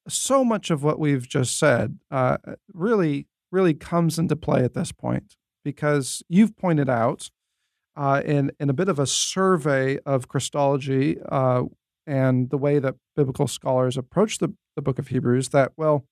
so 0.08 0.44
much 0.44 0.70
of 0.70 0.82
what 0.82 0.98
we've 0.98 1.28
just 1.28 1.56
said 1.56 2.00
uh, 2.10 2.38
really 2.74 3.28
really 3.52 3.74
comes 3.74 4.18
into 4.18 4.34
play 4.34 4.64
at 4.64 4.74
this 4.74 4.90
point 4.90 5.36
because 5.64 6.22
you've 6.28 6.56
pointed 6.56 6.88
out 6.88 7.30
uh, 7.96 8.22
in 8.24 8.50
in 8.60 8.70
a 8.70 8.72
bit 8.72 8.88
of 8.88 8.98
a 8.98 9.06
survey 9.06 9.98
of 10.06 10.28
Christology 10.28 11.18
uh, 11.30 11.64
and 12.06 12.50
the 12.50 12.58
way 12.58 12.78
that 12.78 12.96
biblical 13.16 13.46
scholars 13.46 13.96
approach 13.96 14.38
the, 14.38 14.54
the 14.76 14.82
book 14.82 14.98
of 14.98 15.08
Hebrews 15.08 15.50
that 15.50 15.72
well, 15.76 16.04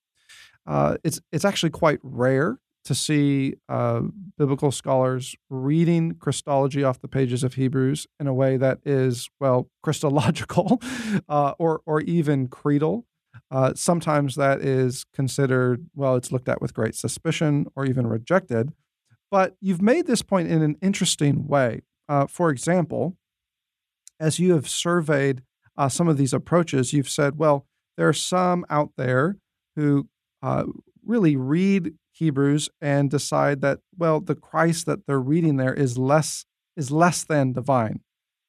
uh, 0.67 0.97
it's 1.03 1.19
it's 1.31 1.45
actually 1.45 1.71
quite 1.71 1.99
rare 2.03 2.59
to 2.85 2.95
see 2.95 3.55
uh, 3.67 4.01
biblical 4.37 4.71
scholars 4.71 5.35
reading 5.49 6.15
Christology 6.15 6.83
off 6.83 7.01
the 7.01 7.07
pages 7.07 7.43
of 7.43 7.55
Hebrews 7.55 8.07
in 8.19 8.27
a 8.27 8.33
way 8.33 8.57
that 8.57 8.79
is 8.85 9.29
well 9.39 9.69
Christological 9.83 10.81
uh, 11.27 11.53
or 11.59 11.81
or 11.85 12.01
even 12.01 12.47
creedal. 12.47 13.05
Uh, 13.51 13.73
sometimes 13.75 14.35
that 14.35 14.61
is 14.61 15.05
considered 15.13 15.87
well, 15.95 16.15
it's 16.15 16.31
looked 16.31 16.49
at 16.49 16.61
with 16.61 16.73
great 16.73 16.95
suspicion 16.95 17.67
or 17.75 17.85
even 17.85 18.07
rejected. 18.07 18.73
But 19.31 19.55
you've 19.61 19.81
made 19.81 20.07
this 20.07 20.21
point 20.21 20.49
in 20.49 20.61
an 20.61 20.77
interesting 20.81 21.47
way. 21.47 21.81
Uh, 22.07 22.25
for 22.25 22.49
example, 22.49 23.15
as 24.19 24.39
you 24.39 24.53
have 24.53 24.67
surveyed 24.67 25.43
uh, 25.77 25.89
some 25.89 26.07
of 26.07 26.17
these 26.17 26.33
approaches, 26.33 26.93
you've 26.93 27.09
said, 27.09 27.37
well, 27.37 27.67
there 27.97 28.07
are 28.07 28.13
some 28.13 28.65
out 28.69 28.91
there 28.97 29.37
who 29.75 30.09
uh, 30.41 30.63
really 31.05 31.35
read 31.35 31.93
Hebrews 32.11 32.69
and 32.81 33.09
decide 33.09 33.61
that, 33.61 33.79
well, 33.97 34.19
the 34.19 34.35
Christ 34.35 34.85
that 34.87 35.05
they're 35.05 35.19
reading 35.19 35.57
there 35.57 35.73
is 35.73 35.97
less 35.97 36.45
is 36.75 36.91
less 36.91 37.23
than 37.23 37.53
divine. 37.53 38.01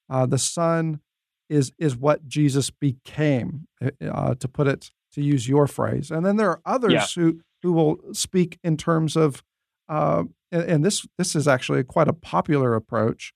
Uh, 0.08 0.26
the 0.26 0.38
Son 0.38 1.00
is 1.48 1.72
is 1.78 1.96
what 1.96 2.26
Jesus 2.26 2.70
became, 2.70 3.66
uh, 3.80 4.34
to 4.36 4.48
put 4.48 4.66
it 4.66 4.90
to 5.12 5.22
use 5.22 5.48
your 5.48 5.66
phrase. 5.66 6.10
And 6.10 6.24
then 6.24 6.36
there 6.36 6.50
are 6.50 6.62
others 6.64 6.92
yeah. 6.92 7.06
who 7.14 7.40
who 7.62 7.72
will 7.72 7.98
speak 8.12 8.58
in 8.62 8.76
terms 8.76 9.16
of 9.16 9.42
uh, 9.88 10.24
and, 10.52 10.62
and, 10.62 10.84
this 10.84 11.06
this 11.18 11.34
is 11.34 11.46
actually 11.48 11.82
quite 11.84 12.08
a 12.08 12.12
popular 12.12 12.74
approach, 12.74 13.32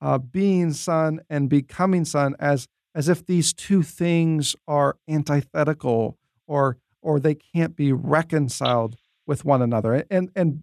uh, 0.00 0.18
being 0.18 0.72
son 0.72 1.20
and 1.28 1.48
becoming 1.48 2.04
son 2.04 2.34
as 2.38 2.68
as 2.94 3.08
if 3.08 3.24
these 3.26 3.52
two 3.52 3.82
things 3.82 4.56
are 4.66 4.96
antithetical 5.08 6.18
or 6.46 6.78
or 7.02 7.20
they 7.20 7.34
can't 7.34 7.76
be 7.76 7.92
reconciled 7.92 8.96
with 9.26 9.44
one 9.44 9.62
another. 9.62 10.04
And 10.10 10.30
and 10.34 10.62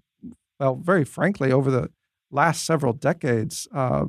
well, 0.60 0.76
very 0.76 1.03
frankly, 1.03 1.51
over 1.51 1.72
the 1.72 1.89
last 2.32 2.66
several 2.66 2.93
decades, 2.93 3.68
uh, 3.74 4.06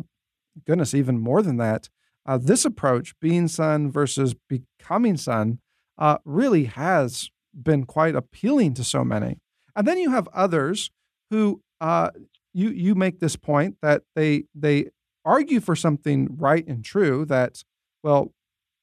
goodness, 0.67 0.95
even 0.95 1.19
more 1.19 1.43
than 1.43 1.57
that, 1.59 1.89
uh, 2.25 2.39
this 2.39 2.65
approach, 2.65 3.19
being 3.21 3.49
son 3.49 3.91
versus 3.91 4.35
becoming 4.49 5.17
son, 5.17 5.59
uh, 5.99 6.19
really 6.25 6.65
has 6.65 7.31
been 7.55 7.85
quite 7.85 8.15
appealing 8.15 8.75
to 8.75 8.85
so 8.85 9.05
many. 9.05 9.39
And 9.75 9.87
then 9.87 9.99
you 9.99 10.11
have 10.11 10.29
others 10.33 10.91
who 11.31 11.63
uh, 11.81 12.11
you 12.53 12.71
you 12.71 12.95
make 12.95 13.21
this 13.21 13.37
point 13.37 13.77
that 13.83 14.03
they 14.15 14.45
they 14.55 14.87
argue 15.25 15.61
for 15.61 15.77
something 15.77 16.29
right 16.37 16.67
and 16.67 16.85
true 16.85 17.25
that 17.27 17.63
well 18.03 18.33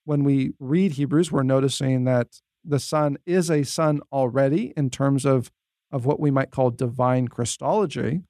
when 0.06 0.24
we 0.24 0.54
read 0.60 0.94
Hebrews 0.94 1.32
we're 1.32 1.44
noticing 1.44 2.04
that 2.06 2.42
the 2.64 2.80
Son 2.80 3.18
is 3.26 3.50
a 3.50 3.64
Son 3.64 4.02
already 4.12 4.74
in 4.76 4.90
terms 4.90 5.26
of 5.26 5.52
of 5.92 6.06
what 6.06 6.20
we 6.20 6.32
might 6.32 6.50
call 6.50 6.72
divine 6.72 7.28
Christology. 7.28 8.22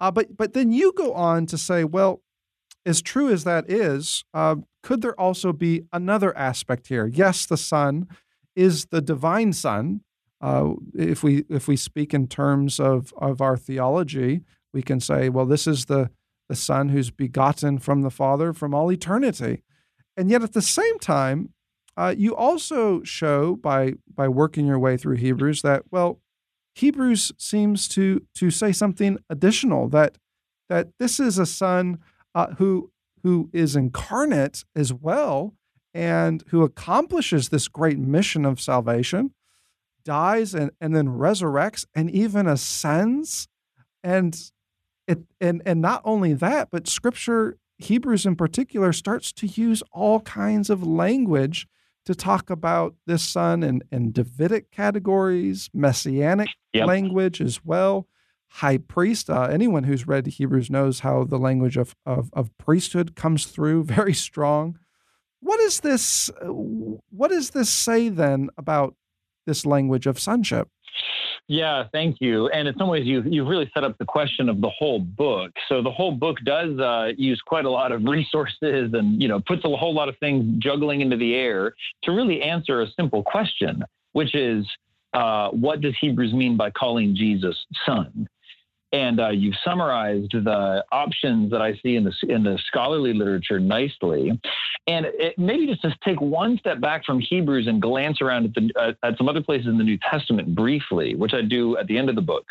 Uh, 0.00 0.10
but 0.10 0.36
but 0.36 0.52
then 0.52 0.72
you 0.72 0.92
go 0.92 1.12
on 1.14 1.46
to 1.46 1.56
say, 1.56 1.84
well, 1.84 2.20
as 2.84 3.00
true 3.00 3.30
as 3.30 3.44
that 3.44 3.70
is, 3.70 4.24
uh, 4.34 4.56
could 4.82 5.02
there 5.02 5.18
also 5.18 5.52
be 5.52 5.82
another 5.92 6.36
aspect 6.36 6.88
here? 6.88 7.06
Yes, 7.06 7.46
the 7.46 7.56
Son 7.56 8.08
is 8.54 8.86
the 8.86 9.00
divine 9.00 9.52
Son, 9.52 10.00
uh, 10.40 10.74
if 10.94 11.22
we 11.22 11.44
if 11.48 11.66
we 11.68 11.76
speak 11.76 12.12
in 12.12 12.28
terms 12.28 12.78
of 12.78 13.12
of 13.16 13.40
our 13.40 13.56
theology, 13.56 14.42
we 14.72 14.82
can 14.82 15.00
say, 15.00 15.28
well, 15.28 15.46
this 15.46 15.66
is 15.66 15.86
the 15.86 16.10
the 16.48 16.56
Son 16.56 16.90
who's 16.90 17.10
begotten 17.10 17.78
from 17.78 18.02
the 18.02 18.10
Father 18.10 18.52
from 18.52 18.74
all 18.74 18.92
eternity, 18.92 19.62
and 20.16 20.30
yet 20.30 20.42
at 20.42 20.52
the 20.52 20.62
same 20.62 20.98
time, 20.98 21.50
uh, 21.96 22.14
you 22.16 22.36
also 22.36 23.02
show 23.02 23.56
by 23.56 23.94
by 24.12 24.28
working 24.28 24.66
your 24.66 24.78
way 24.78 24.96
through 24.96 25.16
Hebrews 25.16 25.62
that 25.62 25.84
well, 25.90 26.20
Hebrews 26.74 27.32
seems 27.38 27.88
to 27.88 28.22
to 28.34 28.50
say 28.50 28.72
something 28.72 29.18
additional 29.30 29.88
that 29.88 30.18
that 30.68 30.88
this 30.98 31.18
is 31.18 31.38
a 31.38 31.46
Son 31.46 31.98
uh, 32.34 32.48
who 32.58 32.90
who 33.22 33.48
is 33.52 33.74
incarnate 33.74 34.64
as 34.76 34.92
well 34.92 35.54
and 35.94 36.44
who 36.48 36.62
accomplishes 36.62 37.48
this 37.48 37.68
great 37.68 37.98
mission 37.98 38.44
of 38.44 38.60
salvation 38.60 39.32
dies 40.06 40.54
and, 40.54 40.70
and 40.80 40.96
then 40.96 41.08
resurrects 41.08 41.84
and 41.94 42.10
even 42.10 42.46
ascends. 42.46 43.48
And 44.02 44.40
it 45.06 45.18
and 45.40 45.60
and 45.66 45.82
not 45.82 46.00
only 46.04 46.32
that, 46.32 46.68
but 46.70 46.88
scripture, 46.88 47.58
Hebrews 47.78 48.24
in 48.24 48.36
particular, 48.36 48.92
starts 48.92 49.32
to 49.34 49.46
use 49.46 49.82
all 49.92 50.20
kinds 50.20 50.70
of 50.70 50.86
language 50.86 51.66
to 52.06 52.14
talk 52.14 52.50
about 52.50 52.94
this 53.06 53.22
son 53.22 53.62
in, 53.64 53.82
in 53.90 54.12
Davidic 54.12 54.70
categories, 54.70 55.68
messianic 55.74 56.48
yep. 56.72 56.86
language 56.86 57.40
as 57.40 57.64
well. 57.64 58.06
High 58.48 58.78
priest. 58.78 59.28
Uh, 59.28 59.48
anyone 59.50 59.82
who's 59.82 60.06
read 60.06 60.24
Hebrews 60.26 60.70
knows 60.70 61.00
how 61.00 61.24
the 61.24 61.38
language 61.38 61.76
of, 61.76 61.96
of, 62.06 62.30
of 62.32 62.56
priesthood 62.58 63.16
comes 63.16 63.46
through 63.46 63.84
very 63.96 64.14
strong. 64.14 64.78
What 65.40 65.58
is 65.60 65.80
this? 65.80 66.30
What 66.40 67.30
does 67.30 67.50
this 67.50 67.70
say 67.70 68.08
then 68.08 68.50
about 68.56 68.94
this 69.46 69.64
language 69.64 70.06
of 70.06 70.18
sonship. 70.18 70.68
Yeah, 71.48 71.84
thank 71.92 72.16
you. 72.20 72.48
And 72.48 72.66
in 72.66 72.76
some 72.76 72.88
ways, 72.88 73.06
you 73.06 73.22
you've 73.24 73.46
really 73.46 73.70
set 73.72 73.84
up 73.84 73.96
the 73.98 74.04
question 74.04 74.48
of 74.48 74.60
the 74.60 74.70
whole 74.70 74.98
book. 74.98 75.52
So 75.68 75.80
the 75.80 75.90
whole 75.90 76.10
book 76.10 76.38
does 76.44 76.78
uh, 76.80 77.12
use 77.16 77.40
quite 77.46 77.64
a 77.64 77.70
lot 77.70 77.92
of 77.92 78.02
resources, 78.04 78.92
and 78.92 79.22
you 79.22 79.28
know 79.28 79.40
puts 79.46 79.64
a 79.64 79.76
whole 79.76 79.94
lot 79.94 80.08
of 80.08 80.16
things 80.18 80.44
juggling 80.58 81.02
into 81.02 81.16
the 81.16 81.34
air 81.34 81.74
to 82.02 82.12
really 82.12 82.42
answer 82.42 82.82
a 82.82 82.86
simple 82.98 83.22
question, 83.22 83.84
which 84.12 84.34
is, 84.34 84.66
uh, 85.14 85.50
what 85.50 85.80
does 85.80 85.94
Hebrews 86.00 86.32
mean 86.32 86.56
by 86.56 86.70
calling 86.70 87.14
Jesus 87.14 87.56
Son? 87.84 88.28
And 88.92 89.20
uh, 89.20 89.30
you've 89.30 89.56
summarized 89.64 90.32
the 90.32 90.84
options 90.92 91.50
that 91.50 91.60
I 91.60 91.74
see 91.82 91.96
in 91.96 92.04
the 92.04 92.12
in 92.28 92.42
the 92.42 92.58
scholarly 92.66 93.12
literature 93.12 93.58
nicely. 93.58 94.38
And 94.86 95.06
it, 95.06 95.36
maybe 95.38 95.66
just 95.66 95.82
to 95.82 95.94
take 96.04 96.20
one 96.20 96.58
step 96.58 96.80
back 96.80 97.04
from 97.04 97.18
Hebrews 97.18 97.66
and 97.66 97.82
glance 97.82 98.20
around 98.20 98.46
at, 98.46 98.54
the, 98.54 98.70
uh, 98.80 98.92
at 99.02 99.18
some 99.18 99.28
other 99.28 99.42
places 99.42 99.66
in 99.66 99.78
the 99.78 99.84
New 99.84 99.98
Testament 99.98 100.54
briefly, 100.54 101.14
which 101.16 101.34
I 101.34 101.42
do 101.42 101.76
at 101.76 101.86
the 101.88 101.98
end 101.98 102.08
of 102.08 102.14
the 102.14 102.22
book. 102.22 102.46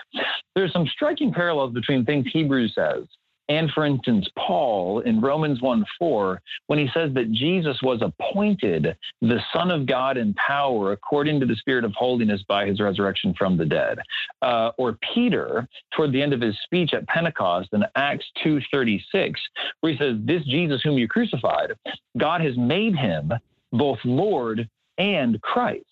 There's 0.56 0.74
some 0.74 0.88
striking 0.88 1.32
parallels 1.32 1.74
between 1.74 2.06
things 2.06 2.26
Hebrews 2.32 2.74
says 2.76 3.06
and 3.48 3.70
for 3.72 3.86
instance, 3.86 4.28
Paul 4.38 5.02
in 5.02 5.22
Romans 5.22 5.62
1 5.62 5.86
4, 6.00 6.42
when 6.68 6.80
he 6.80 6.90
says 6.94 7.14
that 7.14 7.32
Jesus 7.32 7.78
was 7.84 8.02
appointed 8.02 8.98
the 9.22 9.40
Son 9.54 9.70
of 9.70 9.86
God 9.86 10.18
in 10.18 10.34
power 10.34 10.94
according 10.94 11.40
to 11.40 11.46
the 11.46 11.56
Spirit 11.56 11.86
of 11.86 11.94
holiness 11.94 12.42
by 12.48 12.66
his 12.66 12.80
resurrection 12.80 13.36
from 13.38 13.56
the 13.56 13.66
dead. 13.66 14.00
Uh, 14.42 14.72
or 14.78 14.98
Peter, 15.14 15.68
toward 15.96 16.12
the 16.12 16.22
end 16.22 16.34
of 16.34 16.42
his 16.42 16.56
speech 16.64 16.94
at 16.94 17.08
Pentecost 17.08 17.70
in 17.74 17.84
Acts 17.96 18.26
2 18.44 18.60
36, 18.72 19.40
where 19.82 19.92
he 19.92 19.98
says, 19.98 20.16
This 20.24 20.44
Jesus 20.46 20.82
whom 20.84 20.98
you 20.98 21.08
crucified, 21.08 21.74
God 22.18 22.42
has 22.42 22.58
made 22.58 22.96
him 22.96 23.32
both 23.72 24.00
Lord 24.04 24.68
and 24.98 25.40
Christ. 25.42 25.86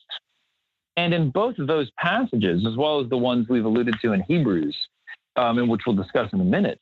And 0.96 1.14
in 1.14 1.32
both 1.32 1.58
of 1.58 1.68
those 1.68 1.90
passages, 1.98 2.66
as 2.68 2.78
well 2.78 3.00
as 3.00 3.10
the 3.10 3.18
ones 3.18 3.48
we've 3.50 3.66
alluded 3.66 3.96
to 4.02 4.14
in 4.14 4.22
Hebrews, 4.22 4.76
um, 5.36 5.58
and 5.58 5.70
which 5.70 5.82
we'll 5.86 5.96
discuss 5.96 6.32
in 6.34 6.42
a 6.42 6.46
minute, 6.46 6.80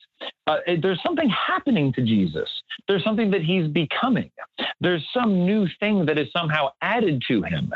uh, 0.48 0.58
there's 0.82 1.02
something 1.04 1.30
happening 1.30 1.94
to 1.94 2.02
Jesus. 2.02 2.50
There's 2.88 3.04
something 3.04 3.32
that 3.32 3.42
he's 3.42 3.68
becoming. 3.68 4.32
There's 4.80 5.06
some 5.14 5.46
new 5.46 5.68
thing 5.80 6.06
that 6.06 6.18
is 6.18 6.28
somehow 6.36 6.70
added 6.82 7.24
to 7.28 7.42
him 7.44 7.74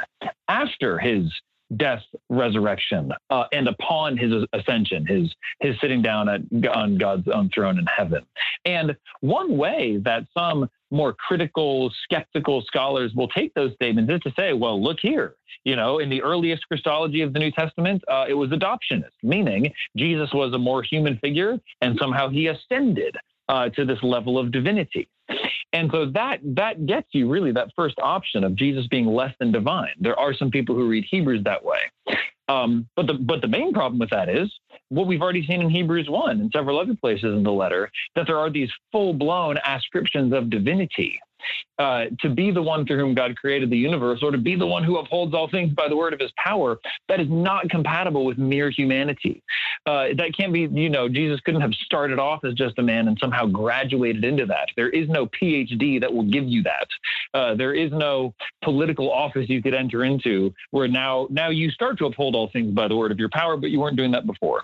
after 0.47 0.97
his 0.97 1.31
death, 1.77 2.03
resurrection, 2.29 3.11
uh, 3.29 3.45
and 3.51 3.67
upon 3.67 4.17
his 4.17 4.31
ascension, 4.53 5.05
his 5.05 5.33
his 5.59 5.75
sitting 5.81 6.01
down 6.01 6.29
at 6.29 6.41
on 6.75 6.97
God's 6.97 7.27
own 7.27 7.49
throne 7.53 7.79
in 7.79 7.85
heaven. 7.85 8.23
And 8.65 8.95
one 9.21 9.57
way 9.57 9.97
that 10.03 10.27
some 10.37 10.69
more 10.95 11.13
critical, 11.13 11.91
skeptical 12.03 12.61
scholars 12.61 13.11
will 13.15 13.27
take 13.27 13.53
those 13.53 13.73
statements 13.73 14.11
is 14.11 14.21
to 14.21 14.33
say, 14.37 14.53
well, 14.53 14.81
look 14.81 14.97
here, 15.01 15.35
you 15.63 15.75
know, 15.75 15.99
in 15.99 16.09
the 16.09 16.21
earliest 16.21 16.67
Christology 16.67 17.21
of 17.21 17.33
the 17.33 17.39
New 17.39 17.51
Testament, 17.51 18.03
uh, 18.07 18.25
it 18.27 18.33
was 18.33 18.49
adoptionist, 18.51 19.11
meaning 19.21 19.71
Jesus 19.95 20.29
was 20.33 20.53
a 20.53 20.57
more 20.57 20.81
human 20.81 21.17
figure 21.19 21.59
and 21.81 21.97
somehow 21.99 22.29
he 22.29 22.47
ascended 22.47 23.15
uh, 23.49 23.69
to 23.69 23.85
this 23.85 23.99
level 24.01 24.39
of 24.39 24.51
divinity. 24.51 25.07
And 25.73 25.89
so 25.91 26.05
that 26.11 26.39
that 26.43 26.85
gets 26.85 27.07
you 27.11 27.29
really 27.29 27.51
that 27.51 27.69
first 27.75 27.95
option 27.99 28.43
of 28.43 28.55
Jesus 28.55 28.87
being 28.87 29.07
less 29.07 29.33
than 29.39 29.51
divine. 29.51 29.93
There 29.99 30.17
are 30.17 30.33
some 30.33 30.49
people 30.49 30.75
who 30.75 30.87
read 30.87 31.05
Hebrews 31.09 31.43
that 31.43 31.63
way. 31.63 31.79
Um, 32.47 32.87
but 32.95 33.07
the 33.07 33.15
but 33.15 33.41
the 33.41 33.47
main 33.47 33.73
problem 33.73 33.99
with 33.99 34.11
that 34.11 34.29
is 34.29 34.53
what 34.89 35.07
we've 35.07 35.21
already 35.21 35.45
seen 35.45 35.61
in 35.61 35.69
Hebrews 35.69 36.09
one 36.09 36.39
and 36.39 36.51
several 36.51 36.79
other 36.79 36.95
places 36.95 37.33
in 37.35 37.43
the 37.43 37.51
letter 37.51 37.91
that 38.15 38.27
there 38.27 38.37
are 38.37 38.49
these 38.49 38.69
full 38.91 39.13
blown 39.13 39.57
ascriptions 39.65 40.33
of 40.33 40.49
divinity 40.49 41.19
uh, 41.77 42.05
to 42.21 42.29
be 42.29 42.51
the 42.51 42.61
one 42.61 42.85
through 42.85 42.97
whom 42.97 43.13
God 43.13 43.35
created 43.35 43.69
the 43.69 43.77
universe, 43.77 44.19
or 44.23 44.31
to 44.31 44.37
be 44.37 44.55
the 44.55 44.65
one 44.65 44.83
who 44.83 44.97
upholds 44.97 45.33
all 45.33 45.49
things 45.49 45.73
by 45.73 45.87
the 45.87 45.95
word 45.95 46.13
of 46.13 46.19
his 46.19 46.31
power, 46.43 46.79
that 47.09 47.19
is 47.19 47.27
not 47.29 47.69
compatible 47.69 48.25
with 48.25 48.37
mere 48.37 48.69
humanity. 48.69 49.43
Uh, 49.85 50.07
that 50.17 50.31
can't 50.37 50.53
be, 50.53 50.61
you 50.71 50.89
know, 50.89 51.09
Jesus 51.09 51.39
couldn't 51.41 51.61
have 51.61 51.73
started 51.73 52.17
off 52.17 52.43
as 52.43 52.53
just 52.53 52.79
a 52.79 52.81
man 52.81 53.07
and 53.07 53.17
somehow 53.19 53.45
graduated 53.45 54.23
into 54.23 54.45
that. 54.45 54.69
There 54.75 54.89
is 54.89 55.09
no 55.09 55.27
PhD 55.27 55.99
that 56.01 56.11
will 56.11 56.23
give 56.23 56.47
you 56.47 56.63
that. 56.63 56.87
Uh, 57.33 57.55
there 57.55 57.73
is 57.73 57.91
no 57.91 58.33
political 58.63 59.11
office 59.11 59.49
you 59.49 59.61
could 59.61 59.73
enter 59.73 60.05
into 60.05 60.53
where 60.71 60.87
now 60.87 61.27
now 61.29 61.49
you 61.49 61.69
start 61.69 61.97
to 61.99 62.05
uphold 62.05 62.35
all 62.35 62.49
things 62.51 62.73
by 62.73 62.87
the 62.87 62.95
word 62.95 63.11
of 63.11 63.19
your 63.19 63.29
power, 63.29 63.57
but 63.57 63.69
you 63.69 63.79
weren't 63.79 63.97
doing 63.97 64.11
that 64.11 64.25
before. 64.25 64.63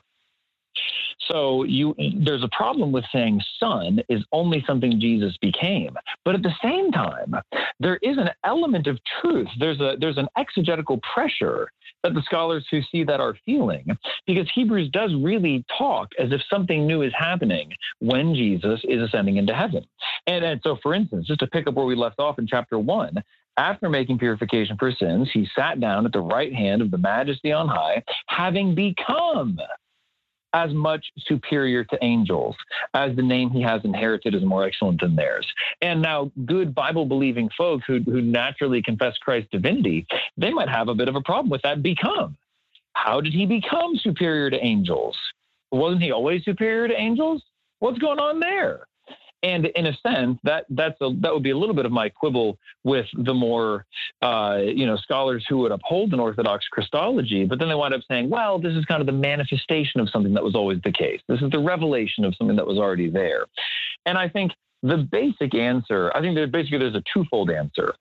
So 1.27 1.63
you 1.63 1.95
there's 2.25 2.43
a 2.43 2.49
problem 2.55 2.91
with 2.91 3.05
saying 3.13 3.41
son 3.59 3.99
is 4.09 4.23
only 4.31 4.63
something 4.65 4.99
Jesus 4.99 5.37
became. 5.41 5.95
But 6.25 6.35
at 6.35 6.43
the 6.43 6.53
same 6.63 6.91
time, 6.91 7.35
there 7.79 7.97
is 7.97 8.17
an 8.17 8.29
element 8.43 8.87
of 8.87 8.97
truth. 9.21 9.47
There's 9.59 9.79
a 9.79 9.95
there's 9.99 10.17
an 10.17 10.27
exegetical 10.37 10.99
pressure 11.13 11.71
that 12.03 12.13
the 12.13 12.23
scholars 12.23 12.65
who 12.71 12.81
see 12.91 13.03
that 13.03 13.19
are 13.19 13.35
feeling 13.45 13.85
because 14.25 14.49
Hebrews 14.55 14.89
does 14.91 15.11
really 15.15 15.63
talk 15.77 16.09
as 16.19 16.31
if 16.31 16.41
something 16.49 16.87
new 16.87 17.03
is 17.03 17.13
happening 17.17 17.71
when 17.99 18.33
Jesus 18.33 18.81
is 18.85 19.01
ascending 19.01 19.37
into 19.37 19.53
heaven. 19.53 19.85
And, 20.25 20.43
and 20.43 20.59
so 20.63 20.77
for 20.81 20.95
instance, 20.95 21.27
just 21.27 21.41
to 21.41 21.47
pick 21.47 21.67
up 21.67 21.75
where 21.75 21.85
we 21.85 21.95
left 21.95 22.19
off 22.19 22.39
in 22.39 22.47
chapter 22.47 22.79
1, 22.79 23.21
after 23.57 23.89
making 23.89 24.17
purification 24.17 24.77
for 24.79 24.91
sins, 24.91 25.29
he 25.31 25.47
sat 25.55 25.79
down 25.79 26.05
at 26.05 26.13
the 26.13 26.21
right 26.21 26.53
hand 26.53 26.81
of 26.81 26.89
the 26.89 26.97
majesty 26.97 27.51
on 27.51 27.67
high, 27.67 28.01
having 28.27 28.73
become 28.73 29.59
as 30.53 30.73
much 30.73 31.05
superior 31.25 31.83
to 31.85 31.97
angels 32.01 32.55
as 32.93 33.15
the 33.15 33.21
name 33.21 33.49
he 33.49 33.61
has 33.61 33.81
inherited 33.83 34.35
is 34.35 34.43
more 34.43 34.65
excellent 34.65 35.01
than 35.01 35.15
theirs. 35.15 35.47
And 35.81 36.01
now, 36.01 36.31
good 36.45 36.75
Bible 36.75 37.05
believing 37.05 37.49
folks 37.57 37.85
who, 37.87 37.99
who 37.99 38.21
naturally 38.21 38.81
confess 38.81 39.17
Christ's 39.17 39.49
divinity, 39.51 40.05
they 40.37 40.51
might 40.51 40.69
have 40.69 40.87
a 40.87 40.95
bit 40.95 41.07
of 41.07 41.15
a 41.15 41.21
problem 41.21 41.49
with 41.49 41.61
that. 41.63 41.81
Become. 41.81 42.37
How 42.93 43.21
did 43.21 43.33
he 43.33 43.45
become 43.45 43.95
superior 43.97 44.49
to 44.49 44.57
angels? 44.57 45.17
Wasn't 45.71 46.01
he 46.01 46.11
always 46.11 46.43
superior 46.43 46.87
to 46.87 46.99
angels? 46.99 47.41
What's 47.79 47.99
going 47.99 48.19
on 48.19 48.39
there? 48.39 48.87
And 49.43 49.65
in 49.65 49.87
a 49.87 49.97
sense, 50.05 50.37
that 50.43 50.65
that's 50.69 50.99
a, 51.01 51.09
that 51.21 51.33
would 51.33 51.41
be 51.41 51.49
a 51.49 51.57
little 51.57 51.73
bit 51.73 51.85
of 51.85 51.91
my 51.91 52.09
quibble 52.09 52.59
with 52.83 53.07
the 53.13 53.33
more 53.33 53.85
uh, 54.21 54.59
you 54.63 54.85
know 54.85 54.97
scholars 54.97 55.45
who 55.49 55.57
would 55.59 55.71
uphold 55.71 56.13
an 56.13 56.19
orthodox 56.19 56.67
Christology, 56.67 57.45
but 57.45 57.57
then 57.57 57.67
they 57.67 57.75
wind 57.75 57.93
up 57.93 58.01
saying, 58.07 58.29
well, 58.29 58.59
this 58.59 58.73
is 58.73 58.85
kind 58.85 59.01
of 59.01 59.07
the 59.07 59.13
manifestation 59.13 59.99
of 59.99 60.09
something 60.09 60.33
that 60.33 60.43
was 60.43 60.55
always 60.55 60.79
the 60.83 60.91
case. 60.91 61.21
This 61.27 61.41
is 61.41 61.49
the 61.49 61.59
revelation 61.59 62.23
of 62.23 62.35
something 62.35 62.55
that 62.55 62.67
was 62.67 62.77
already 62.77 63.09
there. 63.09 63.45
And 64.05 64.17
I 64.17 64.29
think 64.29 64.51
the 64.83 64.97
basic 64.97 65.55
answer, 65.55 66.11
I 66.15 66.21
think 66.21 66.35
that 66.35 66.51
basically 66.51 66.79
there's 66.79 66.95
a 66.95 67.03
twofold 67.13 67.49
answer. 67.49 67.95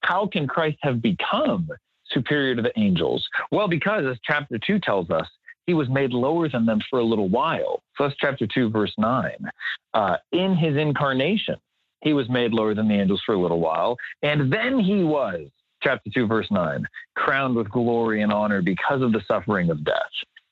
How 0.00 0.26
can 0.26 0.46
Christ 0.46 0.78
have 0.82 1.00
become 1.00 1.68
superior 2.10 2.54
to 2.56 2.62
the 2.62 2.78
angels? 2.78 3.26
Well, 3.50 3.68
because 3.68 4.04
as 4.06 4.18
chapter 4.22 4.58
two 4.58 4.78
tells 4.78 5.10
us, 5.10 5.26
he 5.66 5.74
was 5.74 5.88
made 5.88 6.12
lower 6.12 6.48
than 6.48 6.66
them 6.66 6.80
for 6.90 6.98
a 6.98 7.04
little 7.04 7.28
while. 7.28 7.82
So 7.96 8.04
that's 8.04 8.16
chapter 8.18 8.46
2, 8.46 8.70
verse 8.70 8.92
9. 8.98 9.30
Uh, 9.94 10.16
in 10.32 10.56
his 10.56 10.76
incarnation, 10.76 11.56
he 12.02 12.12
was 12.12 12.28
made 12.28 12.52
lower 12.52 12.74
than 12.74 12.88
the 12.88 12.94
angels 12.94 13.22
for 13.24 13.34
a 13.34 13.40
little 13.40 13.60
while. 13.60 13.96
And 14.22 14.52
then 14.52 14.78
he 14.78 15.02
was, 15.02 15.48
chapter 15.82 16.10
2, 16.12 16.26
verse 16.26 16.48
9, 16.50 16.84
crowned 17.16 17.56
with 17.56 17.70
glory 17.70 18.22
and 18.22 18.32
honor 18.32 18.62
because 18.62 19.02
of 19.02 19.12
the 19.12 19.22
suffering 19.26 19.70
of 19.70 19.84
death, 19.84 20.02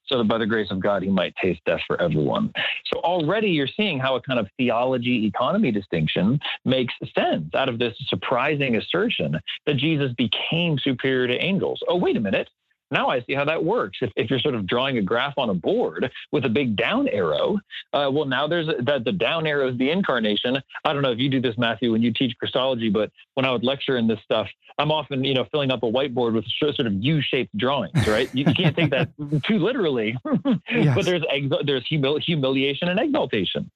so 0.06 0.18
that 0.18 0.28
by 0.28 0.38
the 0.38 0.46
grace 0.46 0.70
of 0.70 0.80
God 0.80 1.02
he 1.02 1.10
might 1.10 1.34
taste 1.36 1.60
death 1.66 1.80
for 1.86 2.00
everyone. 2.00 2.52
So 2.92 3.00
already 3.00 3.48
you're 3.48 3.68
seeing 3.76 3.98
how 3.98 4.16
a 4.16 4.22
kind 4.22 4.38
of 4.38 4.48
theology 4.56 5.26
economy 5.26 5.70
distinction 5.72 6.40
makes 6.64 6.94
sense 7.14 7.54
out 7.54 7.68
of 7.68 7.78
this 7.78 7.94
surprising 8.08 8.76
assertion 8.76 9.38
that 9.66 9.76
Jesus 9.76 10.12
became 10.16 10.78
superior 10.78 11.26
to 11.26 11.44
angels. 11.44 11.80
Oh, 11.86 11.96
wait 11.96 12.16
a 12.16 12.20
minute. 12.20 12.48
Now 12.92 13.08
I 13.08 13.22
see 13.22 13.34
how 13.34 13.44
that 13.46 13.64
works. 13.64 13.98
If, 14.02 14.12
if 14.16 14.30
you're 14.30 14.38
sort 14.38 14.54
of 14.54 14.66
drawing 14.66 14.98
a 14.98 15.02
graph 15.02 15.34
on 15.38 15.48
a 15.48 15.54
board 15.54 16.12
with 16.30 16.44
a 16.44 16.48
big 16.48 16.76
down 16.76 17.08
arrow, 17.08 17.58
uh, 17.94 18.10
well, 18.12 18.26
now 18.26 18.46
there's 18.46 18.66
that 18.66 19.04
the, 19.04 19.12
down 19.12 19.46
arrow 19.46 19.70
is 19.70 19.78
the 19.78 19.90
incarnation. 19.90 20.58
I 20.84 20.92
don't 20.92 21.02
know 21.02 21.10
if 21.10 21.18
you 21.18 21.30
do 21.30 21.40
this, 21.40 21.56
Matthew, 21.56 21.90
when 21.90 22.02
you 22.02 22.12
teach 22.12 22.36
Christology, 22.38 22.90
but 22.90 23.10
when 23.34 23.46
I 23.46 23.50
would 23.50 23.64
lecture 23.64 23.96
in 23.96 24.06
this 24.06 24.18
stuff, 24.24 24.46
I'm 24.78 24.92
often, 24.92 25.24
you 25.24 25.34
know, 25.34 25.46
filling 25.50 25.70
up 25.70 25.82
a 25.82 25.86
whiteboard 25.86 26.34
with 26.34 26.44
sort 26.58 26.86
of 26.86 26.92
U-shaped 26.92 27.56
drawings, 27.56 28.06
right? 28.06 28.28
You, 28.34 28.44
you 28.46 28.54
can't 28.54 28.76
take 28.76 28.90
that 28.90 29.08
too 29.46 29.58
literally, 29.58 30.16
yes. 30.70 30.94
but 30.94 31.06
there's 31.06 31.22
there's 31.64 31.86
humil- 31.90 32.22
humiliation 32.22 32.88
and 32.88 33.00
exaltation. 33.00 33.70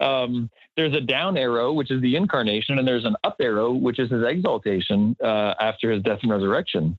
Um, 0.00 0.48
there's 0.76 0.94
a 0.94 1.00
down 1.00 1.36
arrow, 1.36 1.72
which 1.72 1.90
is 1.90 2.00
the 2.00 2.16
incarnation, 2.16 2.78
and 2.78 2.86
there's 2.86 3.04
an 3.04 3.16
up 3.24 3.36
arrow, 3.40 3.72
which 3.72 3.98
is 3.98 4.10
his 4.10 4.22
exaltation 4.24 5.16
uh, 5.22 5.54
after 5.60 5.90
his 5.90 6.02
death 6.02 6.20
and 6.22 6.30
resurrection. 6.30 6.96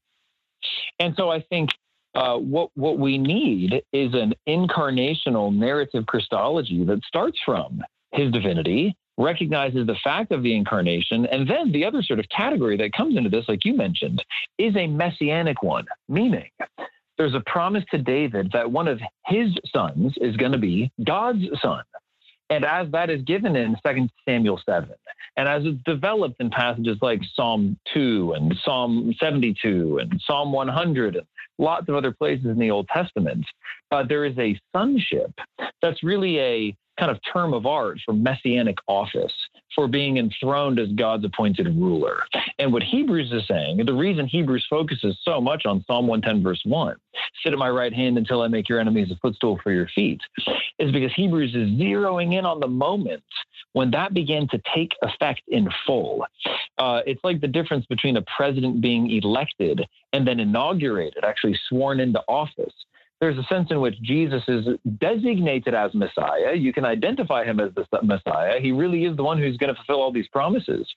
And 1.00 1.14
so 1.16 1.30
I 1.30 1.42
think 1.42 1.70
uh, 2.16 2.38
what 2.38 2.70
what 2.76 2.98
we 2.98 3.18
need 3.18 3.82
is 3.94 4.14
an 4.14 4.34
incarnational 4.48 5.56
narrative 5.56 6.06
Christology 6.08 6.84
that 6.86 7.04
starts 7.06 7.40
from 7.46 7.82
his 8.12 8.32
divinity, 8.32 8.96
recognizes 9.18 9.86
the 9.86 9.96
fact 10.04 10.32
of 10.32 10.42
the 10.42 10.56
incarnation, 10.56 11.28
and 11.28 11.48
then 11.48 11.72
the 11.72 11.86
other 11.86 12.02
sort 12.02 12.20
of 12.20 12.26
category 12.36 12.78
that 12.78 12.94
comes 12.94 13.16
into 13.16 13.30
this, 13.30 13.46
like 13.48 13.64
you 13.64 13.76
mentioned, 13.76 14.24
is 14.58 14.76
a 14.76 14.88
messianic 14.88 15.62
one, 15.62 15.86
meaning 16.08 16.50
there's 17.18 17.36
a 17.36 17.42
promise 17.42 17.84
to 17.92 17.98
David 17.98 18.50
that 18.54 18.72
one 18.72 18.88
of 18.88 19.00
his 19.28 19.52
sons 19.74 20.14
is 20.22 20.38
going 20.38 20.54
to 20.54 20.58
be 20.58 20.90
God's 21.04 21.44
son. 21.62 21.84
And 22.50 22.66
as 22.66 22.90
that 22.92 23.10
is 23.10 23.22
given 23.24 23.56
in 23.56 23.76
2 23.86 24.08
Samuel 24.26 24.60
7, 24.66 24.90
and 25.40 25.48
as 25.48 25.64
it's 25.64 25.82
developed 25.86 26.36
in 26.42 26.50
passages 26.50 26.98
like 27.02 27.22
Psalm 27.34 27.80
2 27.94 28.34
and 28.36 28.54
Psalm 28.66 29.16
72 29.22 30.00
and 30.00 30.22
Psalm 30.28 30.52
100 30.52 31.16
and 31.16 31.26
lots 31.58 31.88
of 31.88 31.96
other 31.96 32.12
places 32.12 32.48
in 32.48 32.60
the 32.60 32.70
Old 32.70 32.90
Testament, 32.90 33.46
uh, 33.90 34.04
there 34.04 34.26
is 34.26 34.38
a 34.38 34.60
sonship 34.76 35.32
that's 35.82 36.04
really 36.04 36.40
a 36.40 36.76
kind 37.00 37.12
of 37.12 37.20
term 37.32 37.54
of 37.54 37.66
art 37.66 38.00
for 38.06 38.14
messianic 38.14 38.78
office 38.88 39.34
for 39.76 39.88
being 39.88 40.18
enthroned 40.18 40.80
as 40.80 40.90
God's 40.90 41.24
appointed 41.24 41.68
ruler. 41.68 42.24
And 42.58 42.74
what 42.74 42.84
Hebrews 42.84 43.32
is 43.32 43.48
saying, 43.48 43.78
the 43.86 43.94
reason 43.94 44.28
Hebrews 44.28 44.66
focuses 44.70 45.18
so 45.24 45.40
much 45.40 45.66
on 45.66 45.84
Psalm 45.88 46.08
110, 46.08 46.44
verse 46.44 46.62
1, 46.66 46.96
sit 47.44 47.54
at 47.54 47.60
my 47.60 47.70
right 47.70 47.94
hand 47.94 48.18
until 48.18 48.42
I 48.42 48.48
make 48.48 48.68
your 48.68 48.80
enemies 48.80 49.12
a 49.12 49.16
footstool 49.18 49.60
for 49.64 49.72
your 49.72 49.88
feet, 49.96 50.20
is 50.80 50.92
because 50.92 51.14
Hebrews 51.16 51.56
is 51.56 51.70
zeroing 51.80 52.38
in 52.38 52.46
on 52.46 52.60
the 52.60 52.68
moment 52.68 53.24
when 53.74 53.92
that 53.92 54.14
began 54.14 54.48
to 54.50 54.62
take 54.76 54.92
effect 55.04 55.42
in 55.48 55.70
full. 55.86 56.26
Uh, 56.78 57.02
it's 57.06 57.24
like 57.24 57.40
the 57.40 57.48
difference 57.48 57.86
between 57.86 58.18
a 58.18 58.24
president 58.36 58.82
being 58.82 59.12
elected 59.12 59.86
and 60.14 60.28
then 60.28 60.40
inaugurated, 60.40 61.24
actually 61.24 61.58
sworn 61.70 62.00
into 62.00 62.20
office 62.28 62.74
there's 63.22 63.38
a 63.38 63.44
sense 63.44 63.68
in 63.70 63.82
which 63.82 64.02
Jesus 64.02 64.44
is 64.48 64.66
designated 64.98 65.74
as 65.74 65.94
Messiah. 65.94 66.54
You 66.56 66.72
can 66.72 66.86
identify 66.86 67.44
him 67.44 67.60
as 67.60 67.72
the 67.76 67.86
Messiah. 68.02 68.60
He 68.62 68.72
really 68.72 69.06
is 69.06 69.18
the 69.18 69.24
one 69.24 69.38
who's 69.38 69.58
going 69.58 69.74
to 69.74 69.76
fulfill 69.76 70.02
all 70.02 70.12
these 70.12 70.28
promises 70.30 70.88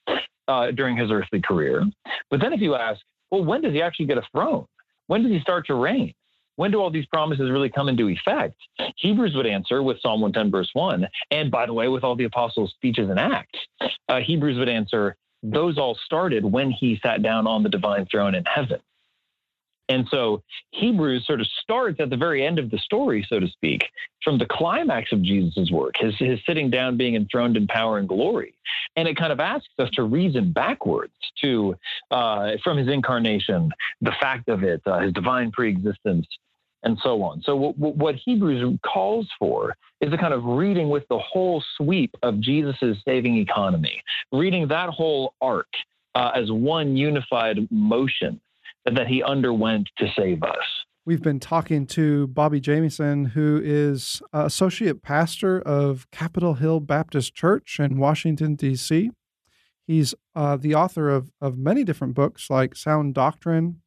uh, 0.49 0.71
during 0.71 0.97
his 0.97 1.11
earthly 1.11 1.41
career. 1.41 1.85
But 2.31 2.41
then 2.41 2.53
if 2.53 2.61
you 2.61 2.75
ask, 2.75 3.01
well, 3.31 3.45
when 3.45 3.63
does 3.63 3.73
he 3.73 3.83
actually 3.83 4.07
get 4.07 4.19
a 4.19 4.23
throne? 4.33 4.67
When 5.09 5.23
does 5.23 5.33
he 5.33 5.41
start 5.41 5.67
to 5.67 5.75
reign? 5.75 6.15
When 6.57 6.71
do 6.71 6.81
all 6.81 6.91
these 6.91 7.07
promises 7.07 7.51
really 7.51 7.71
come 7.71 7.89
into 7.89 8.09
effect? 8.09 8.57
Hebrews 8.99 9.35
would 9.35 9.47
answer 9.47 9.83
with 9.83 10.01
Psalm 10.01 10.21
110, 10.21 10.51
verse 10.51 10.71
1. 10.75 11.07
And 11.31 11.51
by 11.51 11.67
the 11.67 11.73
way, 11.73 11.89
with 11.89 12.05
all 12.05 12.15
the 12.15 12.25
apostles' 12.25 12.73
speeches 12.77 13.09
and 13.09 13.19
acts, 13.19 13.59
uh, 14.09 14.21
Hebrews 14.21 14.59
would 14.59 14.69
answer, 14.69 15.17
those 15.43 15.79
all 15.79 15.99
started 16.05 16.45
when 16.45 16.71
he 16.71 17.01
sat 17.03 17.23
down 17.23 17.47
on 17.47 17.63
the 17.63 17.69
divine 17.69 18.07
throne 18.07 18.35
in 18.35 18.45
heaven. 18.45 18.81
And 19.93 20.09
so 20.11 20.43
Hebrews 20.71 21.27
sort 21.27 21.43
of 21.43 21.47
starts 21.63 22.01
at 22.01 22.09
the 22.09 22.17
very 22.17 22.47
end 22.47 22.59
of 22.59 22.71
the 22.71 22.79
story, 22.79 23.27
so 23.29 23.39
to 23.39 23.47
speak, 23.47 23.85
from 24.25 24.39
the 24.39 24.47
climax 24.47 25.13
of 25.13 25.23
Jesus' 25.23 25.71
work, 25.71 25.95
his, 25.99 26.15
his 26.19 26.39
sitting 26.47 26.71
down, 26.71 26.97
being 26.97 27.15
enthroned 27.15 27.59
in 27.59 27.67
power 27.67 27.99
and 27.99 28.09
glory. 28.09 28.55
And 28.97 29.07
it 29.07 29.17
kind 29.17 29.33
of 29.33 29.39
asks 29.39 29.69
us 29.79 29.91
to 29.95 30.05
reason 30.05 30.51
backwards 30.51 31.13
to 31.43 31.77
uh, 32.11 32.53
from 32.65 32.79
his 32.79 32.89
incarnation, 32.89 33.71
the 34.01 34.13
fact 34.19 34.49
of 34.49 34.63
it, 34.63 34.81
uh, 34.87 35.01
his 35.01 35.13
divine 35.13 35.53
preexistence, 35.53 36.27
and 36.85 36.99
so 37.03 37.23
on. 37.23 37.43
So 37.43 37.75
w- 37.77 37.95
what 37.95 38.15
Hebrews 38.15 38.79
calls 38.83 39.29
for 39.39 39.77
is 40.01 40.11
a 40.13 40.17
kind 40.17 40.33
of 40.33 40.43
reading 40.45 40.89
with 40.89 41.07
the 41.09 41.19
whole 41.19 41.63
sweep 41.77 42.15
of 42.23 42.41
Jesus' 42.41 42.97
saving 43.05 43.37
economy, 43.37 44.03
reading 44.33 44.69
that 44.69 44.89
whole 44.89 45.35
arc 45.43 45.69
uh, 46.15 46.31
as 46.35 46.51
one 46.51 46.97
unified 46.97 47.59
motion 47.71 48.41
that 48.85 49.07
he 49.07 49.23
underwent 49.23 49.89
to 49.99 50.09
save 50.17 50.43
us. 50.43 50.57
We've 51.05 51.23
been 51.23 51.41
talking 51.41 51.87
to 51.89 52.29
Bobby 52.29 52.61
Jamieson, 52.61 53.25
who 53.27 53.61
is 53.63 54.23
associate 54.33 55.03
pastor 55.03 55.61
of 55.61 56.09
Capitol 56.13 56.55
Hill 56.55 56.79
Baptist 56.79 57.35
Church 57.35 57.81
in 57.81 57.99
Washington, 57.99 58.55
D.C. 58.55 59.11
He's 59.85 60.15
uh, 60.37 60.57
the 60.57 60.77
author 60.77 61.11
of, 61.11 61.33
of 61.41 61.59
many 61.59 61.83
different 61.83 62.15
books 62.15 62.49
like 62.49 62.77
Sound 62.77 63.15
Doctrine, 63.15 63.81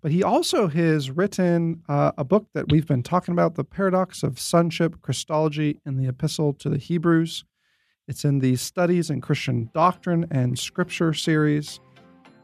but 0.00 0.10
he 0.10 0.22
also 0.22 0.68
has 0.68 1.10
written 1.10 1.82
uh, 1.86 2.12
a 2.16 2.24
book 2.24 2.46
that 2.54 2.70
we've 2.70 2.86
been 2.86 3.02
talking 3.02 3.32
about, 3.32 3.56
The 3.56 3.64
Paradox 3.64 4.22
of 4.22 4.38
Sonship 4.38 5.02
Christology 5.02 5.80
in 5.84 5.98
the 5.98 6.08
Epistle 6.08 6.54
to 6.54 6.70
the 6.70 6.78
Hebrews. 6.78 7.44
It's 8.08 8.24
in 8.24 8.38
the 8.38 8.56
Studies 8.56 9.10
in 9.10 9.20
Christian 9.20 9.70
Doctrine 9.74 10.26
and 10.30 10.58
Scripture 10.58 11.12
series. 11.12 11.80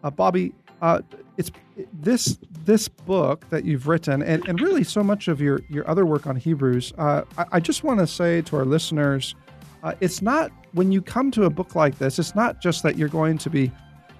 Uh, 0.04 0.10
Bobby, 0.10 0.52
uh, 0.80 1.02
it's 1.36 1.50
this 1.92 2.38
this 2.64 2.88
book 2.88 3.48
that 3.50 3.64
you've 3.64 3.88
written, 3.88 4.22
and, 4.22 4.46
and 4.48 4.60
really 4.60 4.84
so 4.84 5.02
much 5.02 5.28
of 5.28 5.40
your 5.40 5.60
your 5.68 5.88
other 5.88 6.06
work 6.06 6.26
on 6.26 6.36
Hebrews. 6.36 6.92
Uh, 6.98 7.22
I, 7.38 7.46
I, 7.52 7.60
just 7.60 7.84
want 7.84 8.00
to 8.00 8.06
say 8.06 8.42
to 8.42 8.56
our 8.56 8.64
listeners, 8.64 9.34
uh, 9.82 9.94
it's 10.00 10.22
not 10.22 10.50
when 10.72 10.92
you 10.92 11.02
come 11.02 11.30
to 11.32 11.44
a 11.44 11.50
book 11.50 11.74
like 11.74 11.98
this, 11.98 12.18
it's 12.18 12.34
not 12.34 12.60
just 12.60 12.82
that 12.82 12.96
you're 12.96 13.08
going 13.08 13.38
to 13.38 13.50
be 13.50 13.72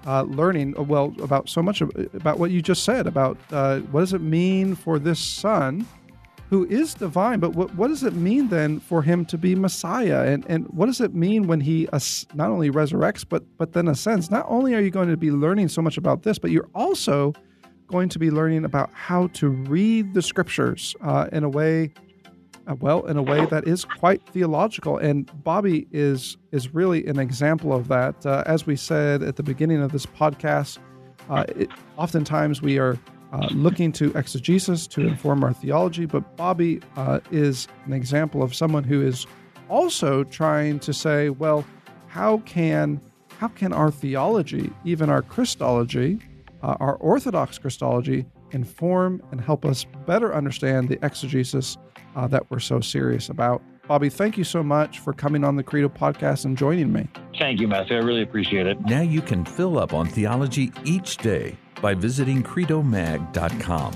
uh, 0.06 0.22
learning 0.22 0.74
uh, 0.78 0.82
well 0.82 1.14
about 1.22 1.48
so 1.48 1.62
much 1.62 1.80
about 1.80 2.38
what 2.38 2.50
you 2.50 2.62
just 2.62 2.84
said 2.84 3.06
about 3.06 3.36
uh, 3.52 3.80
what 3.90 4.00
does 4.00 4.14
it 4.14 4.22
mean 4.22 4.74
for 4.74 4.98
this 4.98 5.18
son 5.18 5.86
who 6.50 6.66
is 6.66 6.94
divine, 6.94 7.38
but 7.38 7.54
what, 7.54 7.72
what 7.76 7.86
does 7.86 8.02
it 8.02 8.12
mean 8.12 8.48
then 8.48 8.80
for 8.80 9.02
him 9.02 9.24
to 9.24 9.38
be 9.38 9.54
Messiah? 9.54 10.24
And, 10.26 10.44
and 10.48 10.66
what 10.70 10.86
does 10.86 11.00
it 11.00 11.14
mean 11.14 11.46
when 11.46 11.60
he 11.60 11.88
not 12.34 12.50
only 12.50 12.72
resurrects, 12.72 13.24
but, 13.26 13.44
but 13.56 13.72
then 13.72 13.86
ascends? 13.86 14.32
Not 14.32 14.46
only 14.48 14.74
are 14.74 14.80
you 14.80 14.90
going 14.90 15.08
to 15.08 15.16
be 15.16 15.30
learning 15.30 15.68
so 15.68 15.80
much 15.80 15.96
about 15.96 16.24
this, 16.24 16.40
but 16.40 16.50
you're 16.50 16.68
also 16.74 17.32
going 17.86 18.08
to 18.08 18.18
be 18.18 18.32
learning 18.32 18.64
about 18.64 18.90
how 18.92 19.28
to 19.28 19.48
read 19.48 20.12
the 20.12 20.20
scriptures 20.20 20.96
uh, 21.04 21.28
in 21.30 21.44
a 21.44 21.48
way, 21.48 21.92
uh, 22.66 22.74
well, 22.80 23.06
in 23.06 23.16
a 23.16 23.22
way 23.22 23.46
that 23.46 23.68
is 23.68 23.84
quite 23.84 24.20
theological. 24.30 24.98
And 24.98 25.30
Bobby 25.44 25.86
is 25.92 26.36
is 26.50 26.74
really 26.74 27.06
an 27.06 27.20
example 27.20 27.72
of 27.72 27.86
that. 27.88 28.26
Uh, 28.26 28.42
as 28.46 28.66
we 28.66 28.74
said 28.74 29.22
at 29.22 29.36
the 29.36 29.44
beginning 29.44 29.80
of 29.80 29.92
this 29.92 30.04
podcast, 30.04 30.78
uh, 31.28 31.44
it, 31.54 31.70
oftentimes 31.96 32.60
we 32.60 32.76
are 32.76 32.98
uh, 33.32 33.48
looking 33.52 33.92
to 33.92 34.12
exegesis 34.16 34.86
to 34.88 35.06
inform 35.06 35.44
our 35.44 35.52
theology, 35.52 36.06
but 36.06 36.36
Bobby 36.36 36.80
uh, 36.96 37.20
is 37.30 37.68
an 37.84 37.92
example 37.92 38.42
of 38.42 38.54
someone 38.54 38.84
who 38.84 39.00
is 39.06 39.26
also 39.68 40.24
trying 40.24 40.80
to 40.80 40.92
say, 40.92 41.30
well, 41.30 41.64
how 42.08 42.38
can 42.38 43.00
how 43.38 43.48
can 43.48 43.72
our 43.72 43.90
theology, 43.90 44.70
even 44.84 45.08
our 45.08 45.22
Christology, 45.22 46.18
uh, 46.62 46.76
our 46.78 46.96
Orthodox 46.96 47.56
Christology, 47.56 48.26
inform 48.50 49.22
and 49.30 49.40
help 49.40 49.64
us 49.64 49.86
better 50.06 50.34
understand 50.34 50.90
the 50.90 51.02
exegesis 51.02 51.78
uh, 52.16 52.26
that 52.26 52.50
we're 52.50 52.58
so 52.58 52.80
serious 52.80 53.30
about? 53.30 53.62
Bobby, 53.88 54.10
thank 54.10 54.36
you 54.36 54.44
so 54.44 54.62
much 54.62 54.98
for 54.98 55.14
coming 55.14 55.42
on 55.42 55.56
the 55.56 55.62
Credo 55.62 55.88
podcast 55.88 56.44
and 56.44 56.56
joining 56.58 56.92
me. 56.92 57.08
Thank 57.38 57.60
you, 57.60 57.66
Matthew. 57.66 57.96
I 57.96 58.00
really 58.00 58.22
appreciate 58.22 58.66
it. 58.66 58.78
Now 58.82 59.00
you 59.00 59.22
can 59.22 59.44
fill 59.44 59.78
up 59.78 59.94
on 59.94 60.06
theology 60.06 60.70
each 60.84 61.16
day 61.16 61.56
by 61.80 61.94
visiting 61.94 62.42
credomag.com. 62.42 63.94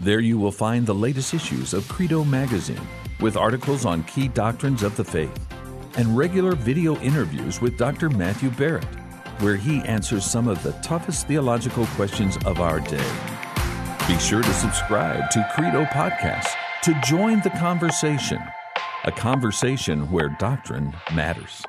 There 0.00 0.20
you 0.20 0.38
will 0.38 0.52
find 0.52 0.86
the 0.86 0.94
latest 0.94 1.34
issues 1.34 1.74
of 1.74 1.88
Credo 1.88 2.24
Magazine 2.24 2.80
with 3.20 3.36
articles 3.36 3.84
on 3.86 4.02
key 4.04 4.28
doctrines 4.28 4.82
of 4.82 4.96
the 4.96 5.04
faith 5.04 5.38
and 5.96 6.16
regular 6.16 6.54
video 6.54 6.96
interviews 7.00 7.60
with 7.60 7.78
Dr. 7.78 8.10
Matthew 8.10 8.50
Barrett, 8.50 8.84
where 9.40 9.56
he 9.56 9.80
answers 9.80 10.24
some 10.24 10.48
of 10.48 10.62
the 10.62 10.72
toughest 10.82 11.28
theological 11.28 11.86
questions 11.86 12.36
of 12.44 12.60
our 12.60 12.80
day. 12.80 13.12
Be 14.08 14.18
sure 14.18 14.42
to 14.42 14.54
subscribe 14.54 15.30
to 15.30 15.48
Credo 15.54 15.84
Podcast 15.84 16.48
to 16.82 17.00
join 17.04 17.40
the 17.42 17.50
conversation, 17.50 18.42
a 19.04 19.12
conversation 19.12 20.10
where 20.10 20.36
doctrine 20.40 20.92
matters. 21.14 21.62